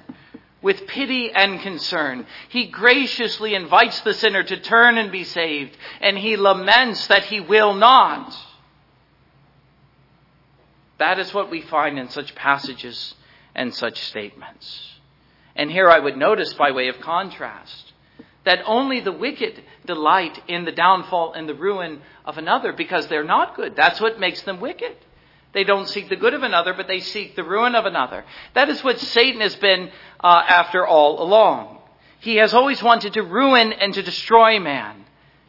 with 0.61 0.87
pity 0.87 1.31
and 1.31 1.61
concern. 1.61 2.25
He 2.49 2.67
graciously 2.67 3.53
invites 3.53 4.01
the 4.01 4.13
sinner 4.13 4.43
to 4.43 4.57
turn 4.57 4.97
and 4.97 5.11
be 5.11 5.23
saved, 5.23 5.77
and 6.01 6.17
he 6.17 6.35
laments 6.35 7.07
that 7.07 7.25
he 7.25 7.39
will 7.39 7.73
not. 7.73 8.35
That 10.97 11.19
is 11.19 11.33
what 11.33 11.51
we 11.51 11.61
find 11.61 11.99
in 11.99 12.09
such 12.09 12.33
passages 12.33 13.13
and 13.53 13.73
such 13.73 13.99
statements. 14.05 14.93
And 15.55 15.71
here 15.71 15.89
I 15.89 15.99
would 15.99 16.17
notice, 16.17 16.53
by 16.53 16.71
way 16.71 16.87
of 16.87 16.99
contrast, 16.99 17.86
that 18.47 18.63
only 18.65 19.01
the 19.01 19.11
wicked 19.11 19.61
delight 19.85 20.41
in 20.47 20.63
the 20.63 20.71
downfall 20.71 21.33
and 21.33 21.49
the 21.49 21.53
ruin 21.53 22.01
of 22.23 22.37
another 22.37 22.71
because 22.71 23.05
they're 23.07 23.25
not 23.25 23.57
good. 23.57 23.75
That's 23.75 23.99
what 23.99 24.21
makes 24.21 24.41
them 24.43 24.61
wicked. 24.61 24.95
They 25.51 25.65
don't 25.65 25.89
seek 25.89 26.07
the 26.07 26.15
good 26.15 26.33
of 26.33 26.43
another, 26.43 26.73
but 26.73 26.87
they 26.87 27.01
seek 27.01 27.35
the 27.35 27.43
ruin 27.43 27.75
of 27.75 27.85
another. 27.85 28.23
That 28.53 28.69
is 28.69 28.81
what 28.85 29.01
Satan 29.01 29.41
has 29.41 29.57
been 29.57 29.91
uh, 30.21 30.43
after 30.47 30.87
all 30.87 31.21
along. 31.21 31.79
He 32.21 32.37
has 32.37 32.53
always 32.53 32.81
wanted 32.81 33.13
to 33.13 33.21
ruin 33.23 33.73
and 33.73 33.93
to 33.95 34.01
destroy 34.01 34.61
man. 34.61 35.03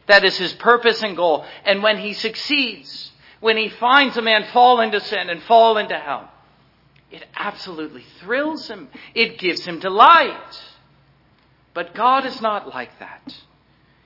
That 0.07 0.25
is 0.25 0.37
his 0.37 0.51
purpose 0.51 1.01
and 1.01 1.15
goal. 1.15 1.45
And 1.63 1.81
when 1.81 1.99
he 1.99 2.11
succeeds, 2.11 3.13
when 3.39 3.55
he 3.55 3.69
finds 3.69 4.17
a 4.17 4.21
man 4.21 4.43
fall 4.51 4.81
into 4.81 4.99
sin 4.99 5.29
and 5.29 5.41
fall 5.43 5.77
into 5.77 5.97
hell, 5.97 6.29
it 7.11 7.25
absolutely 7.33 8.03
thrills 8.19 8.67
him. 8.67 8.89
It 9.15 9.39
gives 9.39 9.63
him 9.63 9.79
delight. 9.79 10.61
But 11.79 11.95
God 11.95 12.25
is 12.25 12.41
not 12.41 12.67
like 12.67 12.99
that. 12.99 13.33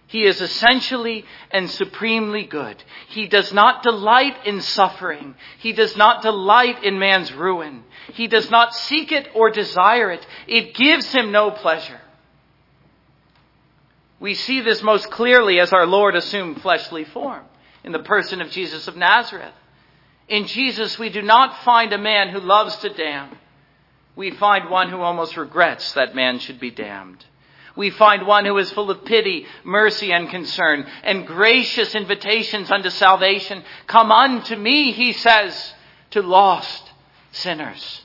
He 0.05 0.25
is 0.25 0.39
essentially 0.41 1.25
and 1.49 1.67
supremely 1.67 2.43
good. 2.43 2.83
He 3.07 3.25
does 3.25 3.51
not 3.51 3.81
delight 3.81 4.45
in 4.45 4.61
suffering. 4.61 5.33
He 5.57 5.73
does 5.73 5.97
not 5.97 6.21
delight 6.21 6.83
in 6.83 6.99
man's 6.99 7.33
ruin. 7.33 7.83
He 8.13 8.27
does 8.27 8.51
not 8.51 8.75
seek 8.75 9.11
it 9.11 9.27
or 9.33 9.49
desire 9.49 10.11
it. 10.11 10.23
It 10.45 10.75
gives 10.75 11.11
him 11.11 11.31
no 11.31 11.49
pleasure. 11.49 11.99
We 14.19 14.35
see 14.35 14.61
this 14.61 14.83
most 14.83 15.09
clearly 15.09 15.59
as 15.59 15.73
our 15.73 15.87
Lord 15.87 16.15
assumed 16.15 16.61
fleshly 16.61 17.05
form 17.05 17.43
in 17.83 17.91
the 17.91 18.03
person 18.03 18.39
of 18.39 18.51
Jesus 18.51 18.87
of 18.87 18.95
Nazareth. 18.95 19.55
In 20.27 20.45
Jesus, 20.45 20.99
we 20.99 21.09
do 21.09 21.23
not 21.23 21.63
find 21.63 21.91
a 21.91 21.97
man 21.97 22.29
who 22.29 22.39
loves 22.39 22.75
to 22.75 22.89
damn. 22.89 23.35
We 24.15 24.29
find 24.29 24.69
one 24.69 24.91
who 24.91 25.01
almost 25.01 25.37
regrets 25.37 25.93
that 25.93 26.13
man 26.13 26.37
should 26.37 26.59
be 26.59 26.69
damned. 26.69 27.25
We 27.75 27.89
find 27.89 28.27
one 28.27 28.45
who 28.45 28.57
is 28.57 28.71
full 28.71 28.91
of 28.91 29.03
pity, 29.03 29.47
mercy, 29.63 30.13
and 30.13 30.29
concern, 30.29 30.85
and 31.03 31.25
gracious 31.25 31.95
invitations 31.95 32.71
unto 32.71 32.89
salvation. 32.89 33.63
Come 33.87 34.11
unto 34.11 34.55
me, 34.55 34.91
he 34.91 35.11
says, 35.13 35.73
to 36.11 36.21
lost 36.21 36.91
sinners, 37.31 38.03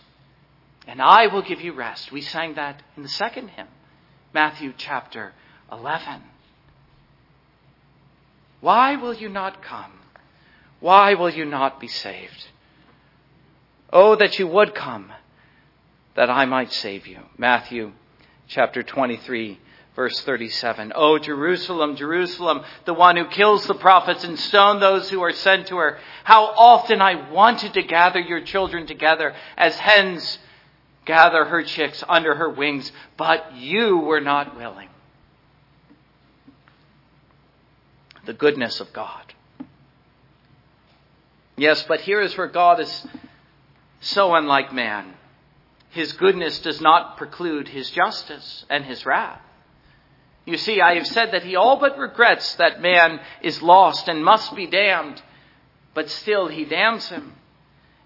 and 0.87 1.03
I 1.03 1.27
will 1.27 1.43
give 1.43 1.61
you 1.61 1.75
rest. 1.75 2.11
We 2.11 2.23
sang 2.23 2.55
that 2.55 2.83
in 2.97 3.03
the 3.03 3.09
second 3.09 3.49
hymn, 3.49 3.69
Matthew 4.33 4.73
chapter 4.77 5.33
11. 5.71 6.23
Why 8.61 8.97
will 8.97 9.15
you 9.15 9.29
not 9.29 9.63
come? 9.63 9.93
Why 10.81 11.15
will 11.15 11.31
you 11.31 11.45
not 11.45 11.79
be 11.79 11.89
saved? 11.89 12.49
Oh, 13.93 14.17
that 14.17 14.39
you 14.39 14.47
would 14.47 14.75
come, 14.75 15.13
that 16.15 16.31
I 16.31 16.47
might 16.47 16.73
save 16.73 17.07
you. 17.07 17.21
Matthew 17.37 17.93
chapter 18.49 18.83
23, 18.83 19.61
verse 19.95 20.21
37. 20.23 20.93
Oh, 20.95 21.19
Jerusalem, 21.19 21.97
Jerusalem, 21.97 22.63
the 22.87 22.95
one 22.95 23.17
who 23.17 23.27
kills 23.27 23.67
the 23.67 23.75
prophets 23.75 24.25
and 24.25 24.39
stone 24.39 24.81
those 24.81 25.11
who 25.11 25.23
are 25.23 25.33
sent 25.33 25.69
to 25.69 25.77
her. 25.77 25.99
How 26.25 26.47
often 26.47 27.01
I 27.01 27.31
wanted 27.31 27.75
to 27.75 27.83
gather 27.83 28.21
your 28.21 28.41
children 28.41 28.87
together 28.87 29.35
as 29.57 29.77
hens 29.77 30.39
gather 31.05 31.45
her 31.45 31.63
chicks 31.63 32.03
under 32.09 32.35
her 32.35 32.51
wings, 32.51 32.91
but 33.17 33.55
you 33.55 33.99
were 33.99 34.21
not 34.21 34.57
willing. 34.57 34.89
The 38.27 38.35
goodness 38.35 38.81
of 38.81 38.93
God. 38.93 39.35
Yes, 41.57 41.83
but 41.89 42.03
here 42.03 42.21
is 42.21 42.37
where 42.37 42.47
God 42.47 42.79
is 42.79 43.07
so 44.01 44.35
unlike 44.35 44.73
man. 44.73 45.15
His 45.99 46.13
goodness 46.13 46.61
does 46.61 46.81
not 46.81 47.17
preclude 47.17 47.67
his 47.67 47.91
justice 47.91 48.65
and 48.71 48.85
his 48.85 49.05
wrath. 49.05 49.41
You 50.47 50.57
see, 50.57 50.81
I 50.81 50.95
have 50.95 51.09
said 51.09 51.33
that 51.33 51.43
he 51.43 51.57
all 51.57 51.81
but 51.81 51.99
regrets 51.99 52.55
that 52.55 52.81
man 52.81 53.19
is 53.43 53.61
lost 53.63 54.07
and 54.07 54.25
must 54.25 54.55
be 54.55 54.69
damned, 54.69 55.21
but 55.95 56.09
still 56.09 56.47
he 56.47 56.65
damns 56.65 57.09
him. 57.09 57.33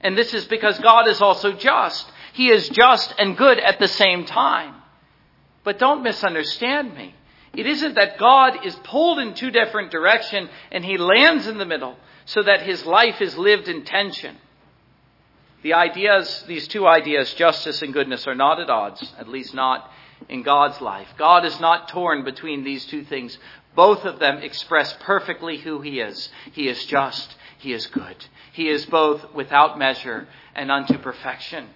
And 0.01 0.17
this 0.17 0.33
is 0.33 0.47
because 0.47 0.79
God 0.79 1.07
is 1.07 1.21
also 1.21 1.53
just. 1.53 2.11
He 2.33 2.49
is 2.49 2.71
just 2.71 3.15
and 3.19 3.37
good 3.37 3.59
at 3.59 3.79
the 3.79 3.89
same 3.89 4.25
time. 4.25 4.75
But 5.63 5.79
don't 5.79 6.03
misunderstand 6.03 6.95
me. 6.95 7.15
It 7.53 7.67
isn't 7.67 7.97
that 7.97 8.17
God 8.17 8.65
is 8.65 8.75
pulled 8.85 9.19
in 9.19 9.35
two 9.35 9.51
different 9.51 9.91
directions 9.91 10.49
and 10.71 10.83
he 10.83 10.97
lands 10.97 11.47
in 11.47 11.59
the 11.59 11.67
middle 11.67 11.99
so 12.25 12.43
that 12.43 12.63
his 12.63 12.87
life 12.87 13.21
is 13.21 13.37
lived 13.37 13.69
in 13.69 13.85
tension. 13.85 14.39
The 15.63 15.75
ideas, 15.75 16.45
these 16.49 16.67
two 16.69 16.87
ideas, 16.87 17.33
justice 17.35 17.83
and 17.83 17.93
goodness, 17.93 18.27
are 18.27 18.35
not 18.35 18.61
at 18.61 18.69
odds, 18.69 19.15
at 19.19 19.29
least 19.29 19.55
not 19.55 19.91
in 20.29 20.43
God's 20.43 20.81
life. 20.81 21.09
God 21.17 21.45
is 21.45 21.59
not 21.61 21.89
torn 21.89 22.25
between 22.25 22.65
these 22.65 22.85
two 22.87 23.05
things. 23.05 23.39
Both 23.75 24.05
of 24.05 24.19
them 24.19 24.39
express 24.39 24.93
perfectly 25.01 25.59
who 25.59 25.81
he 25.81 26.01
is. 26.01 26.31
He 26.53 26.69
is 26.69 26.85
just, 26.87 27.37
he 27.59 27.73
is 27.73 27.87
good. 27.87 28.17
He 28.53 28.69
is 28.69 28.87
both 28.87 29.33
without 29.33 29.79
measure 29.79 30.27
and 30.55 30.71
unto 30.71 30.99
perfection. 30.99 31.69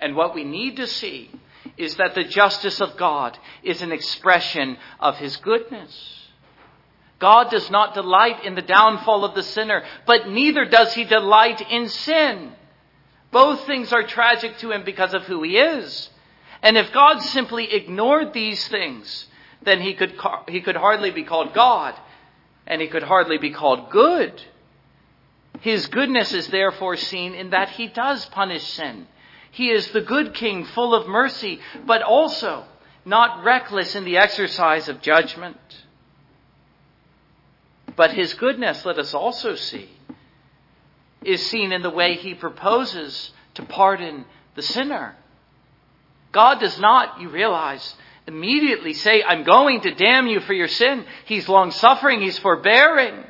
And 0.00 0.14
what 0.14 0.34
we 0.34 0.44
need 0.44 0.76
to 0.76 0.86
see 0.86 1.30
is 1.76 1.96
that 1.96 2.14
the 2.14 2.24
justice 2.24 2.80
of 2.80 2.96
God 2.96 3.36
is 3.62 3.82
an 3.82 3.92
expression 3.92 4.78
of 5.00 5.16
his 5.16 5.36
goodness. 5.38 6.15
God 7.18 7.50
does 7.50 7.70
not 7.70 7.94
delight 7.94 8.44
in 8.44 8.54
the 8.54 8.62
downfall 8.62 9.24
of 9.24 9.34
the 9.34 9.42
sinner, 9.42 9.84
but 10.06 10.28
neither 10.28 10.64
does 10.66 10.94
he 10.94 11.04
delight 11.04 11.60
in 11.70 11.88
sin. 11.88 12.52
Both 13.30 13.66
things 13.66 13.92
are 13.92 14.02
tragic 14.02 14.58
to 14.58 14.70
him 14.70 14.84
because 14.84 15.14
of 15.14 15.24
who 15.24 15.42
he 15.42 15.56
is. 15.56 16.10
And 16.62 16.76
if 16.76 16.92
God 16.92 17.20
simply 17.20 17.72
ignored 17.72 18.32
these 18.32 18.66
things, 18.68 19.26
then 19.62 19.80
he 19.80 19.94
could, 19.94 20.14
he 20.48 20.60
could 20.60 20.76
hardly 20.76 21.10
be 21.10 21.24
called 21.24 21.54
God, 21.54 21.94
and 22.66 22.80
he 22.80 22.88
could 22.88 23.02
hardly 23.02 23.38
be 23.38 23.50
called 23.50 23.90
good. 23.90 24.42
His 25.60 25.86
goodness 25.86 26.32
is 26.32 26.48
therefore 26.48 26.96
seen 26.96 27.34
in 27.34 27.50
that 27.50 27.70
he 27.70 27.88
does 27.88 28.26
punish 28.26 28.64
sin. 28.64 29.06
He 29.50 29.70
is 29.70 29.90
the 29.92 30.02
good 30.02 30.34
king, 30.34 30.66
full 30.66 30.94
of 30.94 31.08
mercy, 31.08 31.60
but 31.86 32.02
also 32.02 32.64
not 33.06 33.42
reckless 33.42 33.94
in 33.94 34.04
the 34.04 34.18
exercise 34.18 34.88
of 34.88 35.00
judgment. 35.00 35.56
But 37.96 38.12
his 38.12 38.34
goodness, 38.34 38.84
let 38.84 38.98
us 38.98 39.14
also 39.14 39.54
see, 39.54 39.88
is 41.24 41.44
seen 41.46 41.72
in 41.72 41.82
the 41.82 41.90
way 41.90 42.14
he 42.14 42.34
proposes 42.34 43.32
to 43.54 43.64
pardon 43.64 44.26
the 44.54 44.62
sinner. 44.62 45.16
God 46.30 46.60
does 46.60 46.78
not, 46.78 47.20
you 47.20 47.30
realize, 47.30 47.94
immediately 48.26 48.92
say, 48.92 49.22
I'm 49.22 49.44
going 49.44 49.80
to 49.80 49.94
damn 49.94 50.26
you 50.26 50.40
for 50.40 50.52
your 50.52 50.68
sin. 50.68 51.06
He's 51.24 51.48
long 51.48 51.70
suffering, 51.70 52.20
he's 52.20 52.38
forbearing. 52.38 53.24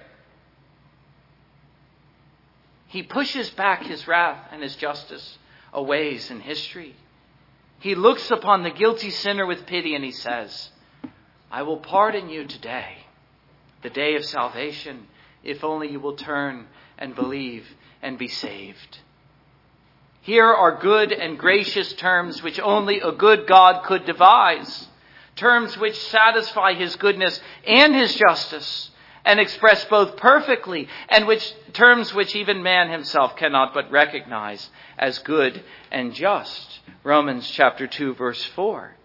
He 2.88 3.04
pushes 3.04 3.50
back 3.50 3.84
his 3.84 4.08
wrath 4.08 4.48
and 4.50 4.62
his 4.62 4.74
justice 4.74 5.38
a 5.72 5.82
ways 5.82 6.30
in 6.30 6.40
history. 6.40 6.96
He 7.78 7.94
looks 7.94 8.30
upon 8.30 8.62
the 8.62 8.70
guilty 8.70 9.10
sinner 9.10 9.46
with 9.46 9.66
pity 9.66 9.94
and 9.94 10.02
he 10.04 10.12
says, 10.12 10.70
I 11.52 11.62
will 11.62 11.76
pardon 11.76 12.28
you 12.28 12.46
today 12.46 13.05
the 13.82 13.90
day 13.90 14.16
of 14.16 14.24
salvation, 14.24 15.06
if 15.42 15.62
only 15.62 15.90
you 15.90 16.00
will 16.00 16.16
turn 16.16 16.66
and 16.98 17.14
believe 17.14 17.66
and 18.02 18.18
be 18.18 18.28
saved. 18.28 18.98
Here 20.22 20.52
are 20.52 20.80
good 20.80 21.12
and 21.12 21.38
gracious 21.38 21.92
terms 21.92 22.42
which 22.42 22.58
only 22.58 23.00
a 23.00 23.12
good 23.12 23.46
God 23.46 23.84
could 23.84 24.06
devise. 24.06 24.88
Terms 25.36 25.78
which 25.78 25.96
satisfy 26.08 26.74
his 26.74 26.96
goodness 26.96 27.40
and 27.64 27.94
his 27.94 28.14
justice 28.14 28.90
and 29.24 29.38
express 29.38 29.84
both 29.84 30.16
perfectly 30.16 30.88
and 31.08 31.26
which 31.26 31.52
terms 31.74 32.14
which 32.14 32.34
even 32.34 32.62
man 32.62 32.90
himself 32.90 33.36
cannot 33.36 33.74
but 33.74 33.90
recognize 33.90 34.70
as 34.98 35.18
good 35.18 35.62
and 35.90 36.14
just. 36.14 36.80
Romans 37.04 37.48
chapter 37.50 37.86
2 37.86 38.14
verse 38.14 38.42
4. 38.42 38.96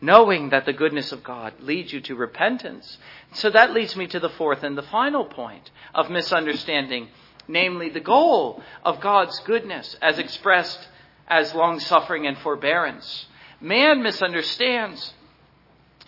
Knowing 0.00 0.50
that 0.50 0.66
the 0.66 0.72
goodness 0.72 1.12
of 1.12 1.24
God 1.24 1.54
leads 1.60 1.92
you 1.92 2.00
to 2.02 2.14
repentance. 2.14 2.98
So 3.32 3.50
that 3.50 3.72
leads 3.72 3.96
me 3.96 4.06
to 4.08 4.20
the 4.20 4.28
fourth 4.28 4.62
and 4.62 4.76
the 4.76 4.82
final 4.82 5.24
point 5.24 5.70
of 5.94 6.10
misunderstanding 6.10 7.08
namely 7.48 7.88
the 7.88 8.00
goal 8.00 8.62
of 8.84 9.00
God's 9.00 9.38
goodness 9.40 9.96
as 10.02 10.18
expressed 10.18 10.88
as 11.28 11.54
long 11.54 11.80
suffering 11.80 12.26
and 12.26 12.38
forbearance. 12.38 13.26
Man 13.60 14.02
misunderstands. 14.02 15.14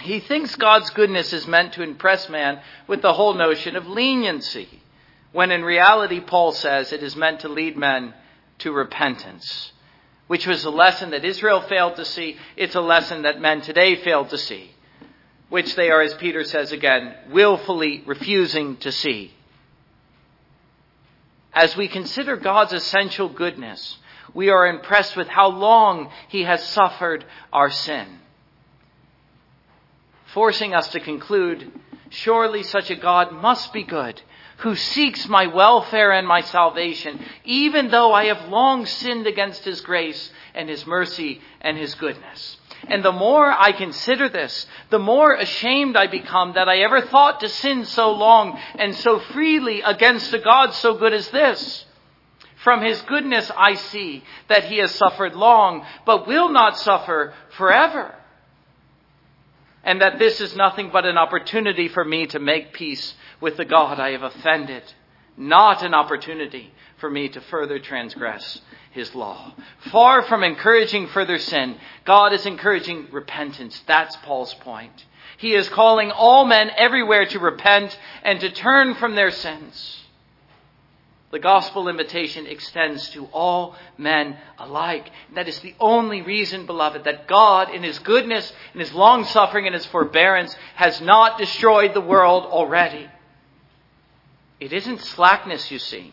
He 0.00 0.20
thinks 0.20 0.54
God's 0.54 0.90
goodness 0.90 1.32
is 1.32 1.46
meant 1.46 1.72
to 1.74 1.82
impress 1.82 2.28
man 2.28 2.60
with 2.86 3.02
the 3.02 3.12
whole 3.12 3.34
notion 3.34 3.74
of 3.74 3.86
leniency, 3.86 4.82
when 5.32 5.50
in 5.50 5.62
reality, 5.62 6.20
Paul 6.20 6.52
says 6.52 6.92
it 6.92 7.02
is 7.02 7.16
meant 7.16 7.40
to 7.40 7.48
lead 7.48 7.76
men 7.76 8.14
to 8.58 8.72
repentance, 8.72 9.72
which 10.28 10.46
was 10.46 10.64
a 10.64 10.70
lesson 10.70 11.10
that 11.10 11.24
Israel 11.24 11.60
failed 11.62 11.96
to 11.96 12.04
see. 12.04 12.36
It's 12.56 12.76
a 12.76 12.80
lesson 12.80 13.22
that 13.22 13.40
men 13.40 13.60
today 13.60 13.96
fail 13.96 14.24
to 14.26 14.38
see, 14.38 14.70
which 15.48 15.74
they 15.74 15.90
are, 15.90 16.00
as 16.00 16.14
Peter 16.14 16.44
says 16.44 16.70
again, 16.70 17.14
willfully 17.30 18.02
refusing 18.06 18.76
to 18.78 18.92
see 18.92 19.32
as 21.58 21.76
we 21.76 21.88
consider 21.88 22.36
God's 22.36 22.72
essential 22.72 23.28
goodness, 23.28 23.98
we 24.32 24.48
are 24.48 24.68
impressed 24.68 25.16
with 25.16 25.26
how 25.26 25.48
long 25.48 26.10
He 26.28 26.44
has 26.44 26.62
suffered 26.62 27.24
our 27.52 27.68
sin, 27.68 28.06
forcing 30.26 30.72
us 30.72 30.88
to 30.88 31.00
conclude 31.00 31.72
surely 32.10 32.62
such 32.62 32.90
a 32.90 32.96
God 32.96 33.32
must 33.32 33.72
be 33.72 33.82
good, 33.82 34.22
who 34.58 34.74
seeks 34.74 35.28
my 35.28 35.46
welfare 35.46 36.12
and 36.12 36.26
my 36.26 36.40
salvation, 36.40 37.20
even 37.44 37.90
though 37.90 38.12
I 38.12 38.26
have 38.26 38.48
long 38.48 38.86
sinned 38.86 39.26
against 39.26 39.64
His 39.64 39.80
grace 39.80 40.30
and 40.54 40.68
His 40.68 40.86
mercy 40.86 41.40
and 41.60 41.76
His 41.76 41.94
goodness. 41.94 42.56
And 42.88 43.04
the 43.04 43.12
more 43.12 43.50
I 43.50 43.72
consider 43.72 44.28
this, 44.28 44.66
the 44.90 44.98
more 44.98 45.34
ashamed 45.34 45.96
I 45.96 46.06
become 46.06 46.54
that 46.54 46.68
I 46.68 46.78
ever 46.78 47.02
thought 47.02 47.40
to 47.40 47.48
sin 47.48 47.84
so 47.84 48.12
long 48.12 48.58
and 48.76 48.94
so 48.94 49.18
freely 49.18 49.82
against 49.82 50.32
a 50.32 50.38
God 50.38 50.72
so 50.74 50.94
good 50.94 51.12
as 51.12 51.28
this. 51.30 51.84
From 52.62 52.82
his 52.82 53.00
goodness 53.02 53.50
I 53.56 53.74
see 53.74 54.24
that 54.48 54.64
he 54.64 54.78
has 54.78 54.90
suffered 54.92 55.34
long, 55.34 55.86
but 56.04 56.26
will 56.26 56.48
not 56.48 56.78
suffer 56.78 57.32
forever. 57.56 58.14
And 59.84 60.00
that 60.00 60.18
this 60.18 60.40
is 60.40 60.56
nothing 60.56 60.90
but 60.92 61.06
an 61.06 61.16
opportunity 61.16 61.88
for 61.88 62.04
me 62.04 62.26
to 62.28 62.38
make 62.38 62.72
peace 62.72 63.14
with 63.40 63.56
the 63.56 63.64
God 63.64 64.00
I 64.00 64.10
have 64.10 64.22
offended, 64.22 64.82
not 65.36 65.82
an 65.82 65.94
opportunity 65.94 66.72
for 66.98 67.08
me 67.08 67.28
to 67.28 67.40
further 67.40 67.78
transgress 67.78 68.60
his 68.90 69.14
law. 69.14 69.54
Far 69.90 70.22
from 70.22 70.42
encouraging 70.42 71.06
further 71.08 71.38
sin, 71.38 71.76
God 72.04 72.32
is 72.32 72.44
encouraging 72.44 73.08
repentance. 73.12 73.82
That's 73.86 74.16
Paul's 74.16 74.54
point. 74.54 75.04
He 75.38 75.54
is 75.54 75.68
calling 75.68 76.10
all 76.10 76.44
men 76.44 76.70
everywhere 76.76 77.26
to 77.26 77.38
repent 77.38 77.96
and 78.24 78.40
to 78.40 78.50
turn 78.50 78.94
from 78.96 79.14
their 79.14 79.30
sins. 79.30 80.02
The 81.30 81.38
gospel 81.38 81.88
invitation 81.88 82.46
extends 82.46 83.10
to 83.10 83.26
all 83.26 83.76
men 83.98 84.38
alike. 84.58 85.10
And 85.28 85.36
That 85.36 85.48
is 85.48 85.58
the 85.60 85.74
only 85.78 86.22
reason, 86.22 86.64
beloved, 86.64 87.04
that 87.04 87.28
God, 87.28 87.68
in 87.74 87.82
His 87.82 87.98
goodness, 87.98 88.50
in 88.72 88.80
His 88.80 88.94
long 88.94 89.24
suffering, 89.24 89.66
and 89.66 89.74
His 89.74 89.84
forbearance, 89.86 90.56
has 90.74 91.00
not 91.00 91.36
destroyed 91.36 91.92
the 91.92 92.00
world 92.00 92.44
already. 92.44 93.08
It 94.58 94.72
isn't 94.72 95.00
slackness, 95.00 95.70
you 95.70 95.78
see. 95.78 96.12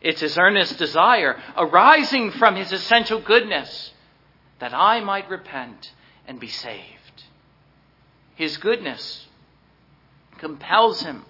It's 0.00 0.20
his 0.20 0.38
earnest 0.38 0.78
desire, 0.78 1.40
arising 1.56 2.30
from 2.32 2.54
his 2.54 2.72
essential 2.72 3.20
goodness, 3.20 3.92
that 4.58 4.72
I 4.74 5.00
might 5.00 5.28
repent 5.28 5.92
and 6.28 6.38
be 6.38 6.48
saved. 6.48 7.24
His 8.36 8.56
goodness 8.58 9.26
compels 10.38 11.02
him 11.02 11.24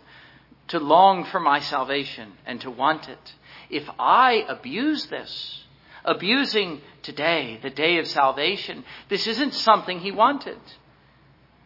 to 0.69 0.79
long 0.79 1.25
for 1.25 1.41
my 1.41 1.61
salvation 1.61 2.33
and 2.45 2.61
to 2.61 2.71
want 2.71 3.09
it. 3.09 3.35
If 3.71 3.89
I 3.99 4.45
abuse 4.49 5.07
this, 5.07 5.65
abusing 6.05 6.81
today, 7.03 7.59
the 7.63 7.71
day 7.71 7.99
of 7.99 8.07
salvation, 8.07 8.85
this 9.09 9.27
isn't 9.27 9.55
something 9.55 10.01
he 10.01 10.13
wanted. 10.13 10.59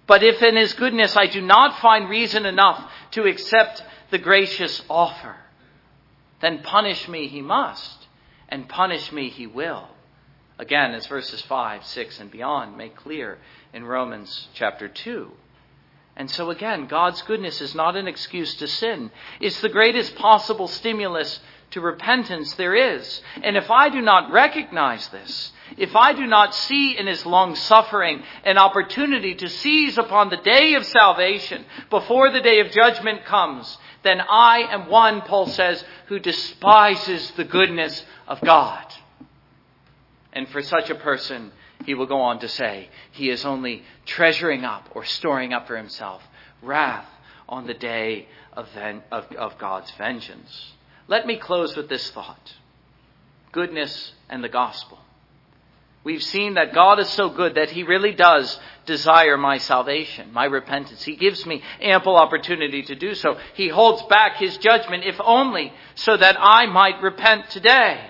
But 0.07 0.23
if 0.23 0.43
in 0.43 0.57
his 0.57 0.73
goodness 0.75 1.17
I 1.17 1.27
do 1.27 1.41
not 1.41 1.81
find 1.81 2.09
reason 2.09 2.47
enough 2.47 2.91
to 3.13 3.25
accept 3.25 3.83
the 4.11 4.19
gracious 4.19 4.83
offer, 4.91 5.37
then 6.41 6.63
punish 6.63 7.07
me 7.07 7.29
he 7.29 7.43
must, 7.43 8.09
and 8.49 8.69
punish 8.69 9.13
me 9.13 9.29
he 9.29 9.47
will. 9.47 9.89
Again, 10.59 10.95
as 10.95 11.07
verses 11.07 11.41
5, 11.43 11.85
6, 11.85 12.21
and 12.21 12.31
beyond 12.31 12.77
make 12.77 12.97
clear 12.97 13.39
in 13.73 13.85
Romans 13.85 14.49
chapter 14.55 14.89
2. 14.89 15.31
And 16.21 16.31
so 16.31 16.51
again, 16.51 16.85
God's 16.85 17.23
goodness 17.23 17.63
is 17.63 17.75
not 17.75 17.97
an 17.97 18.07
excuse 18.07 18.55
to 18.57 18.69
sin. 18.69 19.11
It's 19.41 19.63
the 19.63 19.71
greatest 19.71 20.15
possible 20.17 20.69
stimulus 20.69 21.41
to 21.71 21.81
repentance 21.81 22.53
there 22.57 22.75
is. 22.75 23.23
And 23.43 23.57
if 23.57 23.71
I 23.71 23.89
do 23.89 24.03
not 24.03 24.31
recognize 24.31 25.09
this, 25.09 25.51
if 25.79 25.97
I 25.97 26.13
do 26.13 26.27
not 26.27 26.55
see 26.55 26.95
in 26.99 27.07
his 27.07 27.25
long 27.25 27.55
suffering 27.55 28.23
an 28.45 28.59
opportunity 28.59 29.35
to 29.37 29.49
seize 29.49 29.97
upon 29.97 30.29
the 30.29 30.37
day 30.37 30.75
of 30.75 30.85
salvation 30.85 31.65
before 31.89 32.31
the 32.31 32.43
day 32.43 32.61
of 32.61 32.71
judgment 32.71 33.25
comes, 33.25 33.79
then 34.03 34.21
I 34.21 34.67
am 34.71 34.91
one, 34.91 35.23
Paul 35.23 35.47
says, 35.47 35.83
who 36.09 36.19
despises 36.19 37.31
the 37.31 37.45
goodness 37.45 38.05
of 38.29 38.43
God. 38.43 38.85
And 40.35 40.47
for 40.51 40.61
such 40.61 40.91
a 40.91 40.97
person, 40.97 41.51
he 41.87 41.95
will 41.95 42.07
go 42.07 42.21
on 42.21 42.41
to 42.41 42.49
say, 42.49 42.89
he 43.13 43.31
is 43.31 43.45
only 43.45 43.83
treasuring 44.07 44.65
up 44.65 44.89
or 44.95 45.05
storing 45.05 45.53
up 45.53 45.67
for 45.67 45.77
himself 45.77 46.23
wrath 46.63 47.07
on 47.49 47.67
the 47.67 47.75
day 47.75 48.27
of, 48.53 48.69
of, 49.11 49.33
of 49.33 49.59
God's 49.59 49.91
vengeance. 49.93 50.73
Let 51.09 51.27
me 51.27 51.37
close 51.37 51.77
with 51.77 51.89
this 51.89 52.11
thought 52.11 52.55
goodness 53.53 54.13
and 54.29 54.45
the 54.45 54.49
gospel. 54.49 54.99
We've 56.03 56.23
seen 56.23 56.55
that 56.55 56.73
God 56.73 56.99
is 56.99 57.09
so 57.11 57.29
good 57.29 57.57
that 57.57 57.71
He 57.71 57.83
really 57.83 58.13
does 58.13 58.59
desire 58.87 59.37
my 59.37 59.59
salvation, 59.59 60.33
my 60.33 60.47
repentance. 60.47 61.03
He 61.03 61.17
gives 61.17 61.45
me 61.45 61.63
ample 61.81 62.17
opportunity 62.17 62.83
to 62.85 62.95
do 62.95 63.15
so. 63.15 63.37
He 63.55 63.69
holds 63.69 64.03
back 64.05 64.37
His 64.37 64.57
judgment, 64.59 65.05
if 65.05 65.21
only 65.23 65.73
so 65.97 66.17
that 66.17 66.37
I 66.39 66.67
might 66.67 67.03
repent 67.03 67.51
today. 67.51 68.01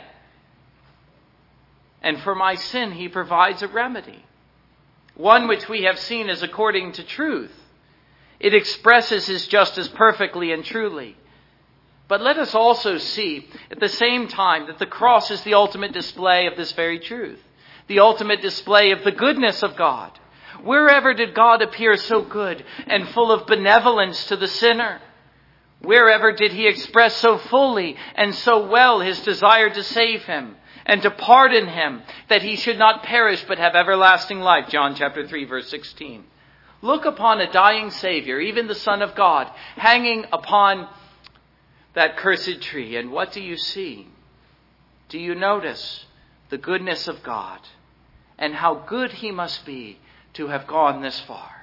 And 2.03 2.21
for 2.21 2.35
my 2.35 2.55
sin, 2.55 2.93
He 2.93 3.09
provides 3.09 3.63
a 3.63 3.69
remedy. 3.69 4.25
One 5.15 5.49
which 5.49 5.69
we 5.69 5.83
have 5.83 5.99
seen 5.99 6.31
is 6.31 6.43
according 6.43 6.93
to 6.93 7.05
truth. 7.05 7.53
It 8.39 8.55
expresses 8.55 9.27
His 9.27 9.47
justice 9.47 9.89
perfectly 9.89 10.53
and 10.53 10.65
truly. 10.65 11.17
But 12.09 12.23
let 12.23 12.39
us 12.39 12.55
also 12.55 12.99
see 12.99 13.49
at 13.71 13.79
the 13.79 13.89
same 13.89 14.29
time 14.29 14.67
that 14.67 14.79
the 14.79 14.87
cross 14.87 15.31
is 15.31 15.43
the 15.43 15.55
ultimate 15.55 15.93
display 15.93 16.47
of 16.47 16.57
this 16.57 16.73
very 16.73 16.99
truth 16.99 17.41
the 17.91 17.99
ultimate 17.99 18.41
display 18.41 18.93
of 18.93 19.03
the 19.03 19.11
goodness 19.11 19.65
of 19.65 19.75
God. 19.75 20.17
Wherever 20.63 21.13
did 21.13 21.35
God 21.35 21.61
appear 21.61 21.97
so 21.97 22.23
good 22.23 22.65
and 22.87 23.09
full 23.09 23.33
of 23.33 23.49
benevolence 23.49 24.27
to 24.27 24.37
the 24.37 24.47
sinner? 24.47 25.01
Wherever 25.81 26.33
did 26.33 26.53
he 26.53 26.69
express 26.69 27.17
so 27.17 27.37
fully 27.37 27.97
and 28.15 28.33
so 28.33 28.65
well 28.69 29.01
his 29.01 29.21
desire 29.23 29.71
to 29.71 29.83
save 29.83 30.23
him 30.23 30.55
and 30.91 31.01
to 31.03 31.11
pardon 31.11 31.68
him 31.68 32.03
that 32.28 32.43
he 32.43 32.57
should 32.57 32.78
not 32.78 33.03
perish 33.03 33.43
but 33.49 33.59
have 33.59 33.74
everlasting 33.74 34.41
life? 34.41 34.68
John 34.68 34.95
chapter 34.95 35.26
3 35.26 35.45
verse 35.47 35.70
16. 35.70 36.24
Look 36.82 37.07
upon 37.07 37.41
a 37.41 37.51
dying 37.51 37.91
Savior, 37.91 38.38
even 38.41 38.66
the 38.66 38.74
Son 38.74 39.01
of 39.01 39.14
God, 39.14 39.51
hanging 39.76 40.26
upon 40.32 40.88
that 41.95 42.16
cursed 42.16 42.61
tree, 42.61 42.97
and 42.97 43.11
what 43.11 43.32
do 43.32 43.41
you 43.41 43.57
see? 43.57 44.07
Do 45.09 45.18
you 45.18 45.34
notice 45.34 46.05
the 46.51 46.59
goodness 46.59 47.09
of 47.09 47.22
God? 47.22 47.61
and 48.41 48.55
how 48.55 48.74
good 48.74 49.12
he 49.12 49.30
must 49.30 49.64
be 49.66 49.99
to 50.32 50.49
have 50.49 50.66
gone 50.66 51.03
this 51.03 51.20
far. 51.20 51.60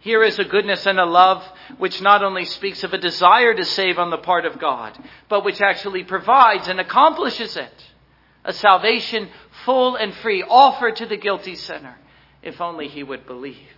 Here 0.00 0.22
is 0.22 0.38
a 0.38 0.44
goodness 0.44 0.86
and 0.86 1.00
a 1.00 1.04
love 1.04 1.44
which 1.78 2.00
not 2.00 2.22
only 2.22 2.44
speaks 2.44 2.84
of 2.84 2.92
a 2.92 2.98
desire 2.98 3.52
to 3.52 3.64
save 3.64 3.98
on 3.98 4.10
the 4.10 4.18
part 4.18 4.46
of 4.46 4.58
God, 4.58 4.96
but 5.28 5.44
which 5.44 5.60
actually 5.60 6.04
provides 6.04 6.68
and 6.68 6.78
accomplishes 6.78 7.56
it. 7.56 7.84
A 8.44 8.52
salvation 8.52 9.28
full 9.64 9.96
and 9.96 10.14
free 10.14 10.42
offered 10.42 10.96
to 10.96 11.06
the 11.06 11.16
guilty 11.16 11.56
sinner, 11.56 11.98
if 12.42 12.60
only 12.60 12.88
he 12.88 13.02
would 13.02 13.26
believe 13.26 13.68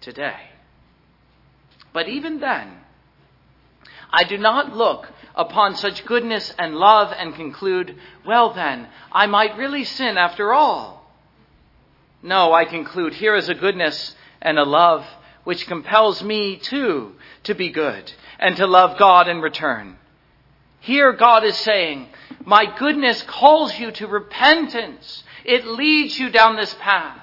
today. 0.00 0.50
But 1.94 2.08
even 2.08 2.38
then, 2.40 2.76
I 4.12 4.24
do 4.24 4.36
not 4.36 4.76
look 4.76 5.08
upon 5.34 5.76
such 5.76 6.04
goodness 6.04 6.54
and 6.58 6.76
love 6.76 7.12
and 7.16 7.34
conclude, 7.34 7.96
well 8.26 8.52
then, 8.52 8.88
I 9.10 9.26
might 9.26 9.56
really 9.56 9.84
sin 9.84 10.18
after 10.18 10.52
all. 10.52 11.10
No, 12.22 12.52
I 12.52 12.66
conclude, 12.66 13.14
here 13.14 13.34
is 13.34 13.48
a 13.48 13.54
goodness 13.54 14.14
and 14.42 14.58
a 14.58 14.64
love 14.64 15.06
which 15.44 15.66
compels 15.66 16.22
me 16.22 16.56
too 16.56 17.12
to 17.44 17.54
be 17.54 17.70
good 17.70 18.12
and 18.38 18.56
to 18.56 18.66
love 18.66 18.98
God 18.98 19.28
in 19.28 19.40
return. 19.40 19.96
Here 20.80 21.12
God 21.12 21.44
is 21.44 21.56
saying, 21.58 22.08
my 22.44 22.66
goodness 22.76 23.22
calls 23.22 23.78
you 23.78 23.92
to 23.92 24.06
repentance. 24.06 25.22
It 25.44 25.66
leads 25.66 26.18
you 26.18 26.30
down 26.30 26.56
this 26.56 26.74
path. 26.74 27.20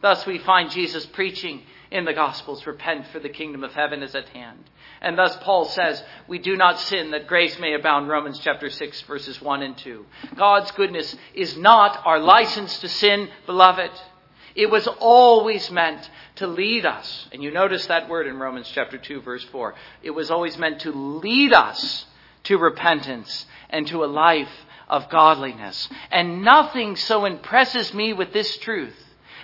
Thus 0.00 0.26
we 0.26 0.38
find 0.38 0.70
Jesus 0.70 1.04
preaching 1.06 1.62
in 1.90 2.04
the 2.04 2.12
Gospels, 2.12 2.66
repent 2.66 3.06
for 3.08 3.20
the 3.20 3.28
kingdom 3.28 3.62
of 3.62 3.72
heaven 3.72 4.02
is 4.02 4.14
at 4.14 4.28
hand. 4.30 4.58
And 5.00 5.18
thus 5.18 5.36
Paul 5.42 5.66
says, 5.66 6.02
we 6.26 6.38
do 6.38 6.56
not 6.56 6.80
sin 6.80 7.10
that 7.10 7.26
grace 7.26 7.58
may 7.58 7.74
abound, 7.74 8.08
Romans 8.08 8.38
chapter 8.38 8.70
6 8.70 9.02
verses 9.02 9.40
1 9.40 9.62
and 9.62 9.76
2. 9.76 10.04
God's 10.34 10.70
goodness 10.72 11.14
is 11.34 11.56
not 11.56 12.00
our 12.04 12.18
license 12.18 12.80
to 12.80 12.88
sin, 12.88 13.28
beloved. 13.46 13.90
It 14.54 14.70
was 14.70 14.86
always 14.86 15.70
meant 15.70 16.08
to 16.36 16.46
lead 16.46 16.86
us. 16.86 17.28
And 17.32 17.42
you 17.42 17.50
notice 17.50 17.86
that 17.86 18.08
word 18.08 18.26
in 18.26 18.38
Romans 18.38 18.70
chapter 18.72 18.98
2 18.98 19.22
verse 19.22 19.44
4. 19.44 19.74
It 20.02 20.10
was 20.10 20.30
always 20.30 20.56
meant 20.56 20.80
to 20.80 20.92
lead 20.92 21.52
us 21.52 22.06
to 22.44 22.58
repentance 22.58 23.46
and 23.70 23.86
to 23.88 24.04
a 24.04 24.06
life 24.06 24.50
of 24.88 25.08
godliness. 25.08 25.88
And 26.10 26.42
nothing 26.42 26.96
so 26.96 27.24
impresses 27.24 27.92
me 27.92 28.12
with 28.12 28.32
this 28.32 28.56
truth 28.58 28.94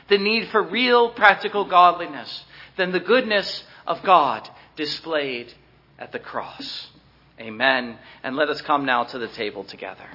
the 0.09 0.19
need 0.19 0.49
for 0.49 0.63
real 0.63 1.11
practical 1.11 1.65
godliness 1.65 2.45
than 2.77 2.93
the 2.93 3.01
goodness 3.01 3.65
of 3.87 4.03
God 4.03 4.49
displayed 4.77 5.55
at 5.99 6.13
the 6.13 6.19
cross. 6.19 6.89
Amen. 7.39 7.97
And 8.23 8.37
let 8.37 8.49
us 8.49 8.61
come 8.61 8.85
now 8.85 9.05
to 9.05 9.19
the 9.19 9.29
table 9.29 9.65
together. 9.65 10.07